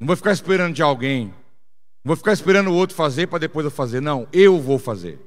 Não 0.00 0.06
vou 0.08 0.16
ficar 0.16 0.32
esperando 0.32 0.74
de 0.74 0.82
alguém. 0.82 1.32
Vou 2.06 2.14
ficar 2.14 2.32
esperando 2.32 2.70
o 2.70 2.72
outro 2.72 2.94
fazer 2.94 3.26
para 3.26 3.40
depois 3.40 3.64
eu 3.64 3.70
fazer. 3.70 4.00
Não, 4.00 4.28
eu 4.32 4.60
vou 4.60 4.78
fazer. 4.78 5.18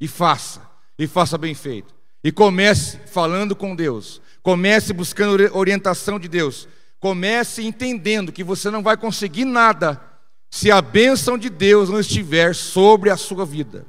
E 0.00 0.08
faça. 0.08 0.68
E 0.98 1.06
faça 1.06 1.38
bem 1.38 1.54
feito. 1.54 1.94
E 2.24 2.32
comece 2.32 2.98
falando 3.06 3.54
com 3.54 3.76
Deus. 3.76 4.20
Comece 4.42 4.92
buscando 4.92 5.56
orientação 5.56 6.18
de 6.18 6.26
Deus. 6.26 6.66
Comece 6.98 7.62
entendendo 7.62 8.32
que 8.32 8.42
você 8.42 8.72
não 8.72 8.82
vai 8.82 8.96
conseguir 8.96 9.44
nada 9.44 10.02
se 10.50 10.68
a 10.68 10.82
bênção 10.82 11.38
de 11.38 11.48
Deus 11.48 11.88
não 11.88 12.00
estiver 12.00 12.56
sobre 12.56 13.08
a 13.08 13.16
sua 13.16 13.46
vida. 13.46 13.86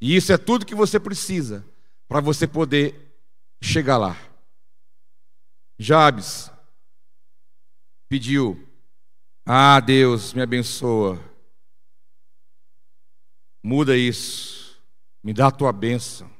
E 0.00 0.16
isso 0.16 0.32
é 0.32 0.36
tudo 0.36 0.66
que 0.66 0.74
você 0.74 0.98
precisa 0.98 1.64
para 2.08 2.20
você 2.20 2.44
poder 2.44 3.16
chegar 3.62 3.98
lá. 3.98 4.16
Jabes 5.78 6.50
pediu 8.08 8.67
ah, 9.50 9.80
Deus, 9.80 10.34
me 10.34 10.42
abençoa. 10.42 11.18
Muda 13.62 13.96
isso. 13.96 14.78
Me 15.24 15.32
dá 15.32 15.46
a 15.46 15.50
tua 15.50 15.72
bênção. 15.72 16.30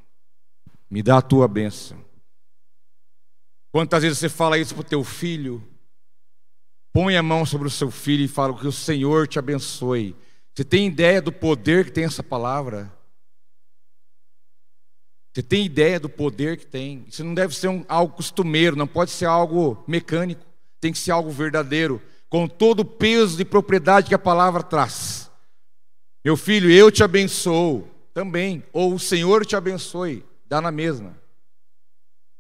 Me 0.91 1.03
dá 1.03 1.17
a 1.17 1.23
tua 1.23 1.49
bênção. 1.49 2.05
Quantas 3.73 4.03
vezes 4.03 4.19
você 4.19 4.29
fala 4.29 4.59
isso 4.59 4.75
para 4.75 4.83
o 4.83 4.85
teu 4.85 5.03
filho? 5.03 5.67
Põe 6.93 7.17
a 7.17 7.23
mão 7.23 7.47
sobre 7.47 7.67
o 7.67 7.71
seu 7.71 7.91
filho 7.91 8.27
e 8.27 8.29
fala 8.29 8.53
que 8.55 8.67
o 8.67 8.73
Senhor 8.73 9.27
te 9.27 9.39
abençoe. 9.39 10.15
Você 10.55 10.63
tem 10.63 10.87
ideia 10.87 11.23
do 11.23 11.33
poder 11.33 11.87
que 11.87 11.93
tem 11.93 12.05
essa 12.05 12.23
palavra? 12.23 12.93
Você 15.33 15.43
tem 15.43 15.65
ideia 15.65 15.99
do 15.99 16.11
poder 16.11 16.59
que 16.59 16.67
tem? 16.67 17.07
Isso 17.09 17.25
não 17.25 17.33
deve 17.33 17.55
ser 17.55 17.69
um, 17.69 17.87
algo 17.89 18.15
costumeiro, 18.15 18.77
não 18.77 18.87
pode 18.87 19.13
ser 19.13 19.25
algo 19.25 19.83
mecânico, 19.89 20.45
tem 20.79 20.93
que 20.93 20.99
ser 20.99 21.13
algo 21.13 21.31
verdadeiro 21.31 22.03
com 22.29 22.47
todo 22.47 22.81
o 22.81 22.85
peso 22.85 23.37
de 23.37 23.45
propriedade 23.45 24.09
que 24.09 24.15
a 24.15 24.19
palavra 24.19 24.63
traz. 24.63 25.31
Meu 26.25 26.37
filho, 26.37 26.71
eu 26.71 26.91
te 26.91 27.03
abençoo 27.03 27.89
também, 28.13 28.65
ou 28.73 28.95
o 28.95 28.99
Senhor 28.99 29.47
te 29.47 29.57
abençoe, 29.57 30.25
dá 30.47 30.61
na 30.61 30.71
mesma. 30.71 31.17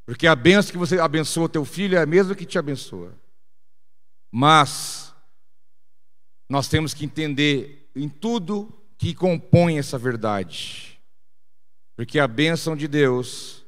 Porque 0.04 0.26
a 0.26 0.34
benção 0.34 0.72
que 0.72 0.78
você 0.78 0.98
abençoa 0.98 1.48
teu 1.48 1.64
filho 1.64 1.96
é 1.96 2.02
a 2.02 2.06
mesma 2.06 2.34
que 2.34 2.46
te 2.46 2.58
abençoa. 2.58 3.14
Mas 4.30 5.14
nós 6.48 6.68
temos 6.68 6.94
que 6.94 7.04
entender 7.04 7.90
em 7.94 8.08
tudo 8.08 8.72
que 8.96 9.14
compõe 9.14 9.78
essa 9.78 9.98
verdade. 9.98 10.98
Porque 11.94 12.18
a 12.18 12.26
bênção 12.26 12.76
de 12.76 12.88
Deus 12.88 13.64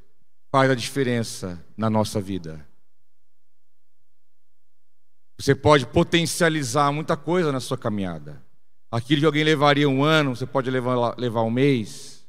faz 0.51 0.71
a 0.71 0.75
diferença 0.75 1.65
na 1.77 1.91
nossa 1.91 2.21
vida. 2.21 2.67
Você 5.41 5.55
pode 5.55 5.87
potencializar 5.87 6.93
muita 6.93 7.17
coisa 7.17 7.51
na 7.51 7.61
sua 7.61 7.79
caminhada. 7.79 8.45
Aquilo 8.91 9.23
que 9.23 9.27
alguém 9.27 9.43
levaria 9.43 9.89
um 9.89 10.05
ano, 10.05 10.37
você 10.37 10.45
pode 10.45 10.71
levar, 10.71 11.19
levar 11.19 11.43
um 11.45 11.51
mês. 11.51 12.27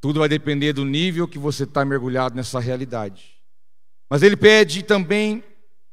Tudo 0.00 0.18
vai 0.18 0.28
depender 0.28 0.72
do 0.72 0.84
nível 0.84 1.28
que 1.28 1.38
você 1.38 1.62
está 1.62 1.84
mergulhado 1.84 2.34
nessa 2.34 2.58
realidade. 2.58 3.40
Mas 4.08 4.24
ele 4.24 4.36
pede 4.36 4.82
também, 4.82 5.44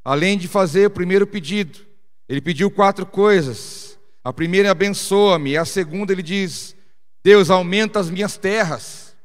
além 0.03 0.39
de 0.39 0.47
fazer 0.47 0.88
o 0.88 0.91
primeiro 0.91 1.27
pedido, 1.27 1.85
ele 2.27 2.41
pediu 2.41 2.71
quatro 2.71 3.05
coisas. 3.05 3.99
A 4.23 4.33
primeira 4.33 4.71
abençoa-me, 4.71 5.55
a 5.55 5.65
segunda 5.65 6.11
ele 6.13 6.23
diz: 6.23 6.75
Deus, 7.23 7.51
aumenta 7.51 7.99
as 7.99 8.09
minhas 8.09 8.38
terras. 8.38 9.15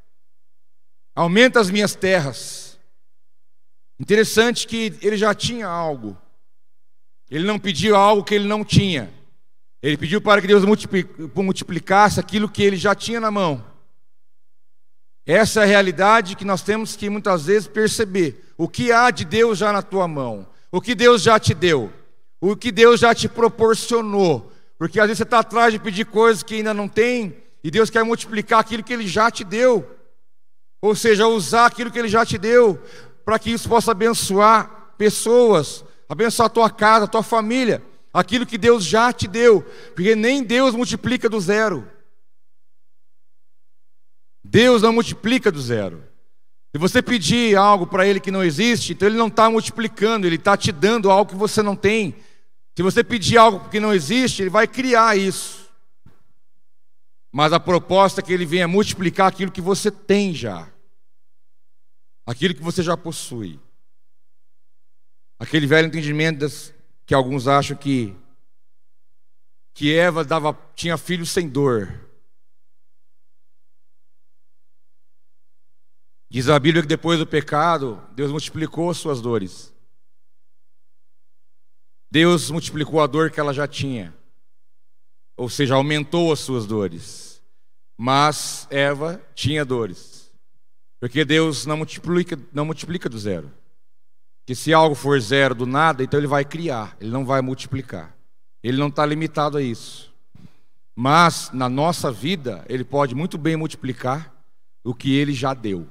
Aumenta 1.15 1.59
as 1.59 1.71
minhas 1.71 1.95
terras. 1.95 2.62
Interessante 3.99 4.67
que 4.67 4.97
ele 5.01 5.17
já 5.17 5.33
tinha 5.33 5.67
algo. 5.67 6.17
Ele 7.29 7.45
não 7.45 7.57
pediu 7.57 7.95
algo 7.95 8.23
que 8.23 8.35
ele 8.35 8.47
não 8.47 8.63
tinha. 8.63 9.11
Ele 9.81 9.97
pediu 9.97 10.21
para 10.21 10.41
que 10.41 10.47
Deus 10.47 10.63
multiplicasse 11.35 12.19
aquilo 12.19 12.49
que 12.49 12.63
ele 12.63 12.77
já 12.77 12.95
tinha 12.95 13.19
na 13.19 13.31
mão. 13.31 13.63
Essa 15.25 15.61
é 15.61 15.63
a 15.63 15.67
realidade 15.67 16.35
que 16.35 16.45
nós 16.45 16.61
temos 16.61 16.95
que 16.95 17.09
muitas 17.09 17.45
vezes 17.45 17.67
perceber. 17.67 18.53
O 18.57 18.67
que 18.67 18.91
há 18.91 19.09
de 19.09 19.25
Deus 19.25 19.57
já 19.57 19.71
na 19.71 19.81
tua 19.81 20.07
mão? 20.07 20.47
O 20.71 20.81
que 20.81 20.93
Deus 20.95 21.21
já 21.21 21.39
te 21.39 21.53
deu? 21.53 21.91
O 22.41 22.55
que 22.55 22.71
Deus 22.71 22.99
já 22.99 23.15
te 23.15 23.29
proporcionou? 23.29 24.51
Porque 24.77 24.99
às 24.99 25.07
vezes 25.07 25.19
você 25.19 25.23
está 25.23 25.39
atrás 25.39 25.71
de 25.71 25.79
pedir 25.79 26.05
coisas 26.05 26.43
que 26.43 26.55
ainda 26.55 26.73
não 26.73 26.89
tem, 26.89 27.37
e 27.63 27.71
Deus 27.71 27.89
quer 27.89 28.03
multiplicar 28.03 28.59
aquilo 28.59 28.83
que 28.83 28.91
Ele 28.91 29.07
já 29.07 29.31
te 29.31 29.45
deu. 29.45 29.89
Ou 30.81 30.93
seja, 30.93 31.25
usar 31.25 31.67
aquilo 31.67 31.89
que 31.89 31.97
Ele 31.97 32.09
já 32.09 32.25
te 32.25 32.37
deu, 32.37 32.81
para 33.25 33.39
que 33.39 33.51
isso 33.51 33.67
possa 33.69 33.91
abençoar 33.91 34.93
pessoas, 34.97 35.83
abençoar 36.07 36.47
a 36.47 36.49
tua 36.49 36.69
casa, 36.69 37.05
a 37.05 37.07
tua 37.07 37.23
família, 37.23 37.83
aquilo 38.13 38.45
que 38.45 38.57
Deus 38.57 38.83
já 38.83 39.11
te 39.11 39.27
deu, 39.27 39.61
porque 39.95 40.15
nem 40.15 40.43
Deus 40.43 40.75
multiplica 40.75 41.27
do 41.29 41.39
zero. 41.39 41.87
Deus 44.43 44.81
não 44.81 44.93
multiplica 44.93 45.51
do 45.51 45.61
zero. 45.61 46.03
Se 46.71 46.79
você 46.79 47.01
pedir 47.01 47.55
algo 47.55 47.87
para 47.87 48.05
Ele 48.05 48.19
que 48.19 48.31
não 48.31 48.43
existe, 48.43 48.93
então 48.93 49.07
Ele 49.07 49.17
não 49.17 49.27
está 49.27 49.49
multiplicando, 49.49 50.25
Ele 50.25 50.35
está 50.35 50.57
te 50.57 50.71
dando 50.71 51.09
algo 51.09 51.31
que 51.31 51.37
você 51.37 51.61
não 51.61 51.75
tem. 51.75 52.15
Se 52.75 52.81
você 52.81 53.03
pedir 53.03 53.37
algo 53.37 53.69
que 53.69 53.79
não 53.79 53.93
existe, 53.93 54.41
Ele 54.41 54.49
vai 54.49 54.67
criar 54.67 55.15
isso. 55.15 55.69
Mas 57.31 57.53
a 57.53 57.59
proposta 57.59 58.21
é 58.21 58.23
que 58.23 58.33
Ele 58.33 58.45
venha 58.45 58.67
multiplicar 58.67 59.27
aquilo 59.27 59.51
que 59.51 59.61
você 59.61 59.91
tem 59.91 60.33
já, 60.33 60.67
aquilo 62.25 62.55
que 62.55 62.61
você 62.61 62.81
já 62.81 62.95
possui. 62.95 63.59
Aquele 65.39 65.67
velho 65.67 65.87
entendimento 65.87 66.39
das, 66.39 66.73
que 67.05 67.13
alguns 67.13 67.47
acham 67.47 67.75
que 67.75 68.15
que 69.73 69.93
Eva 69.93 70.23
dava, 70.23 70.53
tinha 70.75 70.97
filhos 70.97 71.31
sem 71.31 71.49
dor. 71.49 71.99
Diz 76.29 76.47
a 76.47 76.59
Bíblia 76.59 76.83
que 76.83 76.87
depois 76.87 77.19
do 77.19 77.27
pecado, 77.27 78.01
Deus 78.13 78.31
multiplicou 78.31 78.93
suas 78.93 79.19
dores. 79.21 79.73
Deus 82.09 82.51
multiplicou 82.51 83.01
a 83.01 83.07
dor 83.07 83.31
que 83.31 83.39
ela 83.39 83.53
já 83.53 83.67
tinha. 83.67 84.15
Ou 85.35 85.49
seja, 85.49 85.73
aumentou 85.73 86.31
as 86.31 86.39
suas 86.39 86.67
dores. 86.67 87.41
Mas 87.97 88.67
Eva 88.69 89.19
tinha 89.33 89.65
dores. 89.65 90.12
Porque 91.03 91.25
Deus 91.25 91.65
não 91.65 91.75
multiplica, 91.75 92.39
não 92.53 92.63
multiplica 92.63 93.09
do 93.09 93.19
zero. 93.19 93.51
Que 94.45 94.55
se 94.55 94.73
algo 94.73 94.95
for 94.95 95.19
zero 95.19 95.53
do 95.53 95.65
nada, 95.65 96.01
então 96.01 96.17
ele 96.17 96.27
vai 96.27 96.45
criar, 96.45 96.95
ele 96.97 97.11
não 97.11 97.25
vai 97.25 97.41
multiplicar. 97.41 98.15
Ele 98.63 98.77
não 98.77 98.87
está 98.87 99.05
limitado 99.05 99.57
a 99.57 99.61
isso. 99.61 100.13
Mas 100.95 101.51
na 101.51 101.67
nossa 101.67 102.09
vida, 102.09 102.63
ele 102.69 102.85
pode 102.85 103.13
muito 103.15 103.37
bem 103.37 103.57
multiplicar 103.57 104.33
o 104.81 104.95
que 104.95 105.13
ele 105.13 105.33
já 105.33 105.53
deu. 105.53 105.89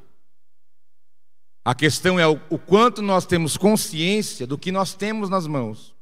A 1.62 1.74
questão 1.74 2.18
é 2.18 2.26
o, 2.26 2.40
o 2.48 2.58
quanto 2.58 3.02
nós 3.02 3.26
temos 3.26 3.58
consciência 3.58 4.46
do 4.46 4.56
que 4.56 4.72
nós 4.72 4.94
temos 4.94 5.28
nas 5.28 5.46
mãos. 5.46 5.94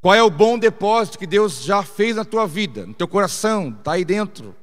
Qual 0.00 0.14
é 0.14 0.22
o 0.22 0.30
bom 0.30 0.58
depósito 0.58 1.18
que 1.18 1.26
Deus 1.26 1.62
já 1.62 1.82
fez 1.82 2.16
na 2.16 2.24
tua 2.24 2.46
vida, 2.46 2.86
no 2.86 2.94
teu 2.94 3.06
coração, 3.06 3.68
está 3.68 3.92
aí 3.92 4.04
dentro. 4.06 4.56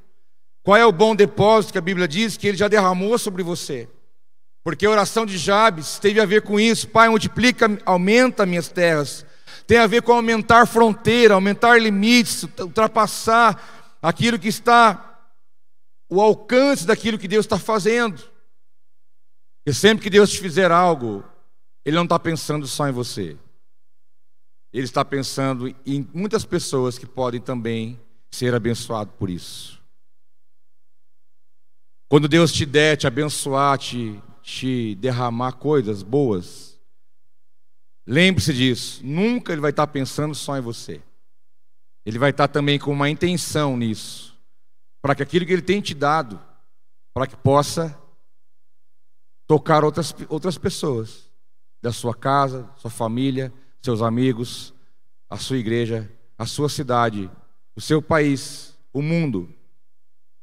Qual 0.64 0.78
é 0.78 0.86
o 0.86 0.92
bom 0.92 1.16
depósito 1.16 1.74
que 1.74 1.80
a 1.80 1.82
Bíblia 1.82 2.08
diz 2.08 2.38
que 2.38 2.48
Ele 2.48 2.58
já 2.58 2.68
derramou 2.68 3.18
sobre 3.18 3.44
você? 3.44 3.90
Porque 4.64 4.86
a 4.86 4.90
oração 4.90 5.26
de 5.26 5.38
Jabes 5.38 6.00
teve 6.00 6.20
a 6.20 6.26
ver 6.26 6.42
com 6.42 6.60
isso. 6.60 6.88
Pai, 6.88 7.10
multiplica, 7.10 7.66
aumenta 7.86 8.46
minhas 8.46 8.68
terras. 8.68 9.26
Tem 9.66 9.78
a 9.78 9.88
ver 9.88 10.02
com 10.02 10.12
aumentar 10.12 10.68
fronteira, 10.68 11.34
aumentar 11.34 11.80
limites, 11.82 12.44
ultrapassar 12.60 13.98
aquilo 14.02 14.40
que 14.40 14.48
está, 14.48 15.32
o 16.10 16.22
alcance 16.22 16.86
daquilo 16.86 17.18
que 17.18 17.28
Deus 17.28 17.46
está 17.46 17.58
fazendo. 17.58 18.22
E 19.66 19.74
sempre 19.74 20.04
que 20.04 20.10
Deus 20.10 20.32
te 20.32 20.40
fizer 20.40 20.72
algo, 20.72 21.24
Ele 21.86 21.96
não 21.96 22.04
está 22.04 22.18
pensando 22.20 22.66
só 22.68 22.88
em 22.88 22.92
você. 22.92 23.38
Ele 24.72 24.86
está 24.86 25.04
pensando 25.04 25.74
em 25.86 26.08
muitas 26.14 26.46
pessoas 26.46 26.98
que 26.98 27.06
podem 27.06 27.40
também 27.40 28.00
ser 28.32 28.54
abençoadas 28.54 29.14
por 29.18 29.30
isso. 29.30 29.79
Quando 32.10 32.28
Deus 32.28 32.52
te 32.52 32.66
der, 32.66 32.98
te 32.98 33.06
abençoar, 33.06 33.78
te, 33.78 34.20
te 34.42 34.96
derramar 34.96 35.52
coisas 35.54 36.02
boas, 36.02 36.76
lembre-se 38.06 38.52
disso. 38.52 39.06
Nunca 39.06 39.54
Ele 39.54 39.62
vai 39.62 39.70
estar 39.70 39.86
pensando 39.86 40.34
só 40.34 40.58
em 40.58 40.62
você. 40.62 41.04
Ele 42.04 42.18
vai 42.18 42.32
estar 42.32 42.48
também 42.48 42.80
com 42.80 42.92
uma 42.92 43.12
intenção 43.12 43.78
nisso, 43.78 44.36
para 45.00 45.14
que 45.14 45.22
aquilo 45.22 45.46
que 45.46 45.54
Ele 45.54 45.62
tem 45.62 45.80
te 45.82 45.94
dado, 45.94 46.42
para 47.14 47.28
que 47.28 47.38
possa 47.38 47.96
tocar 49.46 49.84
outras, 49.84 50.16
outras 50.30 50.58
pessoas 50.58 51.30
da 51.80 51.92
sua 51.92 52.16
casa, 52.16 52.68
sua 52.78 52.90
família, 52.90 53.54
seus 53.84 54.02
amigos, 54.02 54.74
a 55.30 55.38
sua 55.38 55.58
igreja, 55.58 56.12
a 56.40 56.48
sua 56.48 56.70
cidade, 56.70 57.30
o 57.76 57.82
seu 57.82 58.02
país, 58.02 58.76
o 58.92 59.00
mundo, 59.00 59.54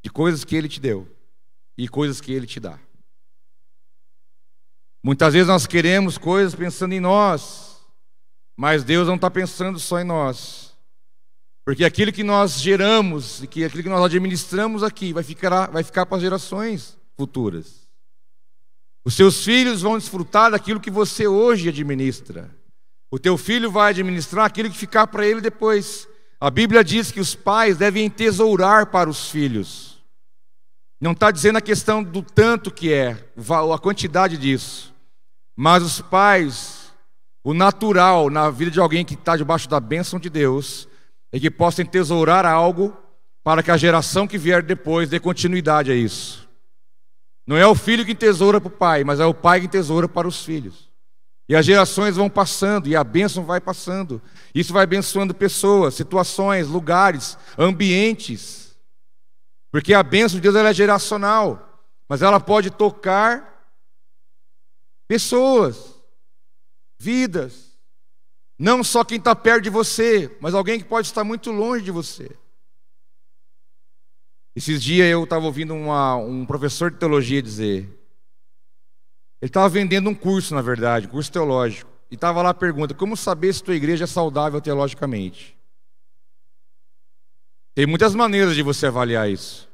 de 0.00 0.10
coisas 0.10 0.44
que 0.44 0.54
Ele 0.54 0.68
te 0.68 0.78
deu 0.78 1.15
e 1.76 1.88
coisas 1.88 2.20
que 2.20 2.32
Ele 2.32 2.46
te 2.46 2.60
dá. 2.60 2.78
Muitas 5.02 5.34
vezes 5.34 5.48
nós 5.48 5.66
queremos 5.66 6.18
coisas 6.18 6.54
pensando 6.54 6.92
em 6.92 7.00
nós, 7.00 7.80
mas 8.56 8.82
Deus 8.82 9.06
não 9.06 9.14
está 9.14 9.30
pensando 9.30 9.78
só 9.78 10.00
em 10.00 10.04
nós. 10.04 10.74
Porque 11.64 11.84
aquilo 11.84 12.12
que 12.12 12.24
nós 12.24 12.60
geramos, 12.60 13.42
e 13.42 13.46
que 13.46 13.64
aquilo 13.64 13.82
que 13.82 13.88
nós 13.88 14.04
administramos 14.04 14.82
aqui, 14.82 15.12
vai 15.12 15.22
ficar, 15.22 15.70
vai 15.70 15.82
ficar 15.82 16.06
para 16.06 16.16
as 16.16 16.22
gerações 16.22 16.96
futuras. 17.16 17.86
Os 19.04 19.14
seus 19.14 19.44
filhos 19.44 19.82
vão 19.82 19.98
desfrutar 19.98 20.50
daquilo 20.50 20.80
que 20.80 20.90
você 20.90 21.26
hoje 21.26 21.68
administra. 21.68 22.50
O 23.10 23.18
teu 23.18 23.38
filho 23.38 23.70
vai 23.70 23.90
administrar 23.90 24.46
aquilo 24.46 24.70
que 24.70 24.76
ficar 24.76 25.06
para 25.06 25.26
ele 25.26 25.40
depois. 25.40 26.08
A 26.40 26.50
Bíblia 26.50 26.82
diz 26.82 27.12
que 27.12 27.20
os 27.20 27.34
pais 27.34 27.76
devem 27.76 28.10
tesourar 28.10 28.86
para 28.90 29.08
os 29.08 29.30
filhos. 29.30 29.95
Não 31.00 31.12
está 31.12 31.30
dizendo 31.30 31.56
a 31.56 31.60
questão 31.60 32.02
do 32.02 32.22
tanto 32.22 32.70
que 32.70 32.92
é, 32.92 33.16
a 33.72 33.78
quantidade 33.78 34.38
disso. 34.38 34.94
Mas 35.54 35.82
os 35.82 36.00
pais, 36.00 36.92
o 37.44 37.52
natural 37.52 38.30
na 38.30 38.50
vida 38.50 38.70
de 38.70 38.80
alguém 38.80 39.04
que 39.04 39.14
está 39.14 39.36
debaixo 39.36 39.68
da 39.68 39.78
bênção 39.78 40.18
de 40.18 40.30
Deus, 40.30 40.88
é 41.32 41.38
que 41.38 41.50
possam 41.50 41.84
tesourar 41.84 42.46
algo 42.46 42.96
para 43.44 43.62
que 43.62 43.70
a 43.70 43.76
geração 43.76 44.26
que 44.26 44.38
vier 44.38 44.62
depois 44.62 45.08
dê 45.08 45.20
continuidade 45.20 45.92
a 45.92 45.94
isso. 45.94 46.48
Não 47.46 47.56
é 47.56 47.66
o 47.66 47.74
filho 47.74 48.04
que 48.04 48.14
tesoura 48.14 48.60
para 48.60 48.68
o 48.68 48.76
pai, 48.76 49.04
mas 49.04 49.20
é 49.20 49.24
o 49.24 49.32
pai 49.32 49.60
que 49.60 49.68
tesoura 49.68 50.08
para 50.08 50.26
os 50.26 50.44
filhos. 50.44 50.90
E 51.48 51.54
as 51.54 51.64
gerações 51.64 52.16
vão 52.16 52.28
passando, 52.28 52.88
e 52.88 52.96
a 52.96 53.04
bênção 53.04 53.44
vai 53.44 53.60
passando. 53.60 54.20
Isso 54.52 54.72
vai 54.72 54.82
abençoando 54.82 55.32
pessoas, 55.32 55.94
situações, 55.94 56.66
lugares, 56.66 57.38
ambientes. 57.56 58.65
Porque 59.76 59.92
a 59.92 60.02
bênção 60.02 60.40
de 60.40 60.40
Deus 60.40 60.56
é 60.56 60.72
geracional, 60.72 61.84
mas 62.08 62.22
ela 62.22 62.40
pode 62.40 62.70
tocar 62.70 63.70
pessoas, 65.06 66.00
vidas. 66.98 67.78
Não 68.58 68.82
só 68.82 69.04
quem 69.04 69.18
está 69.18 69.36
perto 69.36 69.64
de 69.64 69.68
você, 69.68 70.34
mas 70.40 70.54
alguém 70.54 70.78
que 70.78 70.86
pode 70.86 71.06
estar 71.08 71.24
muito 71.24 71.52
longe 71.52 71.84
de 71.84 71.90
você. 71.90 72.34
Esses 74.54 74.82
dias 74.82 75.10
eu 75.10 75.24
estava 75.24 75.44
ouvindo 75.44 75.74
uma, 75.74 76.16
um 76.16 76.46
professor 76.46 76.90
de 76.90 76.96
teologia 76.96 77.42
dizer. 77.42 77.80
Ele 79.42 79.50
estava 79.50 79.68
vendendo 79.68 80.08
um 80.08 80.14
curso, 80.14 80.54
na 80.54 80.62
verdade, 80.62 81.06
um 81.06 81.10
curso 81.10 81.30
teológico. 81.30 81.90
E 82.10 82.14
estava 82.14 82.40
lá 82.40 82.48
a 82.48 82.54
pergunta: 82.54 82.94
como 82.94 83.14
saber 83.14 83.52
se 83.52 83.62
tua 83.62 83.76
igreja 83.76 84.04
é 84.04 84.06
saudável 84.06 84.58
teologicamente? 84.58 85.54
Tem 87.74 87.84
muitas 87.84 88.14
maneiras 88.14 88.54
de 88.54 88.62
você 88.62 88.86
avaliar 88.86 89.28
isso. 89.28 89.65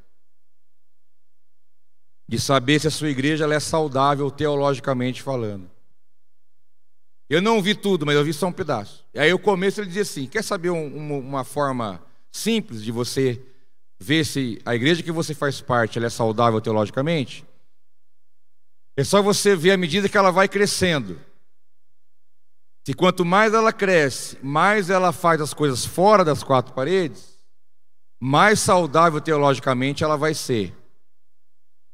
De 2.33 2.41
saber 2.41 2.80
se 2.80 2.89
a 2.89 2.91
sua 2.91 3.11
igreja 3.11 3.45
é 3.45 3.61
saudável 3.61 4.30
teologicamente 4.30 5.20
falando. 5.20 5.70
Eu 7.28 7.43
não 7.43 7.61
vi 7.61 7.74
tudo, 7.74 8.07
mas 8.07 8.16
eu 8.16 8.24
vi 8.24 8.33
só 8.33 8.47
um 8.47 8.53
pedaço. 8.53 9.05
E 9.12 9.20
aí 9.20 9.30
o 9.35 9.39
começo 9.39 9.83
ele 9.83 9.89
dizia 9.89 10.01
assim: 10.01 10.26
quer 10.26 10.43
saber 10.43 10.70
um, 10.70 11.18
uma 11.18 11.45
forma 11.45 12.03
simples 12.30 12.83
de 12.83 12.91
você 12.91 13.39
ver 14.01 14.24
se 14.24 14.59
a 14.64 14.74
igreja 14.74 15.03
que 15.03 15.12
você 15.12 15.35
faz 15.35 15.61
parte 15.61 16.03
é 16.03 16.09
saudável 16.09 16.59
teologicamente, 16.59 17.45
é 18.97 19.05
só 19.05 19.20
você 19.20 19.55
ver 19.55 19.72
a 19.72 19.76
medida 19.76 20.09
que 20.09 20.16
ela 20.16 20.30
vai 20.30 20.49
crescendo. 20.49 21.20
Se 22.87 22.95
quanto 22.95 23.26
mais 23.26 23.53
ela 23.53 23.74
cresce, 23.74 24.39
mais 24.43 24.89
ela 24.89 25.12
faz 25.12 25.39
as 25.43 25.53
coisas 25.53 25.85
fora 25.85 26.24
das 26.24 26.43
quatro 26.43 26.72
paredes, 26.72 27.39
mais 28.18 28.59
saudável 28.59 29.20
teologicamente 29.20 30.03
ela 30.03 30.16
vai 30.16 30.33
ser. 30.33 30.74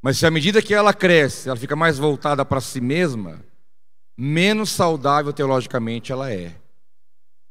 Mas 0.01 0.19
se 0.19 0.27
à 0.27 0.31
medida 0.31 0.63
que 0.63 0.75
ela 0.75 0.95
cresce, 0.95 1.49
ela 1.49 1.57
fica 1.57 1.75
mais 1.75 1.99
voltada 1.99 2.45
para 2.45 2.61
si 2.61 2.81
mesma, 2.81 3.45
menos 4.17 4.71
saudável 4.71 5.33
teologicamente 5.33 6.13
ela 6.13 6.33
é. 6.33 6.55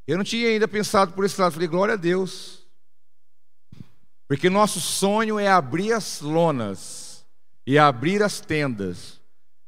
Eu 0.07 0.17
não 0.17 0.23
tinha 0.23 0.47
ainda 0.47 0.67
pensado 0.67 1.11
por 1.13 1.25
esse 1.25 1.39
lado, 1.39 1.51
falei, 1.51 1.67
glória 1.67 1.95
a 1.95 1.97
Deus. 1.97 2.65
Porque 4.27 4.49
nosso 4.49 4.79
sonho 4.79 5.39
é 5.39 5.47
abrir 5.47 5.93
as 5.93 6.21
lonas 6.21 7.25
e 7.65 7.77
abrir 7.77 8.23
as 8.23 8.39
tendas. 8.39 9.19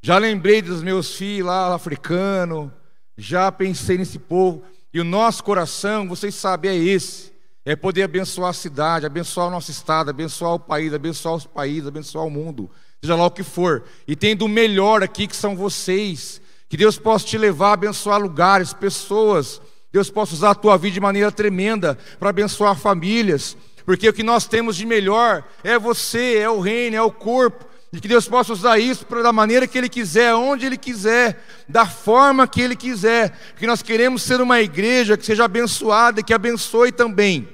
Já 0.01 0.17
lembrei 0.17 0.61
dos 0.61 0.81
meus 0.81 1.15
filhos 1.15 1.47
lá 1.47 1.73
africano, 1.73 2.73
já 3.17 3.51
pensei 3.51 3.97
nesse 3.97 4.17
povo, 4.17 4.63
e 4.93 4.99
o 4.99 5.03
nosso 5.03 5.43
coração, 5.43 6.07
vocês 6.07 6.33
sabem, 6.35 6.71
é 6.71 6.75
esse: 6.75 7.33
é 7.65 7.75
poder 7.75 8.03
abençoar 8.03 8.49
a 8.49 8.53
cidade, 8.53 9.05
abençoar 9.05 9.47
o 9.47 9.51
nosso 9.51 9.69
estado, 9.71 10.09
abençoar 10.09 10.53
o 10.53 10.59
país, 10.59 10.93
abençoar 10.93 11.35
os 11.35 11.45
países, 11.45 11.87
abençoar 11.87 12.25
o 12.25 12.29
mundo, 12.29 12.69
seja 13.01 13.15
lá 13.15 13.25
o 13.25 13.31
que 13.31 13.43
for. 13.43 13.83
E 14.07 14.15
tendo 14.15 14.45
o 14.45 14.49
melhor 14.49 15.03
aqui, 15.03 15.27
que 15.27 15.35
são 15.35 15.55
vocês, 15.55 16.41
que 16.67 16.77
Deus 16.77 16.97
possa 16.97 17.25
te 17.25 17.37
levar 17.37 17.69
a 17.69 17.73
abençoar 17.73 18.19
lugares, 18.19 18.73
pessoas, 18.73 19.61
Deus 19.91 20.09
possa 20.09 20.33
usar 20.33 20.51
a 20.51 20.55
tua 20.55 20.77
vida 20.77 20.93
de 20.93 20.99
maneira 20.99 21.31
tremenda 21.31 21.97
para 22.19 22.29
abençoar 22.29 22.75
famílias, 22.75 23.57
porque 23.85 24.07
o 24.07 24.13
que 24.13 24.23
nós 24.23 24.45
temos 24.45 24.75
de 24.75 24.85
melhor 24.85 25.43
é 25.63 25.77
você, 25.79 26.37
é 26.37 26.49
o 26.49 26.59
reino, 26.59 26.95
é 26.95 27.01
o 27.01 27.11
corpo, 27.11 27.65
e 27.91 27.99
que 27.99 28.07
Deus 28.07 28.27
possa 28.27 28.53
usar 28.53 28.77
isso 28.77 29.05
para 29.05 29.23
da 29.23 29.33
maneira 29.33 29.67
que 29.67 29.77
Ele 29.77 29.89
quiser, 29.89 30.33
onde 30.35 30.65
Ele 30.65 30.77
quiser, 30.77 31.43
da 31.67 31.85
forma 31.85 32.47
que 32.47 32.61
Ele 32.61 32.75
quiser, 32.75 33.31
porque 33.51 33.65
nós 33.65 33.81
queremos 33.81 34.21
ser 34.21 34.39
uma 34.41 34.61
igreja 34.61 35.17
que 35.17 35.25
seja 35.25 35.45
abençoada 35.45 36.19
e 36.19 36.23
que 36.23 36.33
abençoe 36.33 36.91
também. 36.91 37.49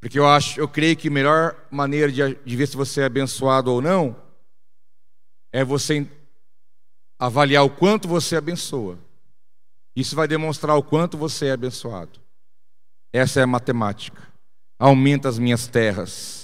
Porque 0.00 0.18
eu 0.18 0.26
acho, 0.28 0.60
eu 0.60 0.68
creio 0.68 0.96
que 0.96 1.08
a 1.08 1.10
melhor 1.10 1.56
maneira 1.70 2.10
de, 2.10 2.34
de 2.44 2.56
ver 2.56 2.66
se 2.66 2.76
você 2.76 3.02
é 3.02 3.04
abençoado 3.04 3.72
ou 3.72 3.80
não 3.80 4.28
é 5.52 5.64
você 5.64 6.06
avaliar 7.18 7.64
o 7.64 7.70
quanto 7.70 8.06
você 8.06 8.36
abençoa. 8.36 8.98
Isso 9.96 10.14
vai 10.14 10.28
demonstrar 10.28 10.76
o 10.76 10.82
quanto 10.82 11.16
você 11.16 11.46
é 11.46 11.52
abençoado. 11.52 12.20
Essa 13.12 13.40
é 13.40 13.42
a 13.42 13.46
matemática. 13.46 14.28
Aumenta 14.78 15.28
as 15.28 15.38
minhas 15.38 15.66
terras, 15.66 16.37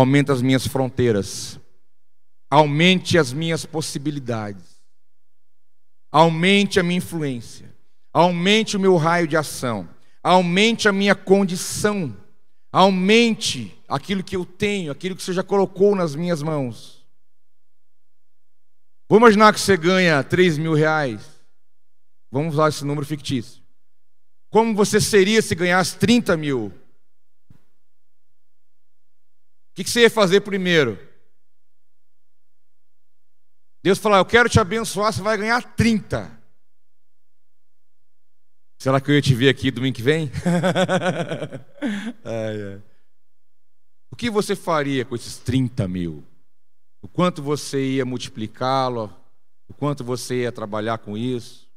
aumenta 0.00 0.32
as 0.32 0.42
minhas 0.42 0.66
fronteiras, 0.66 1.58
aumente 2.50 3.18
as 3.18 3.32
minhas 3.32 3.64
possibilidades, 3.64 4.82
aumente 6.10 6.78
a 6.78 6.82
minha 6.82 6.98
influência, 6.98 7.74
aumente 8.12 8.76
o 8.76 8.80
meu 8.80 8.96
raio 8.96 9.26
de 9.26 9.36
ação, 9.36 9.88
aumente 10.22 10.88
a 10.88 10.92
minha 10.92 11.14
condição, 11.14 12.16
aumente 12.72 13.76
aquilo 13.88 14.22
que 14.22 14.36
eu 14.36 14.44
tenho, 14.44 14.92
aquilo 14.92 15.16
que 15.16 15.22
você 15.22 15.32
já 15.32 15.42
colocou 15.42 15.94
nas 15.94 16.14
minhas 16.14 16.42
mãos. 16.42 17.06
Vamos 19.08 19.22
imaginar 19.22 19.52
que 19.54 19.60
você 19.60 19.76
ganha 19.76 20.22
3 20.22 20.58
mil 20.58 20.74
reais. 20.74 21.22
Vamos 22.30 22.54
usar 22.54 22.68
esse 22.68 22.84
número 22.84 23.06
fictício. 23.06 23.62
Como 24.50 24.74
você 24.74 25.00
seria 25.00 25.40
se 25.40 25.54
ganhasse 25.54 25.96
30 25.96 26.36
mil? 26.36 26.72
O 29.76 29.84
que 29.84 29.90
você 29.90 30.00
ia 30.02 30.10
fazer 30.10 30.40
primeiro? 30.40 30.98
Deus 33.84 33.98
falou: 33.98 34.16
Eu 34.16 34.24
quero 34.24 34.48
te 34.48 34.58
abençoar, 34.58 35.12
você 35.12 35.20
vai 35.20 35.36
ganhar 35.36 35.62
30. 35.76 36.34
Será 38.78 39.00
que 39.00 39.10
eu 39.10 39.14
ia 39.14 39.22
te 39.22 39.34
ver 39.34 39.50
aqui 39.50 39.70
domingo 39.70 39.96
que 39.96 40.02
vem? 40.02 40.30
ai, 42.24 42.62
ai. 42.72 42.82
O 44.10 44.16
que 44.16 44.30
você 44.30 44.56
faria 44.56 45.04
com 45.04 45.14
esses 45.14 45.36
30 45.38 45.86
mil? 45.86 46.24
O 47.02 47.08
quanto 47.08 47.42
você 47.42 47.96
ia 47.96 48.04
multiplicá-lo? 48.04 49.14
O 49.68 49.74
quanto 49.74 50.02
você 50.02 50.42
ia 50.42 50.52
trabalhar 50.52 50.98
com 50.98 51.18
isso? 51.18 51.68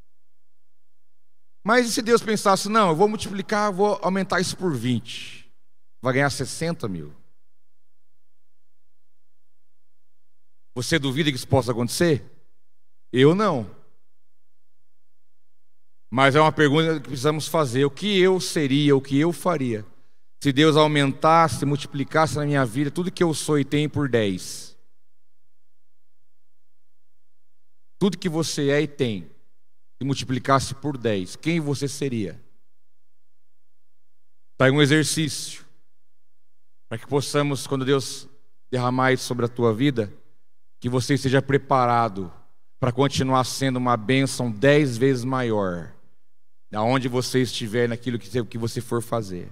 Mas 1.66 1.88
e 1.88 1.91
se 1.91 2.02
Deus 2.02 2.22
pensasse, 2.22 2.70
não, 2.70 2.89
eu 2.89 2.95
vou 2.95 3.10
multiplicar, 3.10 3.72
vou 3.74 4.00
aumentar 4.02 4.39
isso 4.39 4.56
por 4.56 4.74
20, 4.74 5.52
vai 6.02 6.14
ganhar 6.14 6.30
60 6.30 6.88
mil. 6.88 7.18
Você 10.80 10.97
duvida 10.97 11.30
que 11.30 11.36
isso 11.36 11.45
possa 11.45 11.73
acontecer? 11.73 12.23
Eu 13.11 13.36
não. 13.36 13.69
Mas 16.09 16.36
é 16.36 16.39
uma 16.39 16.53
pergunta 16.53 17.01
que 17.01 17.09
precisamos 17.09 17.49
fazer: 17.49 17.84
o 17.84 17.91
que 17.91 18.17
eu 18.17 18.39
seria, 18.39 18.95
o 18.95 19.01
que 19.01 19.19
eu 19.19 19.34
faria, 19.34 19.86
se 20.41 20.53
Deus 20.53 20.77
aumentasse, 20.77 21.65
multiplicasse 21.65 22.38
na 22.38 22.45
minha 22.45 22.65
vida 22.65 22.89
tudo 22.89 23.11
que 23.11 23.21
eu 23.21 23.34
sou 23.34 23.59
e 23.59 23.65
tenho 23.65 23.89
por 23.89 24.07
10? 24.07 24.77
Tudo 27.99 28.17
que 28.17 28.30
você 28.30 28.69
é 28.69 28.82
e 28.82 28.88
tem 28.88 29.30
e 29.99 30.05
multiplicasse 30.05 30.73
por 30.75 30.97
10, 30.97 31.36
quem 31.36 31.59
você 31.59 31.89
seria? 31.89 32.41
Está 34.53 34.67
aí 34.67 34.71
um 34.71 34.82
exercício 34.82 35.65
para 36.88 36.97
que 36.97 37.05
possamos, 37.05 37.67
quando 37.67 37.84
Deus 37.84 38.30
derramar 38.71 39.11
isso 39.11 39.25
sobre 39.25 39.43
a 39.43 39.49
tua 39.49 39.73
vida, 39.73 40.17
que 40.80 40.88
você 40.89 41.15
esteja 41.15 41.41
preparado 41.41 42.32
para 42.80 42.91
continuar 42.91 43.43
sendo 43.43 43.77
uma 43.77 43.97
bênção 43.97 44.49
dez 44.49 44.97
vezes 44.97 45.25
maior, 45.25 45.91
aonde 46.73 47.07
você 47.07 47.41
estiver, 47.41 47.89
naquilo 47.89 48.17
que 48.17 48.57
você 48.57 48.80
for 48.80 49.01
fazer. 49.01 49.49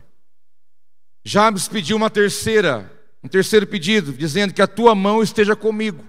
Jabes 1.26 1.68
pediu 1.68 1.98
uma 1.98 2.10
terceira, 2.10 2.90
um 3.22 3.28
terceiro 3.28 3.68
pedido, 3.68 4.14
dizendo 4.14 4.54
que 4.54 4.62
a 4.62 4.68
tua 4.68 4.96
mão 4.96 5.22
esteja 5.22 5.56
comigo. 5.56 6.06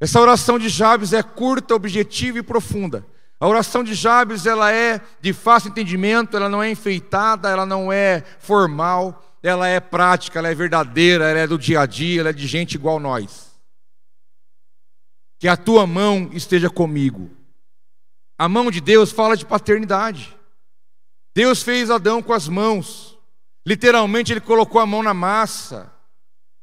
Essa 0.00 0.20
oração 0.20 0.58
de 0.58 0.68
Jabes 0.68 1.12
é 1.12 1.22
curta, 1.22 1.74
objetiva 1.74 2.38
e 2.38 2.42
profunda. 2.42 3.06
A 3.38 3.46
oração 3.46 3.84
de 3.84 3.94
Jabes, 3.94 4.46
ela 4.46 4.72
é 4.72 5.00
de 5.20 5.32
fácil 5.32 5.68
entendimento, 5.68 6.36
ela 6.36 6.48
não 6.48 6.62
é 6.62 6.70
enfeitada, 6.70 7.48
ela 7.48 7.66
não 7.66 7.92
é 7.92 8.24
formal, 8.38 9.38
ela 9.42 9.68
é 9.68 9.78
prática, 9.78 10.38
ela 10.38 10.48
é 10.48 10.54
verdadeira, 10.54 11.28
ela 11.28 11.40
é 11.40 11.46
do 11.46 11.58
dia 11.58 11.82
a 11.82 11.86
dia, 11.86 12.20
ela 12.20 12.30
é 12.30 12.32
de 12.32 12.46
gente 12.46 12.74
igual 12.74 12.98
nós. 12.98 13.43
Que 15.38 15.48
a 15.48 15.56
tua 15.56 15.86
mão 15.86 16.30
esteja 16.32 16.70
comigo. 16.70 17.30
A 18.38 18.48
mão 18.48 18.70
de 18.70 18.80
Deus 18.80 19.10
fala 19.12 19.36
de 19.36 19.44
paternidade. 19.44 20.36
Deus 21.34 21.62
fez 21.62 21.90
Adão 21.90 22.22
com 22.22 22.32
as 22.32 22.48
mãos. 22.48 23.18
Literalmente 23.66 24.32
ele 24.32 24.40
colocou 24.40 24.80
a 24.80 24.86
mão 24.86 25.02
na 25.02 25.14
massa. 25.14 25.92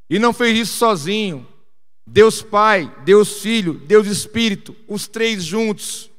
E 0.09 0.19
não 0.19 0.33
fez 0.33 0.57
isso 0.57 0.77
sozinho. 0.77 1.47
Deus 2.05 2.41
Pai, 2.41 2.93
Deus 3.05 3.41
Filho, 3.41 3.73
Deus 3.73 4.07
Espírito, 4.07 4.75
os 4.87 5.07
três 5.07 5.43
juntos 5.43 6.11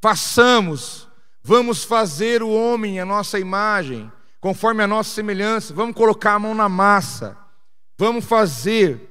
Façamos, 0.00 1.08
vamos 1.42 1.82
fazer 1.82 2.42
o 2.42 2.50
homem 2.50 3.00
a 3.00 3.04
nossa 3.04 3.38
imagem, 3.38 4.10
conforme 4.40 4.82
a 4.82 4.86
nossa 4.86 5.10
semelhança, 5.10 5.74
vamos 5.74 5.96
colocar 5.96 6.34
a 6.34 6.38
mão 6.38 6.54
na 6.54 6.68
massa, 6.68 7.36
vamos 7.98 8.24
fazer, 8.24 9.07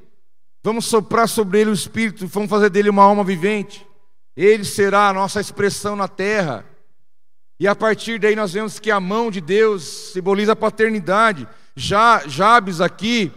vamos 0.68 0.84
soprar 0.84 1.30
sobre 1.30 1.61
ele 1.61 1.70
o 1.70 1.74
Espírito, 1.74 2.28
vamos 2.28 2.49
fazer 2.49 2.70
dele 2.70 2.89
uma 2.89 3.01
alma 3.01 3.24
vivente, 3.24 3.88
ele 4.36 4.65
será 4.65 5.07
a 5.07 5.13
nossa 5.13 5.39
expressão 5.39 5.95
na 5.95 6.09
terra. 6.09 6.65
E 7.57 7.65
a 7.65 7.74
partir 7.74 8.20
daí 8.20 8.36
nós 8.36 8.51
vemos 8.51 8.78
que 8.78 8.91
a 8.91 8.99
mão 8.99 9.32
de 9.32 9.39
Deus 9.39 10.11
simboliza 10.11 10.51
a 10.51 10.57
paternidade. 10.57 11.47
Já 11.74 12.22
Jabes 12.28 12.82
aqui, 12.82 13.32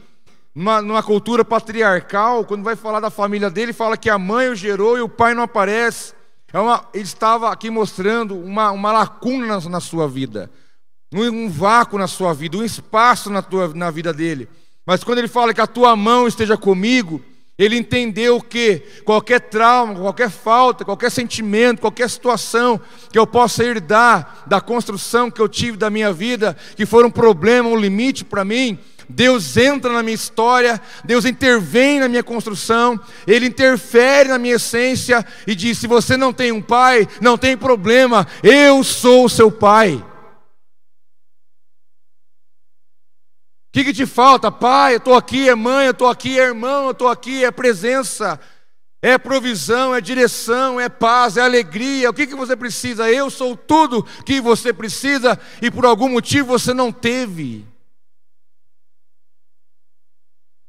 numa, 0.52 0.82
numa, 0.82 1.04
cultura 1.04 1.44
patriarcal, 1.44 2.44
quando 2.44 2.64
vai 2.64 2.74
falar 2.74 2.98
da 2.98 3.10
família 3.10 3.48
dele, 3.48 3.72
fala 3.72 3.96
que 3.96 4.10
a 4.10 4.18
mãe 4.18 4.48
o 4.48 4.56
gerou 4.56 4.98
e 4.98 5.00
o 5.00 5.08
pai 5.08 5.32
não 5.32 5.44
aparece. 5.44 6.14
É 6.52 6.58
uma, 6.58 6.84
ele 6.92 7.04
estava 7.04 7.52
aqui 7.52 7.70
mostrando 7.70 8.36
uma, 8.36 8.72
uma 8.72 8.90
lacuna 8.90 9.46
na, 9.46 9.60
na 9.70 9.80
sua 9.80 10.08
vida, 10.08 10.50
um, 11.14 11.22
um, 11.22 11.48
vácuo 11.48 11.96
na 11.96 12.08
sua 12.08 12.34
vida, 12.34 12.58
um 12.58 12.64
espaço 12.64 13.30
na, 13.30 13.40
tua, 13.40 13.68
na 13.72 13.88
vida 13.88 14.12
dele. 14.12 14.48
Mas 14.90 15.04
quando 15.04 15.18
ele 15.20 15.28
fala 15.28 15.54
que 15.54 15.60
a 15.60 15.68
tua 15.68 15.94
mão 15.94 16.26
esteja 16.26 16.56
comigo, 16.56 17.22
ele 17.56 17.76
entendeu 17.76 18.40
que 18.40 18.82
qualquer 19.04 19.38
trauma, 19.38 19.94
qualquer 19.94 20.28
falta, 20.28 20.84
qualquer 20.84 21.12
sentimento, 21.12 21.80
qualquer 21.80 22.10
situação 22.10 22.80
que 23.12 23.16
eu 23.16 23.24
possa 23.24 23.62
herdar 23.62 24.42
da 24.48 24.60
construção 24.60 25.30
que 25.30 25.40
eu 25.40 25.48
tive 25.48 25.76
da 25.76 25.90
minha 25.90 26.12
vida, 26.12 26.56
que 26.74 26.84
for 26.84 27.04
um 27.04 27.10
problema, 27.10 27.68
um 27.68 27.76
limite 27.76 28.24
para 28.24 28.44
mim, 28.44 28.80
Deus 29.08 29.56
entra 29.56 29.92
na 29.92 30.02
minha 30.02 30.16
história, 30.16 30.80
Deus 31.04 31.24
intervém 31.24 32.00
na 32.00 32.08
minha 32.08 32.24
construção, 32.24 32.98
Ele 33.28 33.46
interfere 33.46 34.30
na 34.30 34.40
minha 34.40 34.56
essência 34.56 35.24
e 35.46 35.54
diz: 35.54 35.78
se 35.78 35.86
você 35.86 36.16
não 36.16 36.32
tem 36.32 36.50
um 36.50 36.60
pai, 36.60 37.06
não 37.20 37.38
tem 37.38 37.56
problema, 37.56 38.26
eu 38.42 38.82
sou 38.82 39.26
o 39.26 39.30
seu 39.30 39.52
pai. 39.52 40.02
que, 43.72 43.84
que 43.84 43.92
te 43.92 44.06
falta? 44.06 44.50
Pai, 44.50 44.94
eu 44.94 44.98
estou 44.98 45.14
aqui, 45.14 45.48
é 45.48 45.54
mãe, 45.54 45.86
eu 45.86 45.92
estou 45.92 46.08
aqui, 46.08 46.38
é 46.38 46.44
irmão, 46.44 46.86
eu 46.86 46.90
estou 46.90 47.08
aqui, 47.08 47.44
é 47.44 47.50
presença, 47.50 48.40
é 49.00 49.16
provisão, 49.16 49.94
é 49.94 50.00
direção, 50.00 50.80
é 50.80 50.88
paz, 50.88 51.36
é 51.36 51.40
alegria. 51.40 52.10
O 52.10 52.14
que, 52.14 52.26
que 52.26 52.34
você 52.34 52.56
precisa? 52.56 53.10
Eu 53.10 53.30
sou 53.30 53.56
tudo 53.56 54.02
que 54.24 54.40
você 54.40 54.72
precisa 54.72 55.38
e 55.62 55.70
por 55.70 55.86
algum 55.86 56.08
motivo 56.08 56.48
você 56.48 56.74
não 56.74 56.90
teve. 56.90 57.64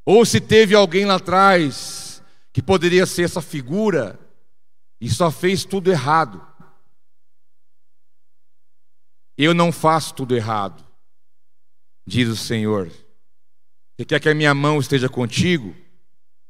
Ou 0.06 0.24
se 0.26 0.40
teve 0.40 0.76
alguém 0.76 1.06
lá 1.06 1.16
atrás 1.16 2.24
que 2.54 2.62
poderia 2.62 3.06
ser 3.06 3.24
essa 3.24 3.42
figura 3.42 4.20
e 5.00 5.10
só 5.10 5.32
fez 5.32 5.66
tudo 5.66 5.90
errado. 5.90 6.46
Eu 9.36 9.54
não 9.56 9.72
faço 9.72 10.14
tudo 10.14 10.36
errado 10.36 10.91
diz 12.12 12.28
o 12.28 12.36
Senhor. 12.36 12.92
Você 13.96 14.04
quer 14.06 14.20
que 14.20 14.28
a 14.28 14.36
minha 14.36 14.54
mão 14.54 14.82
esteja 14.82 15.08
contigo? 15.08 15.74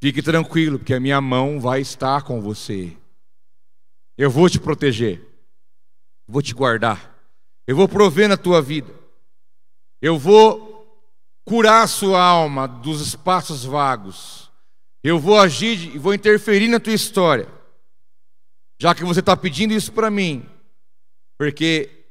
Fique 0.01 0.23
tranquilo, 0.23 0.79
porque 0.79 0.95
a 0.95 0.99
minha 0.99 1.21
mão 1.21 1.59
vai 1.59 1.81
estar 1.81 2.23
com 2.23 2.41
você. 2.41 2.97
Eu 4.17 4.31
vou 4.31 4.49
te 4.49 4.59
proteger, 4.59 5.21
vou 6.27 6.41
te 6.41 6.55
guardar, 6.55 7.15
eu 7.67 7.75
vou 7.75 7.87
prover 7.87 8.27
na 8.27 8.37
tua 8.37 8.59
vida, 8.59 8.91
eu 10.01 10.17
vou 10.17 10.69
curar 11.45 11.83
a 11.83 11.87
sua 11.87 12.21
alma 12.21 12.67
dos 12.67 12.99
espaços 12.99 13.63
vagos, 13.63 14.51
eu 15.03 15.19
vou 15.19 15.39
agir 15.39 15.95
e 15.95 15.97
vou 15.97 16.13
interferir 16.13 16.67
na 16.67 16.79
tua 16.79 16.93
história, 16.93 17.47
já 18.79 18.95
que 18.95 19.03
você 19.03 19.19
está 19.19 19.37
pedindo 19.37 19.73
isso 19.73 19.91
para 19.91 20.09
mim, 20.09 20.47
porque 21.37 22.05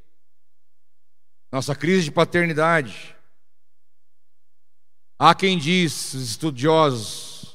nossa 1.53 1.75
crise 1.75 2.05
de 2.05 2.13
paternidade. 2.13 3.20
Há 5.23 5.35
quem 5.35 5.59
diz, 5.59 6.15
os 6.15 6.31
estudiosos, 6.31 7.55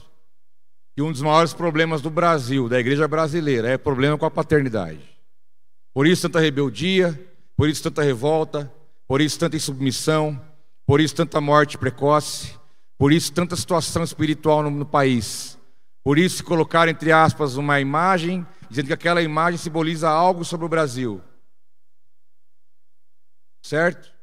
que 0.95 1.01
um 1.01 1.11
dos 1.11 1.24
maiores 1.24 1.51
problemas 1.51 1.99
do 1.99 2.11
Brasil, 2.11 2.70
da 2.70 2.80
igreja 2.80 3.07
brasileira, 3.07 3.68
é 3.70 3.76
problema 3.76 4.20
com 4.20 4.26
a 4.28 4.30
paternidade. 4.30 5.01
Por 5.91 6.05
isso 6.05 6.22
tanta 6.22 6.39
rebeldia, 6.39 7.20
por 7.57 7.68
isso 7.68 7.82
tanta 7.82 8.03
revolta, 8.03 8.72
por 9.07 9.20
isso 9.20 9.39
tanta 9.39 9.55
insubmissão, 9.55 10.39
por 10.86 11.01
isso 11.01 11.16
tanta 11.16 11.41
morte 11.41 11.76
precoce, 11.76 12.55
por 12.99 13.11
isso 13.11 13.34
tanta 13.34 13.55
situação 13.55 14.03
espiritual 14.03 14.61
no, 14.61 14.70
no 14.70 14.86
país. 14.86 15.57
Por 16.03 16.20
isso 16.20 16.43
colocar 16.43 16.88
entre 16.88 17.11
aspas 17.11 17.55
uma 17.57 17.82
imagem, 17.82 18.45
dizendo 18.70 18.86
que 18.86 18.93
aquela 18.93 19.24
imagem 19.24 19.57
simboliza 19.57 20.07
algo 20.07 20.45
sobre 20.45 20.68
o 20.68 20.70
Brasil. 20.70 21.20
Certo? 23.63 24.13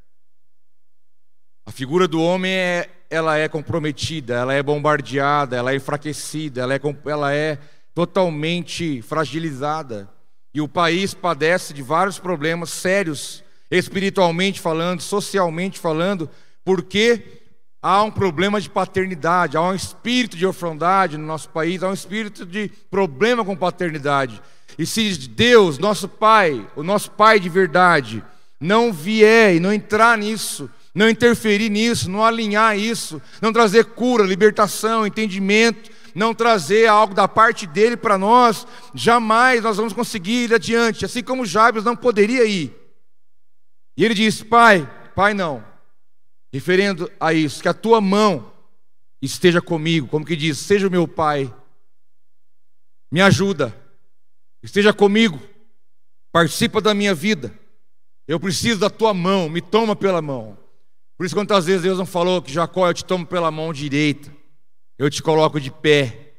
A 1.67 1.73
figura 1.73 2.07
do 2.07 2.23
homem 2.23 2.53
é, 2.53 2.89
ela 3.13 3.37
é 3.37 3.47
comprometida, 3.47 4.37
ela 4.37 4.55
é 4.55 4.63
bombardeada, 4.63 5.55
ela 5.55 5.73
é 5.73 5.77
enfraquecida, 5.77 6.63
ela 6.63 6.75
é, 6.75 6.81
ela 7.05 7.35
é 7.35 7.59
totalmente 7.95 9.03
fragilizada. 9.03 10.09
E 10.55 10.63
o 10.63 10.69
país 10.69 11.13
padece 11.13 11.75
de 11.75 11.83
vários 11.83 12.19
problemas 12.19 12.71
sérios, 12.71 13.45
espiritualmente 13.71 14.63
falando, 14.63 15.03
socialmente 15.03 15.79
falando, 15.79 16.31
porque 16.65 17.43
há 17.83 18.03
um 18.03 18.11
problema 18.11 18.59
de 18.59 18.71
paternidade, 18.71 19.59
há 19.59 19.63
um 19.63 19.75
espírito 19.75 20.35
de 20.35 20.47
orfandade 20.47 21.19
no 21.19 21.27
nosso 21.27 21.51
país, 21.51 21.83
há 21.83 21.91
um 21.91 21.95
espírito 21.95 22.47
de 22.47 22.71
problema 22.91 23.45
com 23.45 23.55
paternidade. 23.55 24.41
E 24.79 24.87
se 24.87 25.29
Deus, 25.29 25.79
nosso 25.79 26.09
Pai, 26.09 26.67
o 26.75 26.83
nosso 26.83 27.11
Pai 27.11 27.39
de 27.39 27.51
verdade, 27.51 28.25
não 28.59 28.91
vier 28.91 29.57
e 29.57 29.61
não 29.61 29.71
entrar 29.71 30.17
nisso, 30.17 30.71
não 30.95 31.09
interferir 31.09 31.71
nisso, 31.71 32.11
não 32.11 32.25
alinhar 32.25 32.79
isso, 32.79 33.21
não 33.41 33.53
trazer 33.53 33.87
cura, 33.87 34.25
libertação, 34.25 35.07
entendimento, 35.07 35.91
não 36.15 36.35
trazer 36.35 36.87
algo 36.87 37.15
da 37.15 37.27
parte 37.27 37.67
dele 37.67 37.97
para 37.97 38.19
nós, 38.19 38.67
jamais 38.95 39.63
nós 39.63 39.77
vamos 39.77 39.93
conseguir 39.93 40.45
ir 40.45 40.55
adiante, 40.55 41.05
assim 41.05 41.23
como 41.23 41.47
Jabes 41.47 41.85
não 41.85 41.97
poderia 41.97 42.45
ir. 42.45 42.77
E 43.97 44.05
ele 44.05 44.15
disse: 44.15 44.45
Pai, 44.45 44.89
Pai 45.15 45.33
não, 45.33 45.65
referendo 46.53 47.11
a 47.19 47.33
isso, 47.33 47.63
que 47.63 47.69
a 47.69 47.75
tua 47.75 48.01
mão 48.01 48.53
esteja 49.21 49.63
comigo, 49.63 50.09
como 50.09 50.27
que 50.27 50.37
diz, 50.37 50.59
seja 50.59 50.89
o 50.89 50.91
meu 50.91 51.09
Pai, 51.09 51.53
me 53.11 53.21
ajuda, 53.23 53.75
esteja 54.63 54.93
comigo, 54.93 55.41
participa 56.31 56.81
da 56.81 56.93
minha 56.93 57.15
vida. 57.15 57.59
Eu 58.29 58.39
preciso 58.39 58.81
da 58.81 58.89
tua 58.89 59.13
mão, 59.13 59.49
me 59.49 59.61
toma 59.61 59.97
pela 59.97 60.23
mão. 60.23 60.62
Por 61.17 61.27
isso, 61.27 61.35
quantas 61.35 61.67
vezes 61.67 61.83
Deus 61.83 61.99
não 61.99 62.07
falou 62.07 62.43
que 62.43 62.53
Jacó, 62.53 62.89
eu 62.89 62.95
te 62.95 63.05
tomo 63.05 63.27
pela 63.27 63.51
mão 63.51 63.73
direita, 63.73 64.35
eu 64.99 65.11
te 65.11 65.23
coloco 65.23 65.61
de 65.61 65.71
pé. 65.71 66.35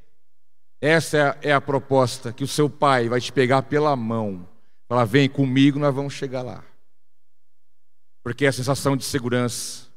Essa 0.82 1.18
é 1.18 1.22
a, 1.22 1.38
é 1.44 1.54
a 1.54 1.62
proposta, 1.62 2.34
que 2.34 2.44
o 2.44 2.48
seu 2.48 2.70
pai 2.70 3.08
vai 3.08 3.22
te 3.22 3.32
pegar 3.32 3.64
pela 3.64 3.96
mão. 3.96 4.48
Falar, 4.88 5.06
vem 5.06 5.30
comigo, 5.30 5.80
nós 5.80 5.96
vamos 5.96 6.14
chegar 6.14 6.42
lá. 6.42 6.64
Porque 8.24 8.46
é 8.46 8.50
a 8.50 8.54
sensação 8.54 8.98
de 8.98 9.04
segurança, 9.04 9.88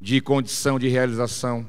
de 0.00 0.20
condição 0.20 0.78
de 0.78 0.88
realização, 0.88 1.66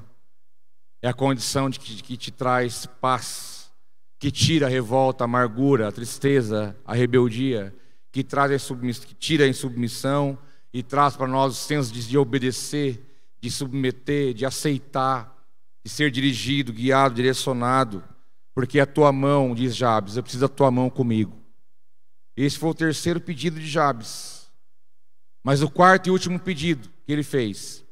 é 1.01 1.07
a 1.07 1.13
condição 1.13 1.69
de 1.69 1.79
que, 1.79 2.01
que 2.01 2.15
te 2.15 2.31
traz 2.31 2.85
paz, 2.85 3.71
que 4.19 4.31
tira 4.31 4.67
a 4.67 4.69
revolta, 4.69 5.23
a 5.23 5.25
amargura, 5.25 5.87
a 5.87 5.91
tristeza, 5.91 6.75
a 6.85 6.93
rebeldia, 6.93 7.75
que, 8.11 8.23
traz 8.23 8.51
a 8.51 8.75
que 9.05 9.15
tira 9.15 9.45
a 9.45 9.47
insubmissão 9.47 10.37
e 10.73 10.81
traz 10.81 11.15
para 11.15 11.27
nós 11.27 11.53
o 11.53 11.55
senso 11.55 11.91
de 11.91 12.17
obedecer, 12.17 12.99
de 13.39 13.49
submeter, 13.49 14.33
de 14.33 14.45
aceitar, 14.45 15.35
de 15.83 15.91
ser 15.91 16.11
dirigido, 16.11 16.71
guiado, 16.71 17.15
direcionado, 17.15 18.03
porque 18.53 18.79
a 18.79 18.85
tua 18.85 19.11
mão, 19.11 19.55
diz 19.55 19.75
Jabes, 19.75 20.15
eu 20.15 20.23
preciso 20.23 20.47
da 20.47 20.53
tua 20.53 20.69
mão 20.69 20.89
comigo. 20.89 21.41
Esse 22.35 22.57
foi 22.57 22.69
o 22.69 22.75
terceiro 22.75 23.19
pedido 23.19 23.59
de 23.59 23.67
Jabes. 23.67 24.51
Mas 25.43 25.61
o 25.61 25.69
quarto 25.69 26.07
e 26.07 26.11
último 26.11 26.39
pedido 26.39 26.89
que 27.05 27.11
ele 27.11 27.23
fez, 27.23 27.83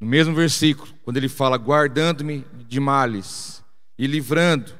no 0.00 0.06
mesmo 0.06 0.34
versículo, 0.34 0.92
quando 1.02 1.18
ele 1.18 1.28
fala: 1.28 1.58
guardando-me 1.58 2.44
de 2.66 2.80
males 2.80 3.62
e 3.98 4.06
livrando, 4.06 4.72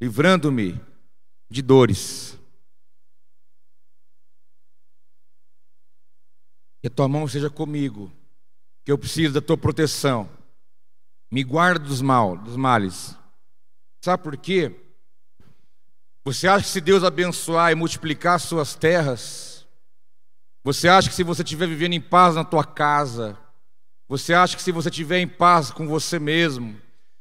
livrando-me 0.00 0.80
de 1.50 1.62
dores. 1.62 2.37
Que 6.88 6.92
a 6.92 6.96
tua 6.96 7.06
mão 7.06 7.28
seja 7.28 7.50
comigo, 7.50 8.10
que 8.82 8.90
eu 8.90 8.96
preciso 8.96 9.34
da 9.34 9.42
tua 9.42 9.58
proteção. 9.58 10.26
Me 11.30 11.44
guarda 11.44 11.84
dos 11.84 12.00
mal, 12.00 12.34
dos 12.34 12.56
males. 12.56 13.14
Sabe 14.00 14.22
por 14.22 14.34
quê? 14.38 14.74
Você 16.24 16.48
acha 16.48 16.64
que 16.64 16.70
se 16.70 16.80
Deus 16.80 17.04
abençoar 17.04 17.70
e 17.70 17.74
multiplicar 17.74 18.40
suas 18.40 18.74
terras, 18.74 19.66
você 20.64 20.88
acha 20.88 21.10
que 21.10 21.14
se 21.14 21.22
você 21.22 21.42
estiver 21.42 21.68
vivendo 21.68 21.92
em 21.92 22.00
paz 22.00 22.36
na 22.36 22.42
tua 22.42 22.64
casa, 22.64 23.36
você 24.08 24.32
acha 24.32 24.56
que 24.56 24.62
se 24.62 24.72
você 24.72 24.88
estiver 24.88 25.18
em 25.18 25.28
paz 25.28 25.70
com 25.70 25.86
você 25.86 26.18
mesmo, 26.18 26.74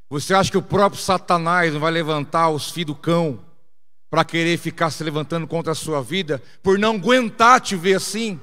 você 0.09 0.34
acha 0.34 0.49
que 0.49 0.57
o 0.57 0.61
próprio 0.61 1.01
Satanás 1.01 1.74
não 1.74 1.82
vai 1.82 1.91
levantar 1.91 2.47
os 2.51 2.72
filhos 2.72 2.95
do 2.95 2.95
cão 2.95 3.43
para 4.09 4.24
querer 4.24 4.57
ficar 4.57 4.91
se 4.91 5.03
levantando 5.03 5.45
contra 5.45 5.74
a 5.74 5.76
sua 5.76 6.01
vida, 6.01 6.41
por 6.63 6.80
não 6.80 6.95
aguentar 6.95 7.59
te 7.59 7.76
ver 7.76 7.95
assim? 7.95 8.39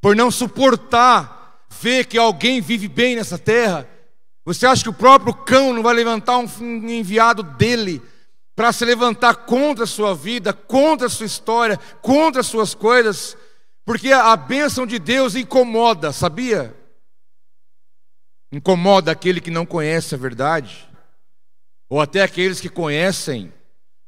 Por 0.00 0.16
não 0.16 0.30
suportar 0.30 1.66
ver 1.80 2.06
que 2.06 2.18
alguém 2.18 2.60
vive 2.60 2.88
bem 2.88 3.16
nessa 3.16 3.38
terra. 3.38 3.88
Você 4.44 4.66
acha 4.66 4.82
que 4.82 4.88
o 4.88 4.94
próprio 4.94 5.34
cão 5.34 5.72
não 5.72 5.82
vai 5.82 5.94
levantar 5.94 6.38
um 6.38 6.44
enviado 6.88 7.42
dele 7.42 8.02
para 8.56 8.72
se 8.72 8.84
levantar 8.84 9.34
contra 9.46 9.84
a 9.84 9.86
sua 9.86 10.14
vida, 10.14 10.52
contra 10.52 11.06
a 11.06 11.10
sua 11.10 11.26
história, 11.26 11.76
contra 12.02 12.40
as 12.40 12.46
suas 12.46 12.74
coisas? 12.74 13.36
Porque 13.84 14.10
a 14.10 14.36
bênção 14.36 14.86
de 14.86 14.98
Deus 14.98 15.34
incomoda, 15.34 16.12
sabia? 16.12 16.74
Incomoda 18.52 19.12
aquele 19.12 19.40
que 19.40 19.50
não 19.50 19.64
conhece 19.64 20.14
a 20.14 20.18
verdade, 20.18 20.88
ou 21.88 22.00
até 22.00 22.22
aqueles 22.22 22.60
que 22.60 22.68
conhecem, 22.68 23.52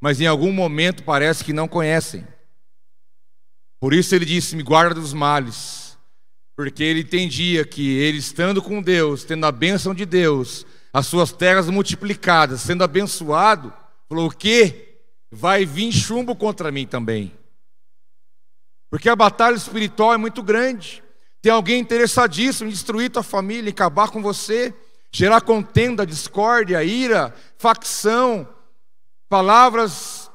mas 0.01 0.21
em 0.21 0.27
algum 0.27 0.53
momento 0.53 1.05
parece 1.05 1.45
que 1.45 1.53
não 1.53 1.69
conhecem. 1.69 2.27
Por 3.81 3.95
isso 3.95 4.15
ele 4.15 4.25
disse: 4.25 4.57
Me 4.57 4.63
guarda 4.63 5.01
dos 5.01 5.13
males 5.13 5.82
porque 6.57 6.83
ele 6.83 7.01
entendia 7.01 7.65
que 7.65 7.97
ele 7.99 8.19
estando 8.19 8.61
com 8.61 8.83
Deus, 8.83 9.25
tendo 9.25 9.47
a 9.47 9.53
bênção 9.53 9.95
de 9.95 10.05
Deus, 10.05 10.67
as 10.93 11.07
suas 11.07 11.33
terras 11.33 11.69
multiplicadas, 11.69 12.61
sendo 12.61 12.85
abençoado, 12.85 13.73
falou: 14.09 14.29
o 14.29 14.31
que? 14.31 14.89
Vai 15.31 15.65
vir 15.65 15.91
chumbo 15.93 16.37
contra 16.37 16.71
mim 16.71 16.87
também. 16.87 17.33
Porque 18.91 19.09
a 19.09 19.17
batalha 19.17 19.55
espiritual 19.55 20.13
é 20.13 20.19
muito 20.19 20.43
grande. 20.43 21.03
Tem 21.41 21.51
alguém 21.51 21.81
interessadíssimo 21.81 22.69
em 22.69 22.73
destruir 22.73 23.11
tua 23.11 23.23
família, 23.23 23.71
acabar 23.71 24.11
com 24.11 24.21
você, 24.21 24.75
gerar 25.11 25.41
contenda, 25.41 26.07
discórdia, 26.07 26.85
ira, 26.85 27.35
facção, 27.57 28.47
palavras 29.29 30.31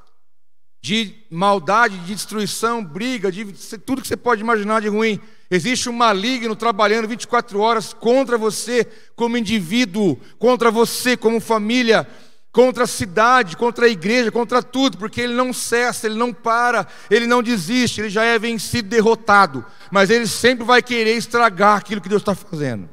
de 0.82 1.15
maldade, 1.30 1.99
de 1.99 2.07
destruição, 2.07 2.84
briga, 2.84 3.32
de 3.32 3.45
tudo 3.80 4.01
que 4.01 4.07
você 4.07 4.18
pode 4.18 4.41
imaginar 4.41 4.82
de 4.82 4.88
ruim. 4.88 5.22
Existe 5.50 5.89
um 5.89 5.93
maligno 5.93 6.56
trabalhando 6.56 7.08
24 7.08 7.60
horas 7.60 7.93
contra 7.93 8.38
você 8.38 8.86
como 9.16 9.38
indivíduo, 9.38 10.18
contra 10.38 10.70
você 10.70 11.16
como 11.16 11.39
família, 11.39 12.08
contra 12.52 12.84
a 12.84 12.88
cidade, 12.88 13.56
contra 13.56 13.86
a 13.86 13.89
igreja, 13.89 14.32
contra 14.32 14.64
tudo, 14.64 14.98
porque 14.98 15.22
ele 15.22 15.34
não 15.34 15.54
cessa, 15.54 16.08
ele 16.08 16.16
não 16.16 16.34
para, 16.34 16.88
ele 17.10 17.28
não 17.28 17.43
desiste, 17.43 18.02
ele 18.02 18.10
já 18.10 18.24
é 18.24 18.38
vencido, 18.38 18.89
derrotado, 18.89 19.66
mas 19.91 20.10
ele 20.10 20.28
sempre 20.28 20.66
vai 20.66 20.82
querer 20.82 21.16
estragar 21.16 21.78
aquilo 21.78 22.02
que 22.02 22.10
Deus 22.10 22.22
está 22.22 22.36
fazendo. 22.36 22.89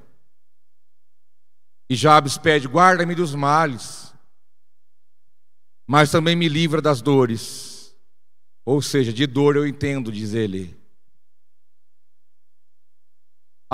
E 1.88 1.96
Jabes 1.96 2.38
pede: 2.38 2.68
guarda-me 2.68 3.14
dos 3.14 3.34
males, 3.34 4.12
mas 5.86 6.10
também 6.10 6.36
me 6.36 6.48
livra 6.48 6.80
das 6.80 7.02
dores. 7.02 7.96
Ou 8.66 8.80
seja, 8.80 9.12
de 9.12 9.26
dor 9.26 9.56
eu 9.56 9.66
entendo, 9.66 10.10
diz 10.10 10.34
ele. 10.34 10.83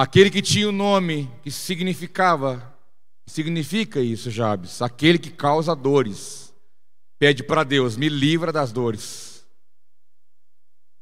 Aquele 0.00 0.30
que 0.30 0.40
tinha 0.40 0.66
o 0.66 0.70
um 0.70 0.74
nome 0.74 1.30
que 1.42 1.50
significava, 1.50 2.74
significa 3.26 4.00
isso, 4.00 4.30
Jabes, 4.30 4.80
aquele 4.80 5.18
que 5.18 5.30
causa 5.30 5.76
dores, 5.76 6.54
pede 7.18 7.42
para 7.42 7.64
Deus: 7.64 7.98
me 7.98 8.08
livra 8.08 8.50
das 8.50 8.72
dores. 8.72 9.46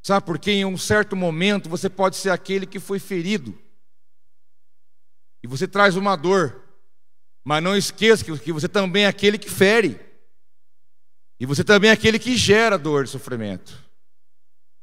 Sabe 0.04 0.26
por 0.26 0.36
quê? 0.36 0.50
Em 0.50 0.64
um 0.64 0.76
certo 0.76 1.14
momento 1.14 1.68
você 1.68 1.88
pode 1.88 2.16
ser 2.16 2.30
aquele 2.30 2.66
que 2.66 2.80
foi 2.80 2.98
ferido, 2.98 3.56
e 5.44 5.46
você 5.46 5.68
traz 5.68 5.94
uma 5.94 6.16
dor, 6.16 6.60
mas 7.44 7.62
não 7.62 7.76
esqueça 7.76 8.24
que 8.24 8.52
você 8.52 8.68
também 8.68 9.04
é 9.04 9.06
aquele 9.06 9.38
que 9.38 9.48
fere, 9.48 10.00
e 11.38 11.46
você 11.46 11.62
também 11.62 11.90
é 11.90 11.92
aquele 11.92 12.18
que 12.18 12.36
gera 12.36 12.76
dor 12.76 13.04
e 13.04 13.06
sofrimento, 13.06 13.80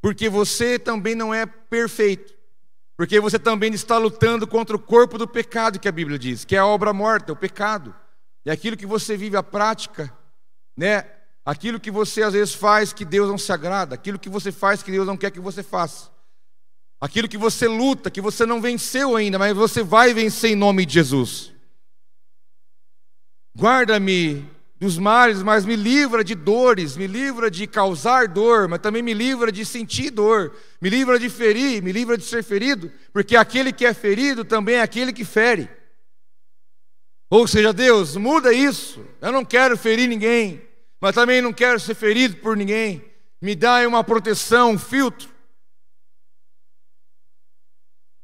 porque 0.01 0.29
você 0.29 0.79
também 0.79 1.15
não 1.15 1.33
é 1.33 1.45
perfeito. 1.45 2.34
Porque 2.97 3.19
você 3.19 3.37
também 3.37 3.73
está 3.73 3.97
lutando 3.97 4.47
contra 4.47 4.75
o 4.75 4.79
corpo 4.79 5.17
do 5.17 5.27
pecado, 5.27 5.79
que 5.79 5.87
a 5.87 5.91
Bíblia 5.91 6.17
diz, 6.17 6.45
que 6.45 6.55
é 6.55 6.59
a 6.59 6.65
obra 6.65 6.93
morta, 6.93 7.33
o 7.33 7.35
pecado. 7.35 7.93
É 8.45 8.51
aquilo 8.51 8.77
que 8.77 8.85
você 8.85 9.17
vive 9.17 9.35
a 9.35 9.43
prática, 9.43 10.13
né? 10.77 11.05
Aquilo 11.43 11.79
que 11.79 11.91
você 11.91 12.23
às 12.23 12.33
vezes 12.33 12.53
faz 12.53 12.93
que 12.93 13.03
Deus 13.03 13.29
não 13.29 13.37
se 13.37 13.51
agrada, 13.51 13.95
aquilo 13.95 14.17
que 14.17 14.29
você 14.29 14.51
faz 14.51 14.81
que 14.81 14.91
Deus 14.91 15.05
não 15.05 15.17
quer 15.17 15.31
que 15.31 15.39
você 15.39 15.61
faça. 15.61 16.09
Aquilo 16.99 17.27
que 17.27 17.37
você 17.37 17.67
luta, 17.67 18.09
que 18.09 18.21
você 18.21 18.45
não 18.45 18.61
venceu 18.61 19.15
ainda, 19.15 19.37
mas 19.37 19.55
você 19.55 19.83
vai 19.83 20.13
vencer 20.13 20.51
em 20.51 20.55
nome 20.55 20.85
de 20.85 20.93
Jesus. 20.93 21.53
Guarda-me 23.57 24.49
dos 24.77 24.97
males, 24.97 25.41
mas 25.41 25.65
me 25.65 25.75
livra 25.75 26.23
de 26.23 26.35
dores, 26.35 26.97
me 26.97 27.07
livra 27.07 27.49
de 27.49 27.65
causar 27.65 28.27
dor, 28.27 28.67
mas 28.67 28.79
também 28.81 29.01
me 29.01 29.13
livra 29.13 29.51
de 29.51 29.65
sentir 29.65 30.09
dor, 30.09 30.53
me 30.81 30.89
livra 30.89 31.17
de 31.17 31.29
ferir, 31.29 31.81
me 31.81 31.91
livra 31.91 32.17
de 32.17 32.25
ser 32.25 32.43
ferido, 32.43 32.91
porque 33.13 33.35
aquele 33.35 33.71
que 33.71 33.85
é 33.85 33.93
ferido 33.93 34.43
também 34.43 34.75
é 34.75 34.81
aquele 34.81 35.13
que 35.13 35.23
fere. 35.23 35.69
Ou 37.29 37.47
seja, 37.47 37.73
Deus, 37.73 38.15
muda 38.15 38.53
isso. 38.53 39.05
Eu 39.21 39.31
não 39.31 39.43
quero 39.43 39.77
ferir 39.77 40.07
ninguém, 40.07 40.61
mas 40.99 41.15
também 41.15 41.41
não 41.41 41.53
quero 41.53 41.79
ser 41.79 41.95
ferido 41.95 42.37
por 42.37 42.55
ninguém. 42.55 43.03
Me 43.41 43.55
dá 43.55 43.87
uma 43.87 44.03
proteção, 44.03 44.71
um 44.71 44.79
filtro. 44.79 45.29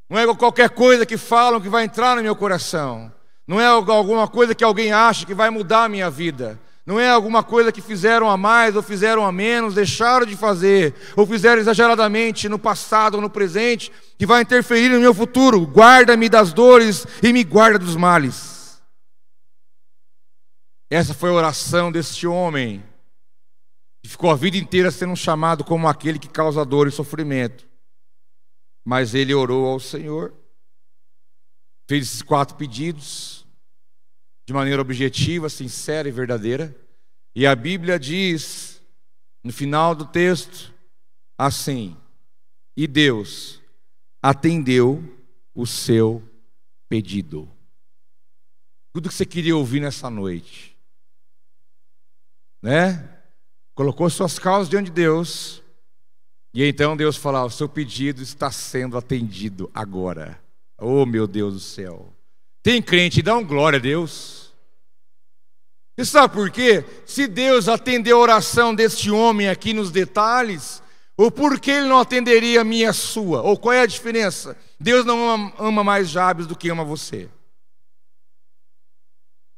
Não 0.10 0.20
é 0.20 0.36
qualquer 0.36 0.70
coisa 0.70 1.06
que 1.06 1.18
falam 1.18 1.62
que 1.62 1.70
vai 1.70 1.86
entrar 1.86 2.18
no 2.18 2.22
meu 2.22 2.36
coração. 2.36 3.12
Não 3.52 3.60
é 3.60 3.66
alguma 3.66 4.30
coisa 4.30 4.56
que 4.56 4.64
alguém 4.64 4.94
acha 4.94 5.26
que 5.26 5.34
vai 5.34 5.50
mudar 5.50 5.84
a 5.84 5.90
minha 5.90 6.10
vida. 6.10 6.58
Não 6.86 6.98
é 6.98 7.10
alguma 7.10 7.44
coisa 7.44 7.70
que 7.70 7.82
fizeram 7.82 8.30
a 8.30 8.38
mais 8.38 8.78
ou 8.78 8.82
fizeram 8.82 9.26
a 9.26 9.32
menos, 9.32 9.76
deixaram 9.76 10.26
de 10.26 10.38
fazer, 10.38 10.96
ou 11.18 11.28
fizeram 11.28 11.60
exageradamente 11.60 12.48
no 12.48 12.58
passado 12.58 13.16
ou 13.16 13.22
no 13.22 13.30
presente, 13.30 13.92
que 14.18 14.26
vai 14.26 14.42
interferir 14.42 14.88
no 14.88 15.02
meu 15.02 15.14
futuro. 15.14 15.66
Guarda-me 15.66 16.30
das 16.30 16.54
dores 16.54 17.06
e 17.22 17.34
me 17.34 17.44
guarda 17.44 17.78
dos 17.78 17.98
males. 17.98 18.82
Essa 20.90 21.14
foi 21.14 21.30
a 21.32 21.34
oração 21.34 21.92
deste 21.92 22.26
homem, 22.26 22.82
que 24.02 24.10
ficou 24.10 24.32
a 24.32 24.36
vida 24.36 24.56
inteira 24.56 24.92
sendo 24.92 25.18
chamado 25.18 25.66
como 25.66 25.90
aquele 25.90 26.18
que 26.18 26.30
causa 26.30 26.64
dor 26.64 26.88
e 26.88 26.92
sofrimento. 26.92 27.68
Mas 28.86 29.14
ele 29.14 29.34
orou 29.34 29.68
ao 29.68 29.80
Senhor, 29.82 30.34
fez 31.90 32.08
esses 32.08 32.22
quatro 32.22 32.56
pedidos 32.56 33.41
de 34.46 34.54
maneira 34.54 34.82
objetiva, 34.82 35.50
sincera 35.50 36.08
e 36.08 36.12
verdadeira. 36.12 36.76
E 37.36 37.46
a 37.46 37.56
Bíblia 37.56 38.00
diz, 38.00 38.82
no 39.44 39.52
final 39.52 39.96
do 39.96 40.06
texto, 40.06 40.74
assim: 41.38 41.98
E 42.76 42.88
Deus 42.88 43.62
atendeu 44.22 45.04
o 45.54 45.66
seu 45.66 46.22
pedido. 46.88 47.50
Tudo 48.94 49.10
que 49.10 49.16
você 49.16 49.26
queria 49.26 49.56
ouvir 49.56 49.80
nessa 49.80 50.10
noite, 50.10 50.78
né? 52.62 53.08
Colocou 53.74 54.10
suas 54.10 54.38
causas 54.38 54.70
diante 54.70 54.88
de 54.88 54.92
Deus, 54.92 55.64
e 56.54 56.64
então 56.64 56.98
Deus 56.98 57.16
fala: 57.16 57.46
O 57.46 57.50
seu 57.50 57.70
pedido 57.70 58.22
está 58.22 58.52
sendo 58.52 58.98
atendido 58.98 59.72
agora. 59.74 60.40
Oh, 60.78 61.06
meu 61.06 61.26
Deus 61.26 61.54
do 61.54 61.60
céu. 61.60 62.14
Tem 62.64 62.82
crente, 62.82 63.22
dá 63.22 63.36
um 63.36 63.46
glória 63.46 63.78
a 63.78 63.82
Deus. 63.82 64.54
E 65.98 66.06
sabe 66.06 66.34
por 66.34 66.50
quê? 66.50 66.86
Se 67.06 67.28
Deus 67.28 67.68
atendeu 67.68 68.18
a 68.18 68.22
oração 68.22 68.74
deste 68.74 69.12
homem 69.12 69.50
aqui 69.50 69.74
nos 69.74 69.92
detalhes, 69.92 70.82
ou 71.18 71.30
por 71.30 71.60
que 71.60 71.72
ele 71.72 71.88
não 71.88 72.00
atenderia 72.00 72.62
a 72.62 72.64
minha 72.64 72.94
sua? 72.94 73.42
Ou 73.42 73.58
qual 73.58 73.74
é 73.74 73.82
a 73.82 73.86
diferença? 73.86 74.58
Deus 74.80 75.06
não 75.06 75.54
ama 75.60 75.84
mais 75.84 76.10
Jabes 76.10 76.48
do 76.48 76.56
que 76.56 76.70
ama 76.70 76.84
você. 76.84 77.30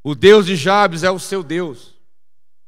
O 0.02 0.14
Deus 0.14 0.44
de 0.44 0.56
Jabes 0.56 1.02
é 1.02 1.10
o 1.10 1.18
seu 1.18 1.42
Deus. 1.42 1.94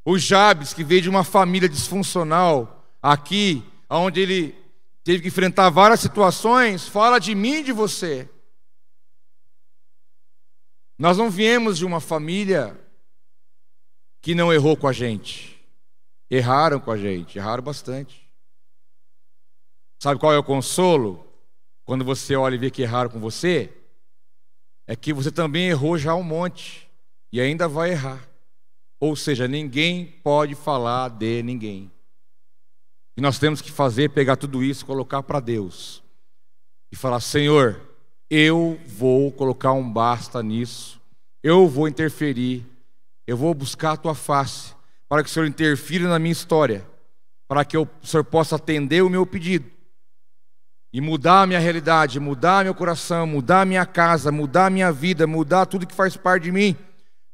O 0.04 0.18
Jabes, 0.18 0.72
que 0.72 0.84
veio 0.84 1.02
de 1.02 1.10
uma 1.10 1.24
família 1.24 1.68
disfuncional, 1.68 2.88
aqui, 3.02 3.62
onde 3.90 4.20
ele 4.20 4.54
teve 5.04 5.20
que 5.20 5.28
enfrentar 5.28 5.68
várias 5.68 6.00
situações, 6.00 6.88
fala 6.88 7.18
de 7.18 7.34
mim 7.34 7.56
e 7.56 7.64
de 7.64 7.72
você. 7.72 8.28
Nós 10.98 11.18
não 11.18 11.30
viemos 11.30 11.76
de 11.78 11.84
uma 11.84 12.00
família 12.00 12.78
que 14.22 14.34
não 14.34 14.52
errou 14.52 14.76
com 14.76 14.88
a 14.88 14.92
gente. 14.92 15.56
Erraram 16.30 16.80
com 16.80 16.90
a 16.90 16.96
gente, 16.96 17.38
erraram 17.38 17.62
bastante. 17.62 18.28
Sabe 20.02 20.18
qual 20.18 20.32
é 20.32 20.38
o 20.38 20.44
consolo? 20.44 21.24
Quando 21.84 22.04
você 22.04 22.34
olha 22.34 22.56
e 22.56 22.58
vê 22.58 22.70
que 22.70 22.82
erraram 22.82 23.10
com 23.10 23.20
você, 23.20 23.72
é 24.86 24.96
que 24.96 25.12
você 25.12 25.30
também 25.30 25.68
errou 25.68 25.96
já 25.96 26.14
um 26.14 26.22
monte 26.22 26.90
e 27.32 27.40
ainda 27.40 27.68
vai 27.68 27.90
errar. 27.90 28.28
Ou 28.98 29.14
seja, 29.14 29.46
ninguém 29.46 30.06
pode 30.06 30.54
falar 30.54 31.10
de 31.10 31.42
ninguém. 31.42 31.92
E 33.16 33.20
nós 33.20 33.38
temos 33.38 33.60
que 33.60 33.70
fazer, 33.70 34.10
pegar 34.10 34.36
tudo 34.36 34.62
isso, 34.62 34.84
colocar 34.84 35.22
para 35.22 35.38
Deus 35.40 36.02
e 36.90 36.96
falar: 36.96 37.20
Senhor, 37.20 37.80
eu 38.30 38.78
vou 38.86 39.30
colocar 39.30 39.72
um 39.72 39.88
basta 39.88 40.42
nisso, 40.42 41.00
eu 41.42 41.68
vou 41.68 41.88
interferir, 41.88 42.64
eu 43.26 43.36
vou 43.36 43.54
buscar 43.54 43.92
a 43.92 43.96
tua 43.96 44.14
face, 44.14 44.74
para 45.08 45.22
que 45.22 45.28
o 45.28 45.32
Senhor 45.32 45.46
interfira 45.46 46.08
na 46.08 46.18
minha 46.18 46.32
história, 46.32 46.84
para 47.48 47.64
que 47.64 47.78
o 47.78 47.88
Senhor 48.02 48.24
possa 48.24 48.56
atender 48.56 49.02
o 49.02 49.10
meu 49.10 49.24
pedido 49.24 49.70
e 50.92 51.00
mudar 51.00 51.42
a 51.42 51.46
minha 51.46 51.60
realidade, 51.60 52.18
mudar 52.18 52.64
meu 52.64 52.74
coração, 52.74 53.26
mudar 53.26 53.60
a 53.60 53.64
minha 53.66 53.84
casa, 53.84 54.32
mudar 54.32 54.66
a 54.66 54.70
minha 54.70 54.90
vida, 54.90 55.26
mudar 55.26 55.66
tudo 55.66 55.86
que 55.86 55.94
faz 55.94 56.16
parte 56.16 56.44
de 56.44 56.52
mim. 56.52 56.76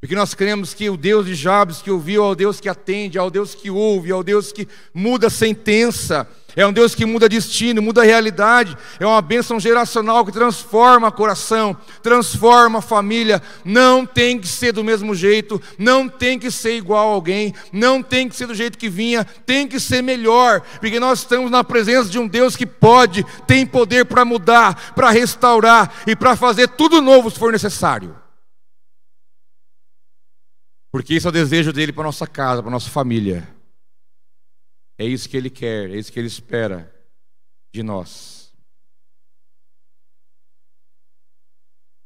Porque 0.02 0.16
nós 0.16 0.34
cremos 0.34 0.74
que 0.74 0.90
o 0.90 0.96
Deus 0.96 1.26
de 1.26 1.34
Jabes 1.36 1.80
que 1.80 1.88
ouviu 1.88 2.24
é 2.24 2.26
o 2.26 2.34
Deus 2.34 2.58
que 2.58 2.68
atende, 2.68 3.18
é 3.18 3.22
o 3.22 3.30
Deus 3.30 3.54
que 3.54 3.70
ouve, 3.70 4.10
é 4.10 4.14
o 4.16 4.24
Deus 4.24 4.50
que 4.50 4.66
muda 4.92 5.30
sentença, 5.30 6.28
é 6.56 6.66
um 6.66 6.72
Deus 6.72 6.92
que 6.92 7.06
muda 7.06 7.28
destino, 7.28 7.80
muda 7.80 8.02
realidade, 8.02 8.76
é 8.98 9.06
uma 9.06 9.22
bênção 9.22 9.60
geracional 9.60 10.26
que 10.26 10.32
transforma 10.32 11.12
coração, 11.12 11.76
transforma 12.02 12.82
família. 12.82 13.40
Não 13.64 14.04
tem 14.04 14.40
que 14.40 14.48
ser 14.48 14.72
do 14.72 14.82
mesmo 14.82 15.14
jeito, 15.14 15.62
não 15.78 16.08
tem 16.08 16.36
que 16.36 16.50
ser 16.50 16.76
igual 16.76 17.08
a 17.08 17.14
alguém, 17.14 17.54
não 17.72 18.02
tem 18.02 18.28
que 18.28 18.34
ser 18.34 18.48
do 18.48 18.56
jeito 18.56 18.78
que 18.78 18.88
vinha, 18.88 19.24
tem 19.46 19.68
que 19.68 19.78
ser 19.78 20.02
melhor, 20.02 20.62
porque 20.80 20.98
nós 20.98 21.20
estamos 21.20 21.48
na 21.48 21.62
presença 21.62 22.10
de 22.10 22.18
um 22.18 22.26
Deus 22.26 22.56
que 22.56 22.66
pode, 22.66 23.24
tem 23.46 23.64
poder 23.64 24.04
para 24.06 24.24
mudar, 24.24 24.94
para 24.96 25.10
restaurar 25.10 25.94
e 26.08 26.16
para 26.16 26.34
fazer 26.34 26.70
tudo 26.70 27.00
novo 27.00 27.30
se 27.30 27.38
for 27.38 27.52
necessário. 27.52 28.20
Porque 30.92 31.14
isso 31.14 31.26
é 31.26 31.30
o 31.30 31.32
desejo 31.32 31.72
dele 31.72 31.90
para 31.90 32.04
nossa 32.04 32.26
casa, 32.26 32.62
para 32.62 32.70
nossa 32.70 32.90
família. 32.90 33.48
É 34.98 35.06
isso 35.06 35.26
que 35.26 35.36
ele 35.38 35.48
quer, 35.48 35.90
é 35.90 35.96
isso 35.96 36.12
que 36.12 36.20
ele 36.20 36.28
espera 36.28 36.94
de 37.72 37.82
nós. 37.82 38.54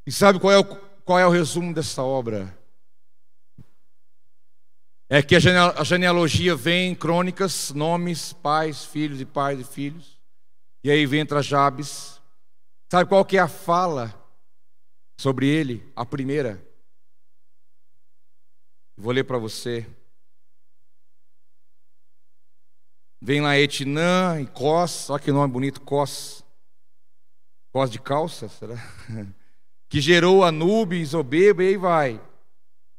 E 0.07 0.13
sabe 0.13 0.39
qual 0.39 0.53
é 0.53 0.59
o, 0.59 0.65
qual 1.05 1.19
é 1.19 1.27
o 1.27 1.31
resumo 1.31 1.75
dessa 1.75 2.01
obra? 2.01 2.57
É 5.09 5.21
que 5.21 5.35
a 5.35 5.85
genealogia 5.85 6.55
vem 6.55 6.93
em 6.93 6.95
crônicas, 6.95 7.73
nomes, 7.73 8.33
pais, 8.33 8.85
filhos 8.85 9.21
e 9.21 9.25
pais 9.25 9.59
e 9.59 9.65
filhos. 9.65 10.21
E 10.85 10.91
aí 10.91 11.07
vem 11.07 11.21
entra 11.21 11.43
Jabes. 11.43 12.21
Sabe 12.89 13.09
qual 13.09 13.25
que 13.25 13.37
é 13.37 13.41
a 13.41 13.49
fala 13.49 14.15
sobre 15.19 15.49
ele? 15.49 15.93
A 15.97 16.07
primeira. 16.07 16.65
Vou 18.97 19.13
ler 19.13 19.25
para 19.25 19.37
você. 19.37 19.87
Vem 23.21 23.41
lá 23.41 23.59
Etnã 23.59 24.41
e 24.41 24.47
Cos, 24.47 25.11
olha 25.11 25.23
que 25.23 25.31
nome 25.31 25.53
bonito, 25.53 25.81
Cos. 25.83 26.45
Cos 27.73 27.91
de 27.91 28.01
calça, 28.01 28.49
será? 28.49 28.77
Que 29.89 30.01
gerou 30.01 30.43
Anubis, 30.43 31.15
Obeba 31.15 31.63
e 31.63 31.69
aí 31.69 31.77
vai. 31.77 32.21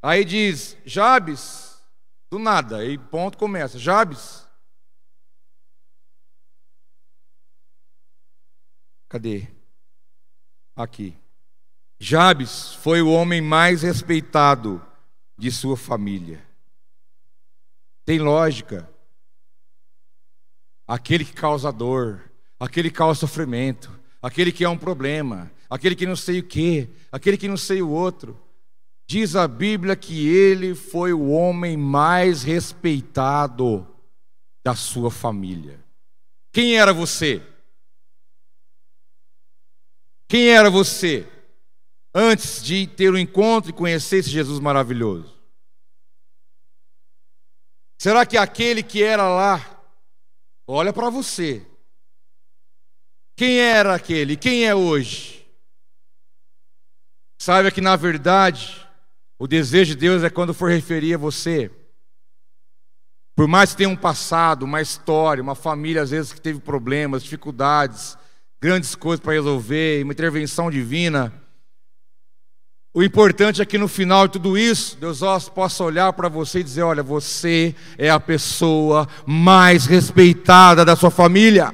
Aí 0.01 0.23
diz: 0.23 0.77
Jabes, 0.85 1.83
do 2.31 2.39
nada, 2.39 2.77
aí 2.77 2.97
ponto 2.97 3.37
começa: 3.37 3.77
Jabes. 3.77 4.47
Cadê? 9.09 9.49
Aqui. 10.77 11.13
Jabes 11.99 12.73
foi 12.75 13.01
o 13.01 13.11
homem 13.11 13.41
mais 13.41 13.81
respeitado 13.81 14.81
de 15.37 15.51
sua 15.51 15.77
família. 15.77 16.43
Tem 18.03 18.19
lógica. 18.19 18.89
Aquele 20.87 21.25
que 21.25 21.33
causa 21.33 21.71
dor, 21.71 22.31
aquele 22.59 22.89
que 22.89 22.95
causa 22.95 23.19
sofrimento, 23.19 23.91
aquele 24.21 24.51
que 24.51 24.63
é 24.63 24.69
um 24.69 24.77
problema, 24.77 25.51
aquele 25.69 25.95
que 25.95 26.05
não 26.05 26.15
sei 26.15 26.39
o 26.39 26.43
que, 26.43 26.89
aquele 27.11 27.37
que 27.37 27.47
não 27.47 27.57
sei 27.57 27.81
o 27.81 27.89
outro. 27.89 28.39
Diz 29.05 29.35
a 29.35 29.47
Bíblia 29.47 29.95
que 29.95 30.27
ele 30.27 30.73
foi 30.75 31.13
o 31.13 31.29
homem 31.29 31.77
mais 31.77 32.43
respeitado 32.43 33.87
da 34.63 34.75
sua 34.75 35.11
família. 35.11 35.79
Quem 36.51 36.77
era 36.77 36.93
você? 36.93 37.41
Quem 40.27 40.49
era 40.49 40.69
você? 40.69 41.25
Antes 42.19 42.63
de 42.63 42.87
ter 42.87 43.11
o 43.11 43.13
um 43.13 43.17
encontro 43.17 43.69
e 43.69 43.73
conhecer 43.73 44.17
esse 44.17 44.29
Jesus 44.31 44.59
maravilhoso? 44.59 45.37
Será 48.01 48.25
que 48.25 48.35
aquele 48.35 48.81
que 48.81 49.03
era 49.03 49.27
lá, 49.27 49.83
olha 50.67 50.91
para 50.91 51.11
você, 51.11 51.63
quem 53.35 53.59
era 53.59 53.93
aquele? 53.93 54.35
Quem 54.35 54.65
é 54.65 54.73
hoje? 54.73 55.47
Saiba 57.39 57.69
que 57.69 57.81
na 57.81 57.95
verdade, 57.95 58.83
o 59.37 59.47
desejo 59.47 59.93
de 59.93 59.99
Deus 59.99 60.23
é 60.23 60.29
quando 60.29 60.55
for 60.55 60.71
referir 60.71 61.13
a 61.13 61.19
você. 61.19 61.69
Por 63.35 63.47
mais 63.47 63.71
que 63.71 63.77
tenha 63.77 63.89
um 63.89 63.95
passado, 63.95 64.63
uma 64.63 64.81
história, 64.81 65.43
uma 65.43 65.53
família 65.53 66.01
às 66.01 66.09
vezes 66.09 66.33
que 66.33 66.41
teve 66.41 66.59
problemas, 66.59 67.21
dificuldades, 67.21 68.17
grandes 68.59 68.95
coisas 68.95 69.23
para 69.23 69.33
resolver, 69.33 70.03
uma 70.03 70.13
intervenção 70.13 70.71
divina, 70.71 71.31
o 72.97 73.03
importante 73.03 73.61
é 73.61 73.65
que 73.65 73.77
no 73.77 73.87
final 73.87 74.25
de 74.25 74.33
tudo 74.33 74.57
isso, 74.57 74.97
Deus 74.99 75.19
possa 75.49 75.83
olhar 75.83 76.11
para 76.13 76.27
você 76.27 76.61
e 76.61 76.63
dizer: 76.63 76.81
olha, 76.81 77.03
você 77.03 77.75
é 77.95 78.09
a 78.09 78.19
pessoa 78.19 79.07
mais 79.23 79.85
respeitada 79.85 80.83
da 80.83 80.95
sua 80.95 81.11
família. 81.11 81.71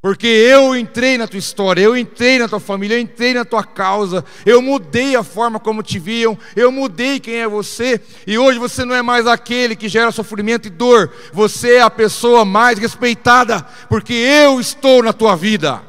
Porque 0.00 0.26
eu 0.26 0.74
entrei 0.74 1.18
na 1.18 1.28
tua 1.28 1.38
história, 1.38 1.82
eu 1.82 1.94
entrei 1.94 2.38
na 2.38 2.48
tua 2.48 2.58
família, 2.58 2.94
eu 2.94 3.00
entrei 3.02 3.34
na 3.34 3.44
tua 3.44 3.62
causa, 3.62 4.24
eu 4.46 4.62
mudei 4.62 5.14
a 5.14 5.22
forma 5.22 5.60
como 5.60 5.82
te 5.82 5.98
viam, 5.98 6.38
eu 6.56 6.72
mudei 6.72 7.20
quem 7.20 7.34
é 7.34 7.46
você, 7.46 8.00
e 8.26 8.38
hoje 8.38 8.58
você 8.58 8.86
não 8.86 8.94
é 8.94 9.02
mais 9.02 9.26
aquele 9.26 9.76
que 9.76 9.90
gera 9.90 10.10
sofrimento 10.10 10.68
e 10.68 10.70
dor, 10.70 11.12
você 11.34 11.74
é 11.74 11.82
a 11.82 11.90
pessoa 11.90 12.46
mais 12.46 12.78
respeitada, 12.78 13.60
porque 13.90 14.14
eu 14.14 14.58
estou 14.58 15.02
na 15.02 15.12
tua 15.12 15.36
vida. 15.36 15.82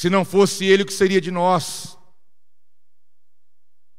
Se 0.00 0.08
não 0.08 0.24
fosse 0.24 0.64
Ele, 0.64 0.84
o 0.84 0.86
que 0.86 0.92
seria 0.94 1.20
de 1.20 1.30
nós? 1.30 1.97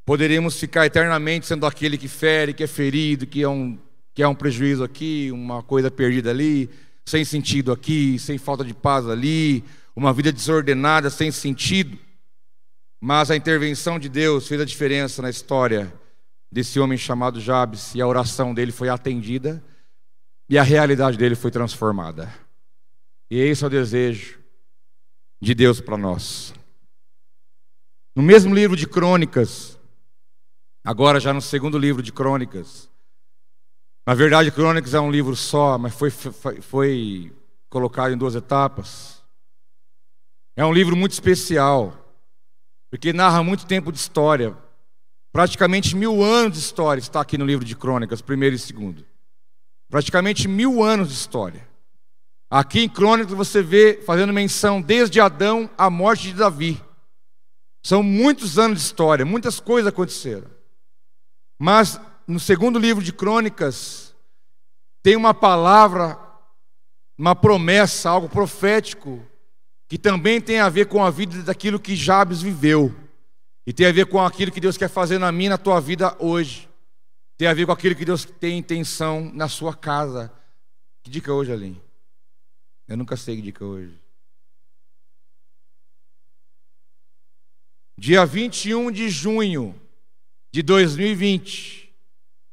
Poderíamos 0.09 0.59
ficar 0.59 0.87
eternamente 0.87 1.45
sendo 1.45 1.67
aquele 1.67 1.95
que 1.95 2.07
fere, 2.07 2.51
que 2.51 2.63
é 2.63 2.67
ferido, 2.67 3.27
que 3.27 3.43
é 3.43 3.47
um, 3.47 3.77
que 4.11 4.23
é 4.23 4.27
um 4.27 4.33
prejuízo 4.33 4.83
aqui, 4.83 5.29
uma 5.31 5.61
coisa 5.61 5.91
perdida 5.91 6.31
ali, 6.31 6.67
sem 7.05 7.23
sentido 7.23 7.71
aqui, 7.71 8.17
sem 8.17 8.35
falta 8.39 8.65
de 8.65 8.73
paz 8.73 9.07
ali, 9.07 9.63
uma 9.95 10.11
vida 10.11 10.31
desordenada, 10.31 11.11
sem 11.11 11.31
sentido. 11.31 11.95
Mas 12.99 13.29
a 13.29 13.35
intervenção 13.35 13.99
de 13.99 14.09
Deus 14.09 14.47
fez 14.47 14.59
a 14.59 14.65
diferença 14.65 15.21
na 15.21 15.29
história 15.29 15.93
desse 16.51 16.79
homem 16.79 16.97
chamado 16.97 17.39
Jabes, 17.39 17.93
e 17.93 18.01
a 18.01 18.07
oração 18.07 18.51
dele 18.51 18.71
foi 18.71 18.89
atendida, 18.89 19.63
e 20.49 20.57
a 20.57 20.63
realidade 20.63 21.19
dele 21.19 21.35
foi 21.35 21.51
transformada. 21.51 22.33
E 23.29 23.37
esse 23.37 23.63
é 23.63 23.67
o 23.67 23.69
desejo 23.69 24.39
de 25.39 25.53
Deus 25.53 25.79
para 25.79 25.97
nós. 25.97 26.51
No 28.15 28.23
mesmo 28.23 28.55
livro 28.55 28.75
de 28.75 28.87
Crônicas, 28.87 29.77
Agora, 30.83 31.19
já 31.19 31.33
no 31.33 31.41
segundo 31.41 31.77
livro 31.77 32.01
de 32.01 32.11
Crônicas. 32.11 32.89
Na 34.07 34.13
verdade, 34.13 34.51
Crônicas 34.51 34.93
é 34.93 34.99
um 34.99 35.11
livro 35.11 35.35
só, 35.35 35.77
mas 35.77 35.93
foi, 35.93 36.09
foi, 36.09 36.61
foi 36.61 37.33
colocado 37.69 38.13
em 38.13 38.17
duas 38.17 38.33
etapas. 38.35 39.23
É 40.55 40.65
um 40.65 40.73
livro 40.73 40.95
muito 40.95 41.11
especial, 41.11 41.95
porque 42.89 43.13
narra 43.13 43.43
muito 43.43 43.65
tempo 43.65 43.91
de 43.91 43.99
história. 43.99 44.57
Praticamente 45.31 45.95
mil 45.95 46.23
anos 46.23 46.53
de 46.53 46.59
história 46.59 46.99
está 46.99 47.21
aqui 47.21 47.37
no 47.37 47.45
livro 47.45 47.63
de 47.63 47.75
Crônicas, 47.75 48.21
primeiro 48.21 48.55
e 48.55 48.59
segundo. 48.59 49.05
Praticamente 49.89 50.47
mil 50.47 50.83
anos 50.83 51.09
de 51.09 51.13
história. 51.13 51.67
Aqui 52.49 52.81
em 52.81 52.89
Crônicas 52.89 53.33
você 53.33 53.61
vê 53.61 54.01
fazendo 54.05 54.33
menção 54.33 54.81
desde 54.81 55.21
Adão 55.21 55.69
à 55.77 55.89
morte 55.89 56.23
de 56.23 56.33
Davi. 56.33 56.81
São 57.83 58.01
muitos 58.01 58.57
anos 58.57 58.79
de 58.79 58.85
história, 58.85 59.23
muitas 59.23 59.59
coisas 59.59 59.87
aconteceram. 59.87 60.58
Mas 61.59 61.99
no 62.25 62.39
segundo 62.39 62.79
livro 62.79 63.03
de 63.03 63.11
Crônicas, 63.11 64.15
tem 65.03 65.17
uma 65.17 65.33
palavra, 65.33 66.17
uma 67.17 67.35
promessa, 67.35 68.09
algo 68.09 68.29
profético, 68.29 69.21
que 69.89 69.97
também 69.97 70.39
tem 70.39 70.59
a 70.59 70.69
ver 70.69 70.85
com 70.87 71.03
a 71.03 71.11
vida 71.11 71.43
daquilo 71.43 71.79
que 71.79 71.97
Jabes 71.97 72.41
viveu. 72.41 72.95
E 73.67 73.73
tem 73.73 73.87
a 73.87 73.91
ver 73.91 74.05
com 74.05 74.23
aquilo 74.23 74.53
que 74.53 74.61
Deus 74.61 74.77
quer 74.77 74.87
fazer 74.87 75.19
na 75.19 75.31
minha, 75.31 75.49
na 75.49 75.57
tua 75.57 75.81
vida 75.81 76.15
hoje. 76.17 76.69
Tem 77.37 77.47
a 77.47 77.53
ver 77.53 77.65
com 77.65 77.73
aquilo 77.73 77.95
que 77.95 78.05
Deus 78.05 78.23
tem 78.23 78.57
intenção 78.57 79.29
na 79.33 79.49
sua 79.49 79.75
casa. 79.75 80.31
Que 81.03 81.09
dica 81.09 81.33
hoje, 81.33 81.51
Aline? 81.51 81.81
Eu 82.87 82.95
nunca 82.95 83.17
sei 83.17 83.35
que 83.35 83.41
dica 83.41 83.65
hoje. 83.65 83.99
Dia 87.97 88.25
21 88.25 88.91
de 88.91 89.09
junho 89.09 89.75
de 90.51 90.61
2020, 90.63 91.93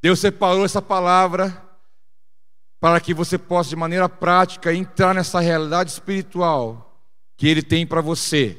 Deus 0.03 0.21
separou 0.21 0.65
essa 0.65 0.83
palavra 0.83 1.63
para 2.79 3.01
que 3.01 3.15
você 3.15 3.39
possa, 3.39 3.71
de 3.71 3.77
maneira 3.77 4.09
prática, 4.09 4.73
entrar 4.73 5.15
nessa 5.15 5.41
realidade 5.41 5.91
espiritual 5.91 7.03
que 7.37 7.49
Ele 7.49 7.63
tem 7.63 7.87
para 7.87 8.01
você. 8.01 8.59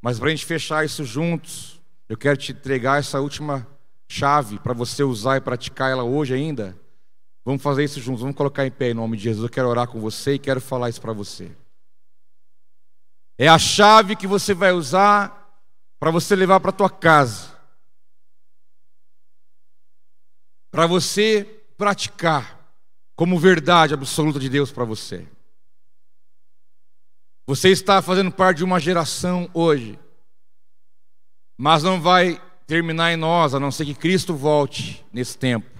Mas 0.00 0.18
para 0.18 0.28
a 0.28 0.30
gente 0.30 0.46
fechar 0.46 0.84
isso 0.84 1.04
juntos, 1.04 1.80
eu 2.08 2.16
quero 2.16 2.36
te 2.36 2.52
entregar 2.52 2.98
essa 2.98 3.20
última 3.20 3.66
chave 4.10 4.58
para 4.58 4.72
você 4.72 5.02
usar 5.02 5.36
e 5.36 5.40
praticar 5.40 5.90
ela 5.90 6.02
hoje 6.02 6.34
ainda. 6.34 6.76
Vamos 7.44 7.62
fazer 7.62 7.84
isso 7.84 8.00
juntos, 8.00 8.22
vamos 8.22 8.36
colocar 8.36 8.66
em 8.66 8.70
pé 8.70 8.90
em 8.90 8.94
nome 8.94 9.16
de 9.16 9.24
Jesus. 9.24 9.44
Eu 9.44 9.50
quero 9.50 9.68
orar 9.68 9.88
com 9.88 10.00
você 10.00 10.34
e 10.34 10.38
quero 10.38 10.60
falar 10.60 10.88
isso 10.88 11.00
para 11.00 11.12
você. 11.12 11.50
É 13.38 13.48
a 13.48 13.58
chave 13.58 14.14
que 14.14 14.26
você 14.26 14.54
vai 14.54 14.72
usar 14.72 15.60
para 15.98 16.10
você 16.10 16.36
levar 16.36 16.60
para 16.60 16.72
tua 16.72 16.90
casa. 16.90 17.50
Para 20.72 20.86
você 20.86 21.44
praticar 21.76 22.58
como 23.14 23.38
verdade 23.38 23.92
absoluta 23.92 24.40
de 24.40 24.48
Deus 24.48 24.72
para 24.72 24.84
você. 24.84 25.28
Você 27.46 27.68
está 27.68 28.00
fazendo 28.00 28.32
parte 28.32 28.58
de 28.58 28.64
uma 28.64 28.80
geração 28.80 29.50
hoje, 29.52 29.98
mas 31.58 31.82
não 31.82 32.00
vai 32.00 32.40
terminar 32.66 33.12
em 33.12 33.16
nós, 33.16 33.54
a 33.54 33.60
não 33.60 33.70
ser 33.70 33.84
que 33.84 33.94
Cristo 33.94 34.34
volte 34.34 35.04
nesse 35.12 35.36
tempo. 35.36 35.70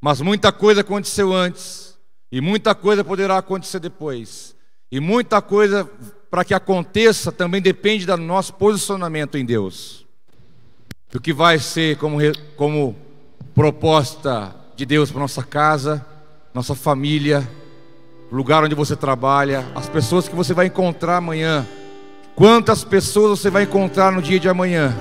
Mas 0.00 0.20
muita 0.20 0.52
coisa 0.52 0.82
aconteceu 0.82 1.32
antes, 1.32 1.98
e 2.30 2.40
muita 2.40 2.74
coisa 2.76 3.02
poderá 3.02 3.38
acontecer 3.38 3.80
depois, 3.80 4.54
e 4.90 5.00
muita 5.00 5.42
coisa 5.42 5.84
para 6.30 6.44
que 6.44 6.54
aconteça 6.54 7.32
também 7.32 7.60
depende 7.60 8.06
do 8.06 8.16
nosso 8.18 8.54
posicionamento 8.54 9.36
em 9.36 9.44
Deus, 9.44 10.06
do 11.10 11.20
que 11.20 11.32
vai 11.32 11.58
ser 11.58 11.98
como, 11.98 12.18
como 12.56 13.11
proposta 13.54 14.54
de 14.74 14.86
Deus 14.86 15.10
para 15.10 15.20
nossa 15.20 15.42
casa, 15.42 16.04
nossa 16.54 16.74
família, 16.74 17.46
lugar 18.30 18.64
onde 18.64 18.74
você 18.74 18.96
trabalha, 18.96 19.64
as 19.74 19.88
pessoas 19.88 20.26
que 20.26 20.34
você 20.34 20.54
vai 20.54 20.66
encontrar 20.66 21.18
amanhã. 21.18 21.66
Quantas 22.34 22.82
pessoas 22.82 23.40
você 23.40 23.50
vai 23.50 23.64
encontrar 23.64 24.10
no 24.10 24.22
dia 24.22 24.40
de 24.40 24.48
amanhã? 24.48 24.96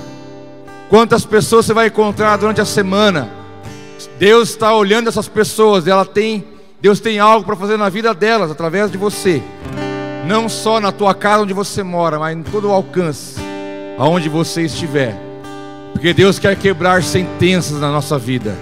Quantas 0.90 1.26
pessoas 1.26 1.66
você 1.66 1.74
vai 1.74 1.88
encontrar 1.88 2.38
durante 2.38 2.60
a 2.60 2.66
semana? 2.66 3.30
Deus 4.20 4.50
está 4.50 4.76
olhando 4.76 5.08
essas 5.08 5.30
pessoas, 5.30 5.88
ela 5.88 6.06
tem, 6.06 6.46
Deus 6.82 7.00
tem 7.00 7.20
algo 7.20 7.46
para 7.46 7.56
fazer 7.56 7.78
na 7.78 7.88
vida 7.88 8.14
delas 8.14 8.52
através 8.52 8.92
de 8.92 8.98
você. 8.98 9.42
Não 10.28 10.50
só 10.50 10.80
na 10.80 10.92
tua 10.92 11.16
casa 11.16 11.44
onde 11.44 11.54
você 11.54 11.82
mora, 11.84 12.20
mas 12.20 12.38
em 12.38 12.44
todo 12.44 12.68
o 12.68 12.72
alcance, 12.72 13.40
aonde 13.98 14.28
você 14.28 14.64
estiver. 14.64 15.31
Porque 15.92 16.14
Deus 16.14 16.40
quer 16.40 16.56
quebrar 16.56 17.04
sentenças 17.04 17.80
na 17.80 17.92
nossa 17.92 18.18
vida. 18.18 18.56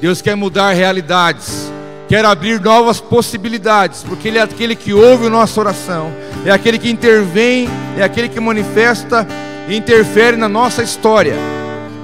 Deus 0.00 0.20
quer 0.20 0.34
mudar 0.34 0.72
realidades. 0.72 1.72
Quer 2.08 2.24
abrir 2.24 2.60
novas 2.60 3.00
possibilidades, 3.00 4.02
porque 4.02 4.28
Ele 4.28 4.38
é 4.38 4.42
aquele 4.42 4.76
que 4.76 4.92
ouve 4.92 5.26
a 5.26 5.30
nossa 5.30 5.58
oração, 5.58 6.12
é 6.44 6.50
aquele 6.50 6.78
que 6.78 6.90
intervém, 6.90 7.68
é 7.96 8.02
aquele 8.02 8.28
que 8.28 8.38
manifesta 8.38 9.26
e 9.68 9.74
interfere 9.74 10.36
na 10.36 10.48
nossa 10.48 10.82
história. 10.82 11.34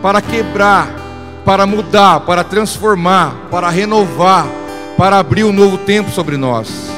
para 0.00 0.22
quebrar, 0.22 0.88
para 1.44 1.66
mudar, 1.66 2.20
para 2.20 2.42
transformar, 2.42 3.34
para 3.50 3.68
renovar, 3.68 4.46
para 4.96 5.18
abrir 5.18 5.44
um 5.44 5.52
novo 5.52 5.76
tempo 5.76 6.10
sobre 6.10 6.38
nós. 6.38 6.90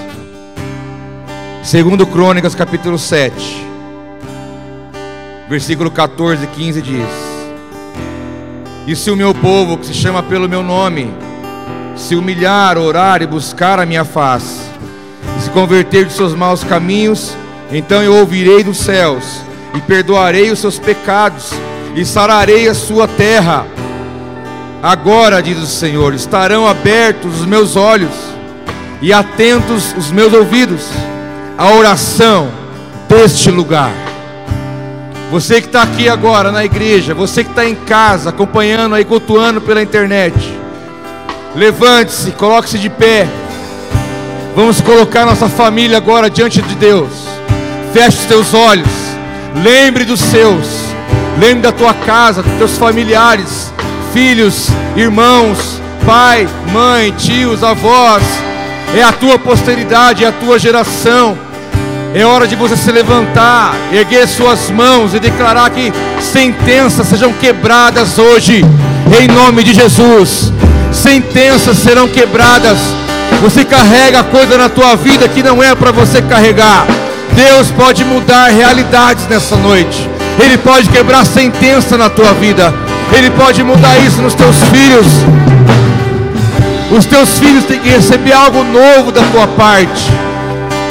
Segundo 1.64 2.06
Crônicas, 2.06 2.54
capítulo 2.54 2.96
7, 2.96 3.66
versículo 5.48 5.90
14 5.90 6.44
e 6.44 6.46
15 6.46 6.80
diz: 6.80 7.31
E 8.86 8.96
se 8.96 9.10
o 9.10 9.16
meu 9.16 9.32
povo, 9.32 9.78
que 9.78 9.86
se 9.86 9.94
chama 9.94 10.22
pelo 10.22 10.48
meu 10.48 10.62
nome, 10.62 11.12
se 11.96 12.16
humilhar, 12.16 12.76
orar 12.76 13.22
e 13.22 13.26
buscar 13.26 13.78
a 13.78 13.86
minha 13.86 14.04
face, 14.04 14.60
e 15.38 15.42
se 15.42 15.50
converter 15.50 16.06
de 16.06 16.12
seus 16.12 16.34
maus 16.34 16.64
caminhos, 16.64 17.36
então 17.70 18.02
eu 18.02 18.16
ouvirei 18.16 18.64
dos 18.64 18.78
céus 18.78 19.24
e 19.74 19.80
perdoarei 19.80 20.50
os 20.50 20.58
seus 20.58 20.78
pecados 20.78 21.52
e 21.94 22.04
sararei 22.04 22.68
a 22.68 22.74
sua 22.74 23.06
terra. 23.06 23.66
Agora, 24.82 25.40
diz 25.40 25.58
o 25.58 25.66
Senhor, 25.66 26.12
estarão 26.12 26.66
abertos 26.66 27.40
os 27.40 27.46
meus 27.46 27.76
olhos 27.76 28.12
e 29.00 29.12
atentos 29.12 29.94
os 29.96 30.10
meus 30.10 30.32
ouvidos 30.32 30.88
à 31.56 31.70
oração 31.70 32.50
deste 33.08 33.50
lugar. 33.50 34.11
Você 35.32 35.62
que 35.62 35.66
está 35.66 35.82
aqui 35.82 36.10
agora 36.10 36.52
na 36.52 36.62
igreja, 36.62 37.14
você 37.14 37.42
que 37.42 37.48
está 37.48 37.64
em 37.64 37.74
casa, 37.74 38.28
acompanhando 38.28 38.94
aí, 38.94 39.02
cultuando 39.02 39.62
pela 39.62 39.82
internet, 39.82 40.36
levante-se, 41.54 42.32
coloque-se 42.32 42.78
de 42.78 42.90
pé. 42.90 43.26
Vamos 44.54 44.82
colocar 44.82 45.24
nossa 45.24 45.48
família 45.48 45.96
agora 45.96 46.28
diante 46.28 46.60
de 46.60 46.74
Deus. 46.74 47.08
Feche 47.94 48.18
os 48.18 48.24
teus 48.26 48.52
olhos, 48.52 48.92
lembre 49.64 50.04
dos 50.04 50.20
seus. 50.20 50.66
Lembre 51.40 51.62
da 51.62 51.72
tua 51.72 51.94
casa, 51.94 52.42
dos 52.42 52.52
teus 52.58 52.76
familiares, 52.76 53.72
filhos, 54.12 54.68
irmãos, 54.94 55.80
pai, 56.04 56.46
mãe, 56.70 57.10
tios, 57.12 57.64
avós. 57.64 58.22
É 58.94 59.02
a 59.02 59.12
tua 59.12 59.38
posteridade, 59.38 60.24
é 60.24 60.28
a 60.28 60.32
tua 60.32 60.58
geração. 60.58 61.38
É 62.14 62.26
hora 62.26 62.46
de 62.46 62.54
você 62.54 62.76
se 62.76 62.92
levantar, 62.92 63.74
erguer 63.90 64.28
suas 64.28 64.70
mãos 64.70 65.14
e 65.14 65.18
declarar 65.18 65.70
que 65.70 65.90
sentenças 66.20 67.06
sejam 67.06 67.32
quebradas 67.32 68.18
hoje, 68.18 68.62
em 69.18 69.28
nome 69.28 69.64
de 69.64 69.72
Jesus. 69.72 70.52
Sentenças 70.92 71.78
serão 71.78 72.06
quebradas. 72.06 72.76
Você 73.40 73.64
carrega 73.64 74.22
coisa 74.24 74.58
na 74.58 74.68
tua 74.68 74.94
vida 74.94 75.26
que 75.26 75.42
não 75.42 75.62
é 75.62 75.74
para 75.74 75.90
você 75.90 76.20
carregar. 76.20 76.86
Deus 77.34 77.70
pode 77.70 78.04
mudar 78.04 78.48
realidades 78.48 79.26
nessa 79.26 79.56
noite. 79.56 80.06
Ele 80.38 80.58
pode 80.58 80.90
quebrar 80.90 81.24
sentença 81.24 81.96
na 81.96 82.10
tua 82.10 82.34
vida. 82.34 82.74
Ele 83.16 83.30
pode 83.30 83.64
mudar 83.64 83.98
isso 84.00 84.20
nos 84.20 84.34
teus 84.34 84.56
filhos. 84.64 85.06
Os 86.90 87.06
teus 87.06 87.38
filhos 87.38 87.64
têm 87.64 87.80
que 87.80 87.88
receber 87.88 88.32
algo 88.32 88.62
novo 88.64 89.10
da 89.10 89.22
tua 89.32 89.46
parte. 89.46 90.10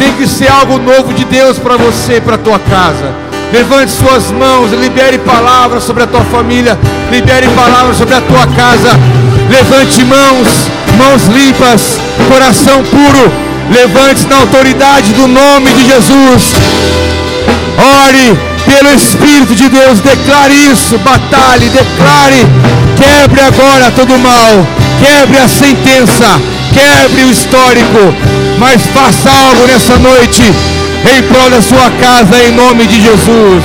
Tem 0.01 0.13
que 0.13 0.27
ser 0.27 0.47
algo 0.47 0.79
novo 0.79 1.13
de 1.13 1.23
Deus 1.25 1.59
para 1.59 1.77
você, 1.77 2.19
para 2.19 2.33
a 2.33 2.37
tua 2.39 2.57
casa. 2.57 3.13
Levante 3.53 3.91
suas 3.91 4.31
mãos, 4.31 4.71
libere 4.71 5.19
palavras 5.19 5.83
sobre 5.83 6.01
a 6.01 6.07
tua 6.07 6.23
família, 6.23 6.75
libere 7.11 7.47
palavras 7.49 7.97
sobre 7.97 8.15
a 8.15 8.21
tua 8.21 8.47
casa. 8.47 8.99
Levante 9.47 10.03
mãos, 10.03 10.47
mãos 10.97 11.27
limpas, 11.27 11.99
coração 12.27 12.83
puro. 12.85 13.31
Levante 13.69 14.25
na 14.25 14.37
autoridade 14.37 15.13
do 15.13 15.27
nome 15.27 15.71
de 15.71 15.85
Jesus. 15.85 16.55
Ore 17.77 18.39
pelo 18.65 18.95
Espírito 18.95 19.53
de 19.53 19.69
Deus, 19.69 19.99
declare 19.99 20.55
isso, 20.71 20.97
batalhe, 20.97 21.69
declare, 21.69 22.47
quebre 22.97 23.41
agora 23.41 23.91
todo 23.91 24.17
mal, 24.17 24.65
quebre 24.99 25.37
a 25.37 25.47
sentença, 25.47 26.41
quebre 26.73 27.23
o 27.23 27.31
histórico, 27.31 28.15
mas 28.61 28.85
faça 28.85 29.27
algo 29.27 29.65
nessa 29.65 29.97
noite 29.97 30.43
em 30.43 31.23
prol 31.23 31.49
da 31.49 31.59
sua 31.61 31.89
casa, 31.99 32.43
em 32.43 32.51
nome 32.51 32.85
de 32.85 33.01
Jesus. 33.01 33.63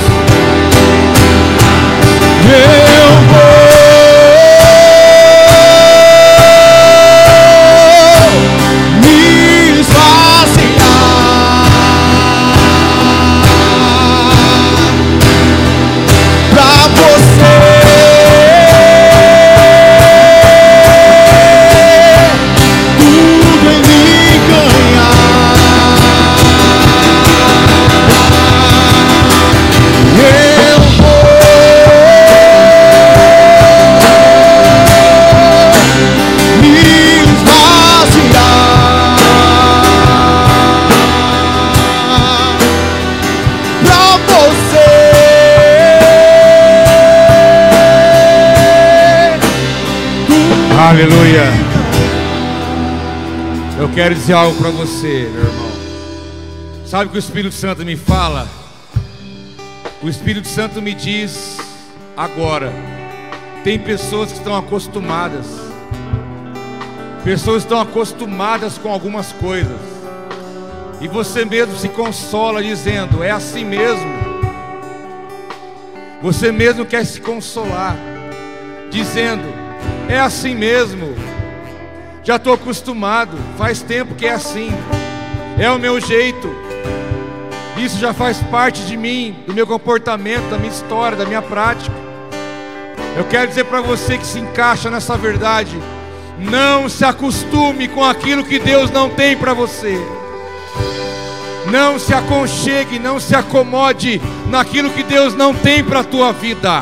Eu 2.48 3.28
vou. 3.28 3.55
Aleluia. 50.86 51.42
Eu 53.76 53.88
quero 53.92 54.14
dizer 54.14 54.34
algo 54.34 54.56
para 54.56 54.70
você, 54.70 55.28
meu 55.32 55.42
irmão. 55.42 55.70
Sabe 56.86 57.06
o 57.06 57.08
que 57.08 57.16
o 57.16 57.18
Espírito 57.18 57.56
Santo 57.56 57.84
me 57.84 57.96
fala? 57.96 58.46
O 60.00 60.08
Espírito 60.08 60.46
Santo 60.46 60.80
me 60.80 60.94
diz 60.94 61.58
agora. 62.16 62.72
Tem 63.64 63.80
pessoas 63.80 64.30
que 64.30 64.38
estão 64.38 64.54
acostumadas. 64.54 65.46
Pessoas 67.24 67.64
estão 67.64 67.80
acostumadas 67.80 68.78
com 68.78 68.88
algumas 68.88 69.32
coisas. 69.32 69.80
E 71.00 71.08
você 71.08 71.44
mesmo 71.44 71.76
se 71.76 71.88
consola 71.88 72.62
dizendo: 72.62 73.24
"É 73.24 73.32
assim 73.32 73.64
mesmo". 73.64 74.06
Você 76.22 76.52
mesmo 76.52 76.86
quer 76.86 77.04
se 77.04 77.20
consolar 77.20 77.96
dizendo: 78.88 79.55
é 80.08 80.18
assim 80.18 80.54
mesmo. 80.54 81.14
Já 82.22 82.36
estou 82.36 82.54
acostumado. 82.54 83.36
Faz 83.56 83.82
tempo 83.82 84.14
que 84.14 84.26
é 84.26 84.32
assim. 84.32 84.70
É 85.58 85.70
o 85.70 85.78
meu 85.78 86.00
jeito. 86.00 86.54
Isso 87.76 87.98
já 87.98 88.12
faz 88.14 88.38
parte 88.50 88.82
de 88.82 88.96
mim, 88.96 89.36
do 89.46 89.54
meu 89.54 89.66
comportamento, 89.66 90.48
da 90.48 90.56
minha 90.56 90.72
história, 90.72 91.16
da 91.16 91.26
minha 91.26 91.42
prática. 91.42 91.94
Eu 93.16 93.24
quero 93.24 93.48
dizer 93.48 93.64
para 93.64 93.80
você 93.80 94.16
que 94.18 94.26
se 94.26 94.38
encaixa 94.38 94.90
nessa 94.90 95.16
verdade. 95.16 95.76
Não 96.38 96.88
se 96.88 97.04
acostume 97.04 97.88
com 97.88 98.04
aquilo 98.04 98.44
que 98.44 98.58
Deus 98.58 98.90
não 98.90 99.08
tem 99.08 99.36
para 99.36 99.54
você. 99.54 99.96
Não 101.70 101.98
se 101.98 102.14
aconchegue, 102.14 102.98
não 102.98 103.18
se 103.18 103.34
acomode 103.34 104.20
naquilo 104.48 104.90
que 104.90 105.02
Deus 105.02 105.34
não 105.34 105.54
tem 105.54 105.82
para 105.82 106.00
a 106.00 106.04
tua 106.04 106.32
vida. 106.32 106.80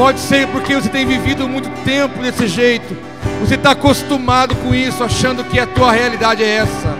Pode 0.00 0.18
ser 0.18 0.46
porque 0.46 0.74
você 0.74 0.88
tem 0.88 1.04
vivido 1.04 1.46
muito 1.46 1.68
tempo 1.84 2.22
desse 2.22 2.48
jeito. 2.48 2.96
Você 3.40 3.56
está 3.56 3.72
acostumado 3.72 4.56
com 4.56 4.74
isso, 4.74 5.04
achando 5.04 5.44
que 5.44 5.60
a 5.60 5.66
tua 5.66 5.92
realidade 5.92 6.42
é 6.42 6.56
essa. 6.56 6.96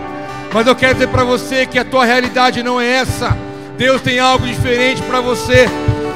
Mas 0.53 0.67
eu 0.67 0.77
quero 0.77 0.93
dizer 0.93 1.07
para 1.07 1.25
você 1.25 1.65
que 1.65 1.79
a 1.79 1.85
tua 1.85 2.05
realidade 2.05 2.63
não 2.63 2.79
é 2.79 2.87
essa. 2.97 3.35
Deus 3.79 4.03
tem 4.03 4.19
algo 4.19 4.47
diferente 4.47 5.01
para 5.05 5.23
você. 5.23 5.67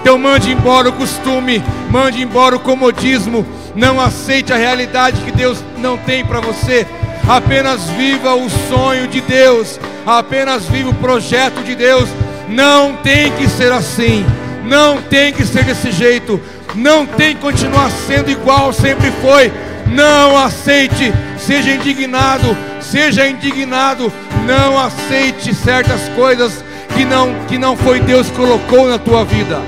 Então 0.02 0.18
mande 0.18 0.52
embora 0.52 0.90
o 0.90 0.92
costume, 0.92 1.64
mande 1.90 2.20
embora 2.20 2.54
o 2.54 2.60
comodismo. 2.60 3.46
Não 3.74 3.98
aceite 3.98 4.52
a 4.52 4.56
realidade 4.56 5.22
que 5.22 5.32
Deus 5.32 5.64
não 5.78 5.96
tem 5.96 6.22
para 6.22 6.42
você. 6.42 6.86
Apenas 7.26 7.88
viva 7.88 8.34
o 8.34 8.50
sonho 8.68 9.08
de 9.08 9.22
Deus. 9.22 9.80
Apenas 10.04 10.66
viva 10.66 10.90
o 10.90 10.94
projeto 10.96 11.62
de 11.64 11.74
Deus. 11.74 12.10
Não 12.46 12.96
tem 12.96 13.32
que 13.32 13.48
ser 13.48 13.72
assim. 13.72 14.22
Não 14.64 15.02
tem 15.02 15.32
que 15.32 15.44
ser 15.44 15.64
desse 15.64 15.92
jeito 15.92 16.40
não 16.74 17.06
tem 17.06 17.36
que 17.36 17.40
continuar 17.40 17.90
sendo 17.90 18.30
igual 18.30 18.72
sempre 18.72 19.10
foi. 19.22 19.52
Não 19.86 20.36
aceite, 20.36 21.12
seja 21.38 21.74
indignado, 21.74 22.56
seja 22.80 23.28
indignado, 23.28 24.12
não 24.46 24.78
aceite 24.78 25.54
certas 25.54 26.08
coisas 26.16 26.64
que 26.94 27.04
não 27.04 27.34
que 27.46 27.58
não 27.58 27.76
foi 27.76 28.00
Deus 28.00 28.28
que 28.28 28.36
colocou 28.36 28.88
na 28.88 28.98
tua 28.98 29.24
vida. 29.24 29.60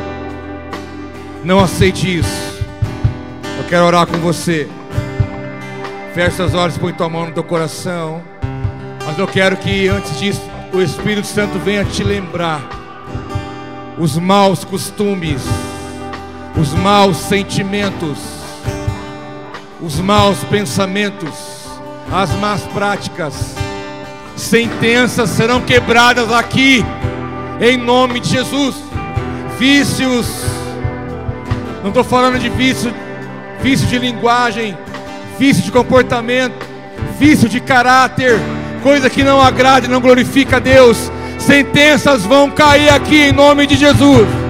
Não 1.44 1.60
aceite 1.60 2.18
isso. 2.18 2.56
Eu 3.58 3.64
quero 3.68 3.84
orar 3.84 4.06
com 4.06 4.18
você. 4.18 4.66
Feche 6.14 6.42
as 6.42 6.54
olhos, 6.54 6.78
põe 6.78 6.92
tua 6.92 7.08
mão 7.08 7.26
no 7.26 7.32
teu 7.32 7.44
coração. 7.44 8.22
Mas 9.06 9.18
eu 9.18 9.26
quero 9.26 9.56
que 9.56 9.86
antes 9.86 10.18
disso 10.18 10.42
o 10.72 10.80
Espírito 10.80 11.26
Santo 11.26 11.58
venha 11.58 11.84
te 11.84 12.02
lembrar 12.02 12.85
os 13.98 14.16
maus 14.18 14.64
costumes 14.64 15.42
os 16.58 16.72
maus 16.72 17.18
sentimentos, 17.18 18.18
os 19.80 20.00
maus 20.00 20.38
pensamentos, 20.44 21.34
as 22.10 22.30
más 22.36 22.62
práticas. 22.62 23.54
Sentenças 24.34 25.30
serão 25.30 25.60
quebradas 25.60 26.32
aqui, 26.32 26.84
em 27.60 27.76
nome 27.76 28.20
de 28.20 28.30
Jesus. 28.30 28.74
Vícios, 29.58 30.26
não 31.82 31.88
estou 31.88 32.04
falando 32.04 32.38
de 32.38 32.48
vício, 32.48 32.92
vício 33.62 33.86
de 33.86 33.98
linguagem, 33.98 34.76
vício 35.38 35.62
de 35.62 35.70
comportamento, 35.70 36.66
vício 37.18 37.48
de 37.48 37.60
caráter, 37.60 38.38
coisa 38.82 39.10
que 39.10 39.22
não 39.22 39.42
agrada 39.42 39.86
e 39.86 39.90
não 39.90 40.00
glorifica 40.00 40.56
a 40.56 40.60
Deus. 40.60 41.10
Sentenças 41.38 42.24
vão 42.24 42.50
cair 42.50 42.88
aqui 42.88 43.16
em 43.16 43.32
nome 43.32 43.66
de 43.66 43.76
Jesus. 43.76 44.46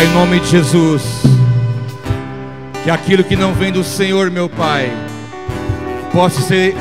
Pai, 0.00 0.06
em 0.06 0.14
nome 0.14 0.40
de 0.40 0.48
Jesus, 0.48 1.02
que 2.82 2.90
aquilo 2.90 3.22
que 3.22 3.36
não 3.36 3.52
vem 3.52 3.70
do 3.70 3.84
Senhor, 3.84 4.30
meu 4.30 4.48
Pai, 4.48 4.90
possa 6.10 6.40
ser 6.40 6.74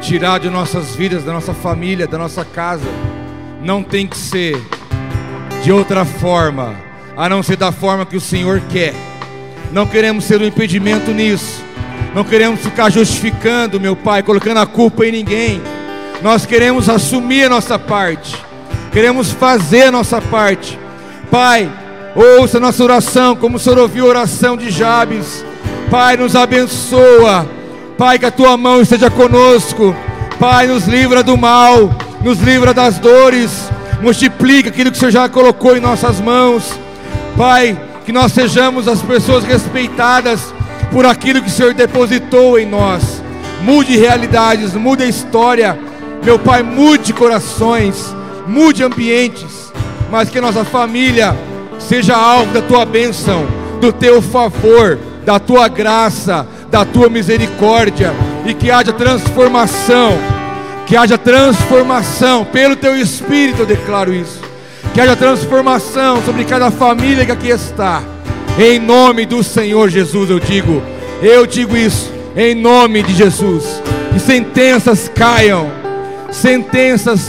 tirado 0.00 0.42
de 0.42 0.50
nossas 0.50 0.94
vidas, 0.94 1.24
da 1.24 1.32
nossa 1.32 1.52
família, 1.52 2.06
da 2.06 2.16
nossa 2.16 2.44
casa. 2.44 2.86
Não 3.60 3.82
tem 3.82 4.06
que 4.06 4.16
ser 4.16 4.56
de 5.64 5.72
outra 5.72 6.04
forma, 6.04 6.76
a 7.16 7.28
não 7.28 7.42
ser 7.42 7.56
da 7.56 7.72
forma 7.72 8.06
que 8.06 8.16
o 8.16 8.20
Senhor 8.20 8.62
quer. 8.70 8.94
Não 9.72 9.84
queremos 9.84 10.22
ser 10.22 10.40
um 10.40 10.46
impedimento 10.46 11.10
nisso. 11.10 11.60
Não 12.14 12.22
queremos 12.22 12.60
ficar 12.60 12.88
justificando, 12.88 13.80
meu 13.80 13.96
Pai, 13.96 14.22
colocando 14.22 14.58
a 14.58 14.66
culpa 14.66 15.04
em 15.04 15.10
ninguém. 15.10 15.60
Nós 16.22 16.46
queremos 16.46 16.88
assumir 16.88 17.46
a 17.46 17.50
nossa 17.50 17.80
parte. 17.80 18.40
Queremos 18.92 19.32
fazer 19.32 19.88
a 19.88 19.90
nossa 19.90 20.22
parte. 20.22 20.78
Pai, 21.32 21.68
ouça 22.14 22.58
a 22.58 22.60
nossa 22.60 22.82
oração, 22.82 23.34
como 23.34 23.56
o 23.56 23.60
Senhor 23.60 23.78
ouviu 23.78 24.06
a 24.06 24.08
oração 24.08 24.56
de 24.56 24.70
Jabes. 24.70 25.44
Pai, 25.90 26.16
nos 26.16 26.36
abençoa. 26.36 27.46
Pai, 27.98 28.18
que 28.18 28.26
a 28.26 28.30
tua 28.30 28.56
mão 28.56 28.80
esteja 28.80 29.10
conosco. 29.10 29.94
Pai, 30.38 30.66
nos 30.66 30.86
livra 30.86 31.22
do 31.22 31.36
mal, 31.36 31.90
nos 32.22 32.40
livra 32.40 32.72
das 32.72 32.98
dores. 32.98 33.68
Multiplica 34.00 34.68
aquilo 34.68 34.90
que 34.90 34.96
o 34.96 35.00
Senhor 35.00 35.10
já 35.10 35.28
colocou 35.28 35.76
em 35.76 35.80
nossas 35.80 36.20
mãos. 36.20 36.78
Pai, 37.36 37.78
que 38.04 38.12
nós 38.12 38.32
sejamos 38.32 38.86
as 38.86 39.02
pessoas 39.02 39.44
respeitadas 39.44 40.52
por 40.92 41.06
aquilo 41.06 41.40
que 41.40 41.48
o 41.48 41.52
Senhor 41.52 41.74
depositou 41.74 42.58
em 42.58 42.66
nós. 42.66 43.22
Mude 43.62 43.96
realidades, 43.96 44.74
mude 44.74 45.02
a 45.02 45.06
história. 45.06 45.78
Meu 46.22 46.38
Pai, 46.38 46.62
mude 46.62 47.12
corações, 47.12 48.14
mude 48.46 48.82
ambientes, 48.82 49.72
mas 50.10 50.28
que 50.28 50.40
nossa 50.40 50.64
família 50.64 51.36
seja 51.78 52.16
alvo 52.16 52.52
da 52.52 52.62
tua 52.62 52.84
bênção, 52.84 53.46
do 53.80 53.92
teu 53.92 54.22
favor, 54.22 54.98
da 55.24 55.38
tua 55.38 55.68
graça, 55.68 56.46
da 56.70 56.84
tua 56.84 57.08
misericórdia 57.08 58.12
e 58.44 58.52
que 58.52 58.70
haja 58.70 58.92
transformação, 58.92 60.18
que 60.86 60.96
haja 60.96 61.16
transformação 61.16 62.44
pelo 62.44 62.76
teu 62.76 62.96
espírito, 62.96 63.60
eu 63.60 63.66
declaro 63.66 64.12
isso. 64.12 64.40
Que 64.92 65.00
haja 65.00 65.16
transformação 65.16 66.22
sobre 66.24 66.44
cada 66.44 66.70
família 66.70 67.24
que 67.24 67.32
aqui 67.32 67.48
está. 67.48 68.02
Em 68.58 68.78
nome 68.78 69.26
do 69.26 69.42
Senhor 69.42 69.88
Jesus 69.88 70.30
eu 70.30 70.38
digo, 70.38 70.82
eu 71.22 71.46
digo 71.46 71.76
isso, 71.76 72.12
em 72.36 72.54
nome 72.54 73.02
de 73.02 73.14
Jesus. 73.14 73.82
Que 74.12 74.20
sentenças 74.20 75.10
caiam, 75.12 75.70
sentenças 76.30 77.28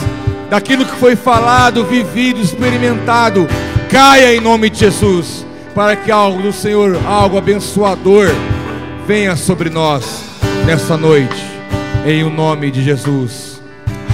daquilo 0.50 0.86
que 0.86 0.96
foi 0.96 1.16
falado, 1.16 1.84
vivido, 1.86 2.40
experimentado, 2.40 3.48
caia 3.96 4.36
em 4.36 4.42
nome 4.42 4.70
de 4.70 4.80
Jesus, 4.80 5.46
para 5.74 5.96
que 5.96 6.12
algo 6.12 6.42
do 6.42 6.52
Senhor, 6.52 7.00
algo 7.08 7.38
abençoador, 7.38 8.28
venha 9.08 9.38
sobre 9.38 9.70
nós 9.70 10.26
nessa 10.66 10.98
noite, 10.98 11.42
em 12.06 12.22
o 12.22 12.30
nome 12.30 12.70
de 12.72 12.84
Jesus. 12.84 13.62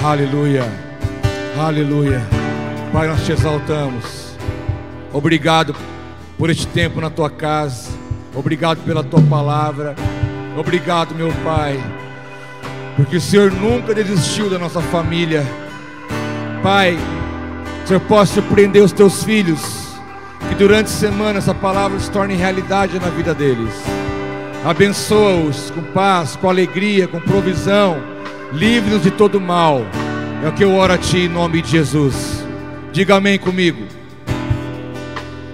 Aleluia, 0.00 0.64
aleluia. 1.58 2.22
Pai, 2.92 3.08
nós 3.08 3.26
te 3.26 3.32
exaltamos. 3.32 4.36
Obrigado 5.12 5.74
por 6.38 6.48
este 6.48 6.68
tempo 6.68 7.00
na 7.00 7.10
tua 7.10 7.28
casa. 7.28 7.90
Obrigado 8.36 8.84
pela 8.84 9.02
tua 9.02 9.22
palavra. 9.22 9.96
Obrigado, 10.56 11.12
meu 11.12 11.32
Pai, 11.44 11.82
porque 12.94 13.16
o 13.16 13.20
Senhor 13.20 13.50
nunca 13.50 13.92
desistiu 13.92 14.48
da 14.48 14.60
nossa 14.60 14.80
família. 14.80 15.44
Pai, 16.62 16.96
Senhor 17.92 18.08
possa 18.08 18.40
surpreender 18.40 18.82
os 18.82 18.90
teus 18.90 19.22
filhos, 19.22 19.60
que 20.48 20.54
durante 20.54 20.86
a 20.86 20.88
semana 20.88 21.40
essa 21.40 21.52
palavra 21.52 22.00
se 22.00 22.10
torne 22.10 22.34
realidade 22.34 22.98
na 22.98 23.10
vida 23.10 23.34
deles. 23.34 23.70
Abençoa-os 24.64 25.70
com 25.70 25.82
paz, 25.92 26.34
com 26.34 26.48
alegria, 26.48 27.06
com 27.06 27.20
provisão, 27.20 28.02
livre-nos 28.50 29.02
de 29.02 29.10
todo 29.10 29.38
mal. 29.38 29.82
É 30.42 30.48
o 30.48 30.52
que 30.54 30.64
eu 30.64 30.74
oro 30.74 30.94
a 30.94 30.96
Ti 30.96 31.18
em 31.18 31.28
nome 31.28 31.60
de 31.60 31.68
Jesus. 31.68 32.42
Diga 32.92 33.16
amém 33.16 33.38
comigo. 33.38 33.86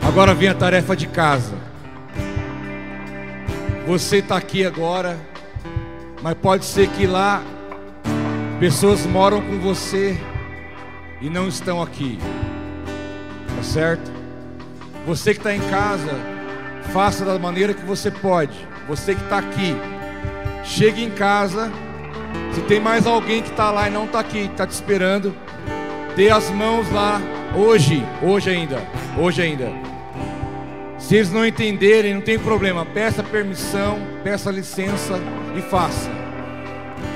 Agora 0.00 0.32
vem 0.32 0.48
a 0.48 0.54
tarefa 0.54 0.94
de 0.94 1.08
casa. 1.08 1.56
Você 3.84 4.18
está 4.18 4.36
aqui 4.36 4.64
agora, 4.64 5.18
mas 6.22 6.34
pode 6.34 6.64
ser 6.64 6.86
que 6.90 7.04
lá 7.04 7.42
pessoas 8.60 9.04
moram 9.06 9.40
com 9.40 9.58
você 9.58 10.16
e 11.20 11.28
não 11.28 11.48
estão 11.48 11.82
aqui. 11.82 12.18
Tá 13.56 13.62
certo? 13.62 14.10
Você 15.06 15.32
que 15.32 15.40
está 15.40 15.54
em 15.54 15.60
casa, 15.70 16.14
faça 16.92 17.24
da 17.24 17.38
maneira 17.38 17.74
que 17.74 17.84
você 17.84 18.10
pode. 18.10 18.66
Você 18.86 19.14
que 19.14 19.22
está 19.22 19.38
aqui, 19.38 19.74
chegue 20.64 21.02
em 21.02 21.10
casa. 21.10 21.70
Se 22.52 22.60
tem 22.62 22.80
mais 22.80 23.06
alguém 23.06 23.42
que 23.42 23.50
está 23.50 23.70
lá 23.70 23.88
e 23.88 23.90
não 23.90 24.04
está 24.04 24.20
aqui, 24.20 24.40
está 24.40 24.66
te 24.66 24.72
esperando, 24.72 25.34
dê 26.16 26.30
as 26.30 26.50
mãos 26.50 26.90
lá 26.92 27.20
hoje, 27.54 28.04
hoje 28.22 28.50
ainda, 28.50 28.82
hoje 29.16 29.42
ainda. 29.42 29.72
Se 30.98 31.16
eles 31.16 31.32
não 31.32 31.46
entenderem, 31.46 32.14
não 32.14 32.20
tem 32.20 32.38
problema. 32.38 32.84
Peça 32.84 33.22
permissão, 33.22 33.98
peça 34.22 34.50
licença 34.50 35.18
e 35.56 35.62
faça. 35.62 36.10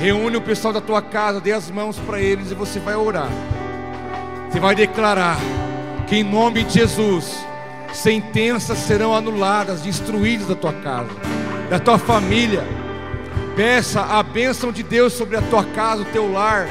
Reúne 0.01 0.37
o 0.37 0.41
pessoal 0.41 0.73
da 0.73 0.81
tua 0.81 1.03
casa, 1.03 1.41
dê 1.41 1.53
as 1.53 1.71
mãos 1.71 1.99
para 1.99 2.21
eles 2.21 2.51
e 2.51 2.55
você 2.55 2.79
vai 2.79 2.95
orar. 2.95 3.29
Você 4.53 4.61
vai 4.61 4.75
declarar 4.75 5.39
que 6.07 6.17
em 6.17 6.23
nome 6.23 6.63
de 6.63 6.75
Jesus, 6.75 7.43
sentenças 7.95 8.77
serão 8.77 9.15
anuladas, 9.15 9.81
destruídas 9.81 10.47
da 10.47 10.55
tua 10.55 10.75
casa, 10.75 11.09
da 11.71 11.79
tua 11.79 11.97
família. 11.97 12.63
Peça 13.57 14.03
a 14.03 14.23
bênção 14.23 14.71
de 14.71 14.83
Deus 14.83 15.15
sobre 15.15 15.39
a 15.39 15.43
tua 15.43 15.65
casa, 15.65 16.03
o 16.03 16.05
teu 16.05 16.31
lar, 16.31 16.69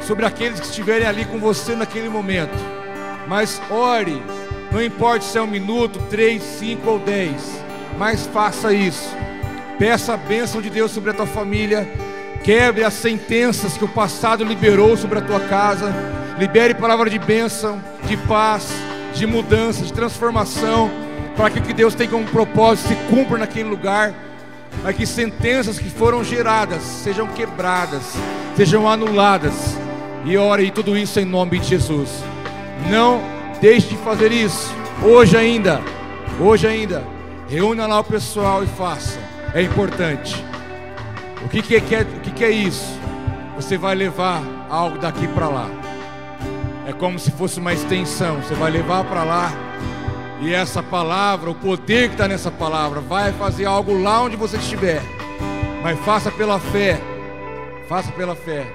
sobre 0.00 0.26
aqueles 0.26 0.58
que 0.58 0.66
estiverem 0.66 1.06
ali 1.06 1.24
com 1.24 1.38
você 1.38 1.76
naquele 1.76 2.08
momento. 2.08 2.58
Mas 3.28 3.62
ore, 3.70 4.20
não 4.72 4.82
importa 4.82 5.24
se 5.24 5.38
é 5.38 5.42
um 5.42 5.46
minuto, 5.46 6.00
três, 6.10 6.42
cinco 6.42 6.90
ou 6.90 6.98
dez, 6.98 7.40
mas 7.96 8.26
faça 8.26 8.72
isso. 8.72 9.16
Peça 9.78 10.14
a 10.14 10.16
bênção 10.16 10.60
de 10.60 10.70
Deus 10.70 10.90
sobre 10.90 11.10
a 11.10 11.14
tua 11.14 11.26
família. 11.26 11.88
Quebre 12.42 12.82
as 12.82 12.94
sentenças 12.94 13.78
que 13.78 13.84
o 13.84 13.88
passado 13.88 14.42
liberou 14.42 14.96
sobre 14.96 15.20
a 15.20 15.22
tua 15.22 15.38
casa. 15.38 16.23
Libere 16.38 16.74
palavra 16.74 17.08
de 17.08 17.18
bênção, 17.18 17.80
de 18.06 18.16
paz, 18.16 18.68
de 19.14 19.24
mudança, 19.24 19.84
de 19.84 19.92
transformação, 19.92 20.90
para 21.36 21.48
que 21.48 21.60
o 21.60 21.62
que 21.62 21.72
Deus 21.72 21.94
tem 21.94 22.08
como 22.08 22.24
propósito 22.26 22.88
se 22.88 22.94
cumpra 23.08 23.38
naquele 23.38 23.68
lugar. 23.68 24.12
Para 24.82 24.92
que 24.92 25.06
sentenças 25.06 25.78
que 25.78 25.88
foram 25.88 26.24
geradas 26.24 26.82
sejam 26.82 27.28
quebradas, 27.28 28.02
sejam 28.56 28.88
anuladas. 28.88 29.76
E 30.24 30.36
ore 30.36 30.72
tudo 30.72 30.96
isso 30.96 31.20
em 31.20 31.24
nome 31.24 31.60
de 31.60 31.68
Jesus. 31.68 32.24
Não 32.90 33.22
deixe 33.60 33.88
de 33.88 33.96
fazer 33.98 34.32
isso. 34.32 34.74
Hoje 35.02 35.36
ainda, 35.36 35.80
hoje 36.40 36.66
ainda, 36.66 37.04
reúna 37.48 37.86
lá 37.86 38.00
o 38.00 38.04
pessoal 38.04 38.64
e 38.64 38.66
faça. 38.66 39.20
É 39.54 39.62
importante. 39.62 40.44
O 41.44 41.48
que, 41.48 41.62
que, 41.62 41.76
é, 41.76 42.02
o 42.02 42.20
que, 42.20 42.30
que 42.32 42.44
é 42.44 42.50
isso? 42.50 42.98
Você 43.54 43.78
vai 43.78 43.94
levar 43.94 44.42
algo 44.68 44.98
daqui 44.98 45.28
para 45.28 45.46
lá. 45.46 45.83
É 46.86 46.92
como 46.92 47.18
se 47.18 47.30
fosse 47.30 47.58
uma 47.58 47.72
extensão. 47.72 48.42
Você 48.42 48.54
vai 48.54 48.70
levar 48.70 49.04
para 49.04 49.24
lá. 49.24 49.52
E 50.40 50.52
essa 50.52 50.82
palavra, 50.82 51.50
o 51.50 51.54
poder 51.54 52.08
que 52.08 52.14
está 52.14 52.28
nessa 52.28 52.50
palavra, 52.50 53.00
vai 53.00 53.32
fazer 53.32 53.64
algo 53.64 54.00
lá 54.02 54.22
onde 54.22 54.36
você 54.36 54.56
estiver. 54.56 55.02
Mas 55.82 55.98
faça 56.00 56.30
pela 56.30 56.58
fé. 56.58 57.00
Faça 57.88 58.12
pela 58.12 58.34
fé. 58.34 58.66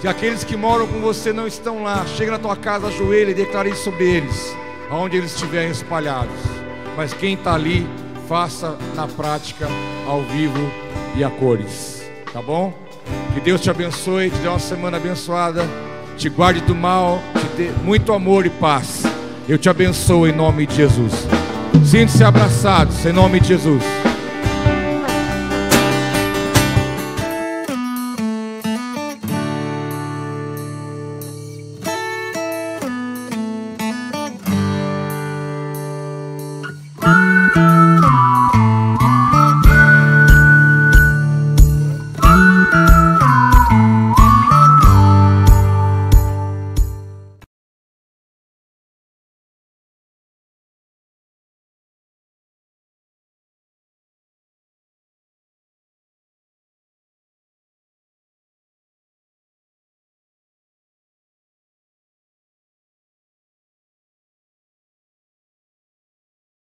Se 0.00 0.08
aqueles 0.08 0.42
que 0.42 0.56
moram 0.56 0.86
com 0.86 1.00
você 1.00 1.32
não 1.32 1.46
estão 1.46 1.84
lá, 1.84 2.04
chega 2.06 2.32
na 2.32 2.38
tua 2.38 2.56
casa, 2.56 2.88
ajoelha 2.88 3.30
e 3.30 3.34
declare 3.34 3.70
isso 3.70 3.84
sobre 3.84 4.04
eles, 4.04 4.52
aonde 4.90 5.16
eles 5.16 5.32
estiverem 5.32 5.70
espalhados. 5.70 6.34
Mas 6.96 7.14
quem 7.14 7.34
está 7.34 7.54
ali, 7.54 7.86
faça 8.28 8.76
na 8.96 9.06
prática, 9.06 9.68
ao 10.08 10.22
vivo 10.22 10.58
e 11.14 11.22
a 11.22 11.30
cores. 11.30 12.02
Tá 12.32 12.42
bom? 12.42 12.74
Que 13.32 13.40
Deus 13.40 13.60
te 13.60 13.70
abençoe, 13.70 14.30
te 14.30 14.38
dê 14.38 14.48
uma 14.48 14.58
semana 14.58 14.96
abençoada, 14.96 15.64
te 16.16 16.28
guarde 16.28 16.60
do 16.62 16.74
mal, 16.74 17.22
te 17.34 17.56
dê 17.56 17.70
muito 17.84 18.12
amor 18.12 18.46
e 18.46 18.50
paz. 18.50 19.02
Eu 19.48 19.58
te 19.58 19.68
abençoo 19.68 20.26
em 20.26 20.32
nome 20.32 20.66
de 20.66 20.76
Jesus. 20.76 21.26
Sinta-se 21.84 22.22
abraçados 22.22 23.04
em 23.04 23.12
nome 23.12 23.40
de 23.40 23.48
Jesus. 23.48 23.82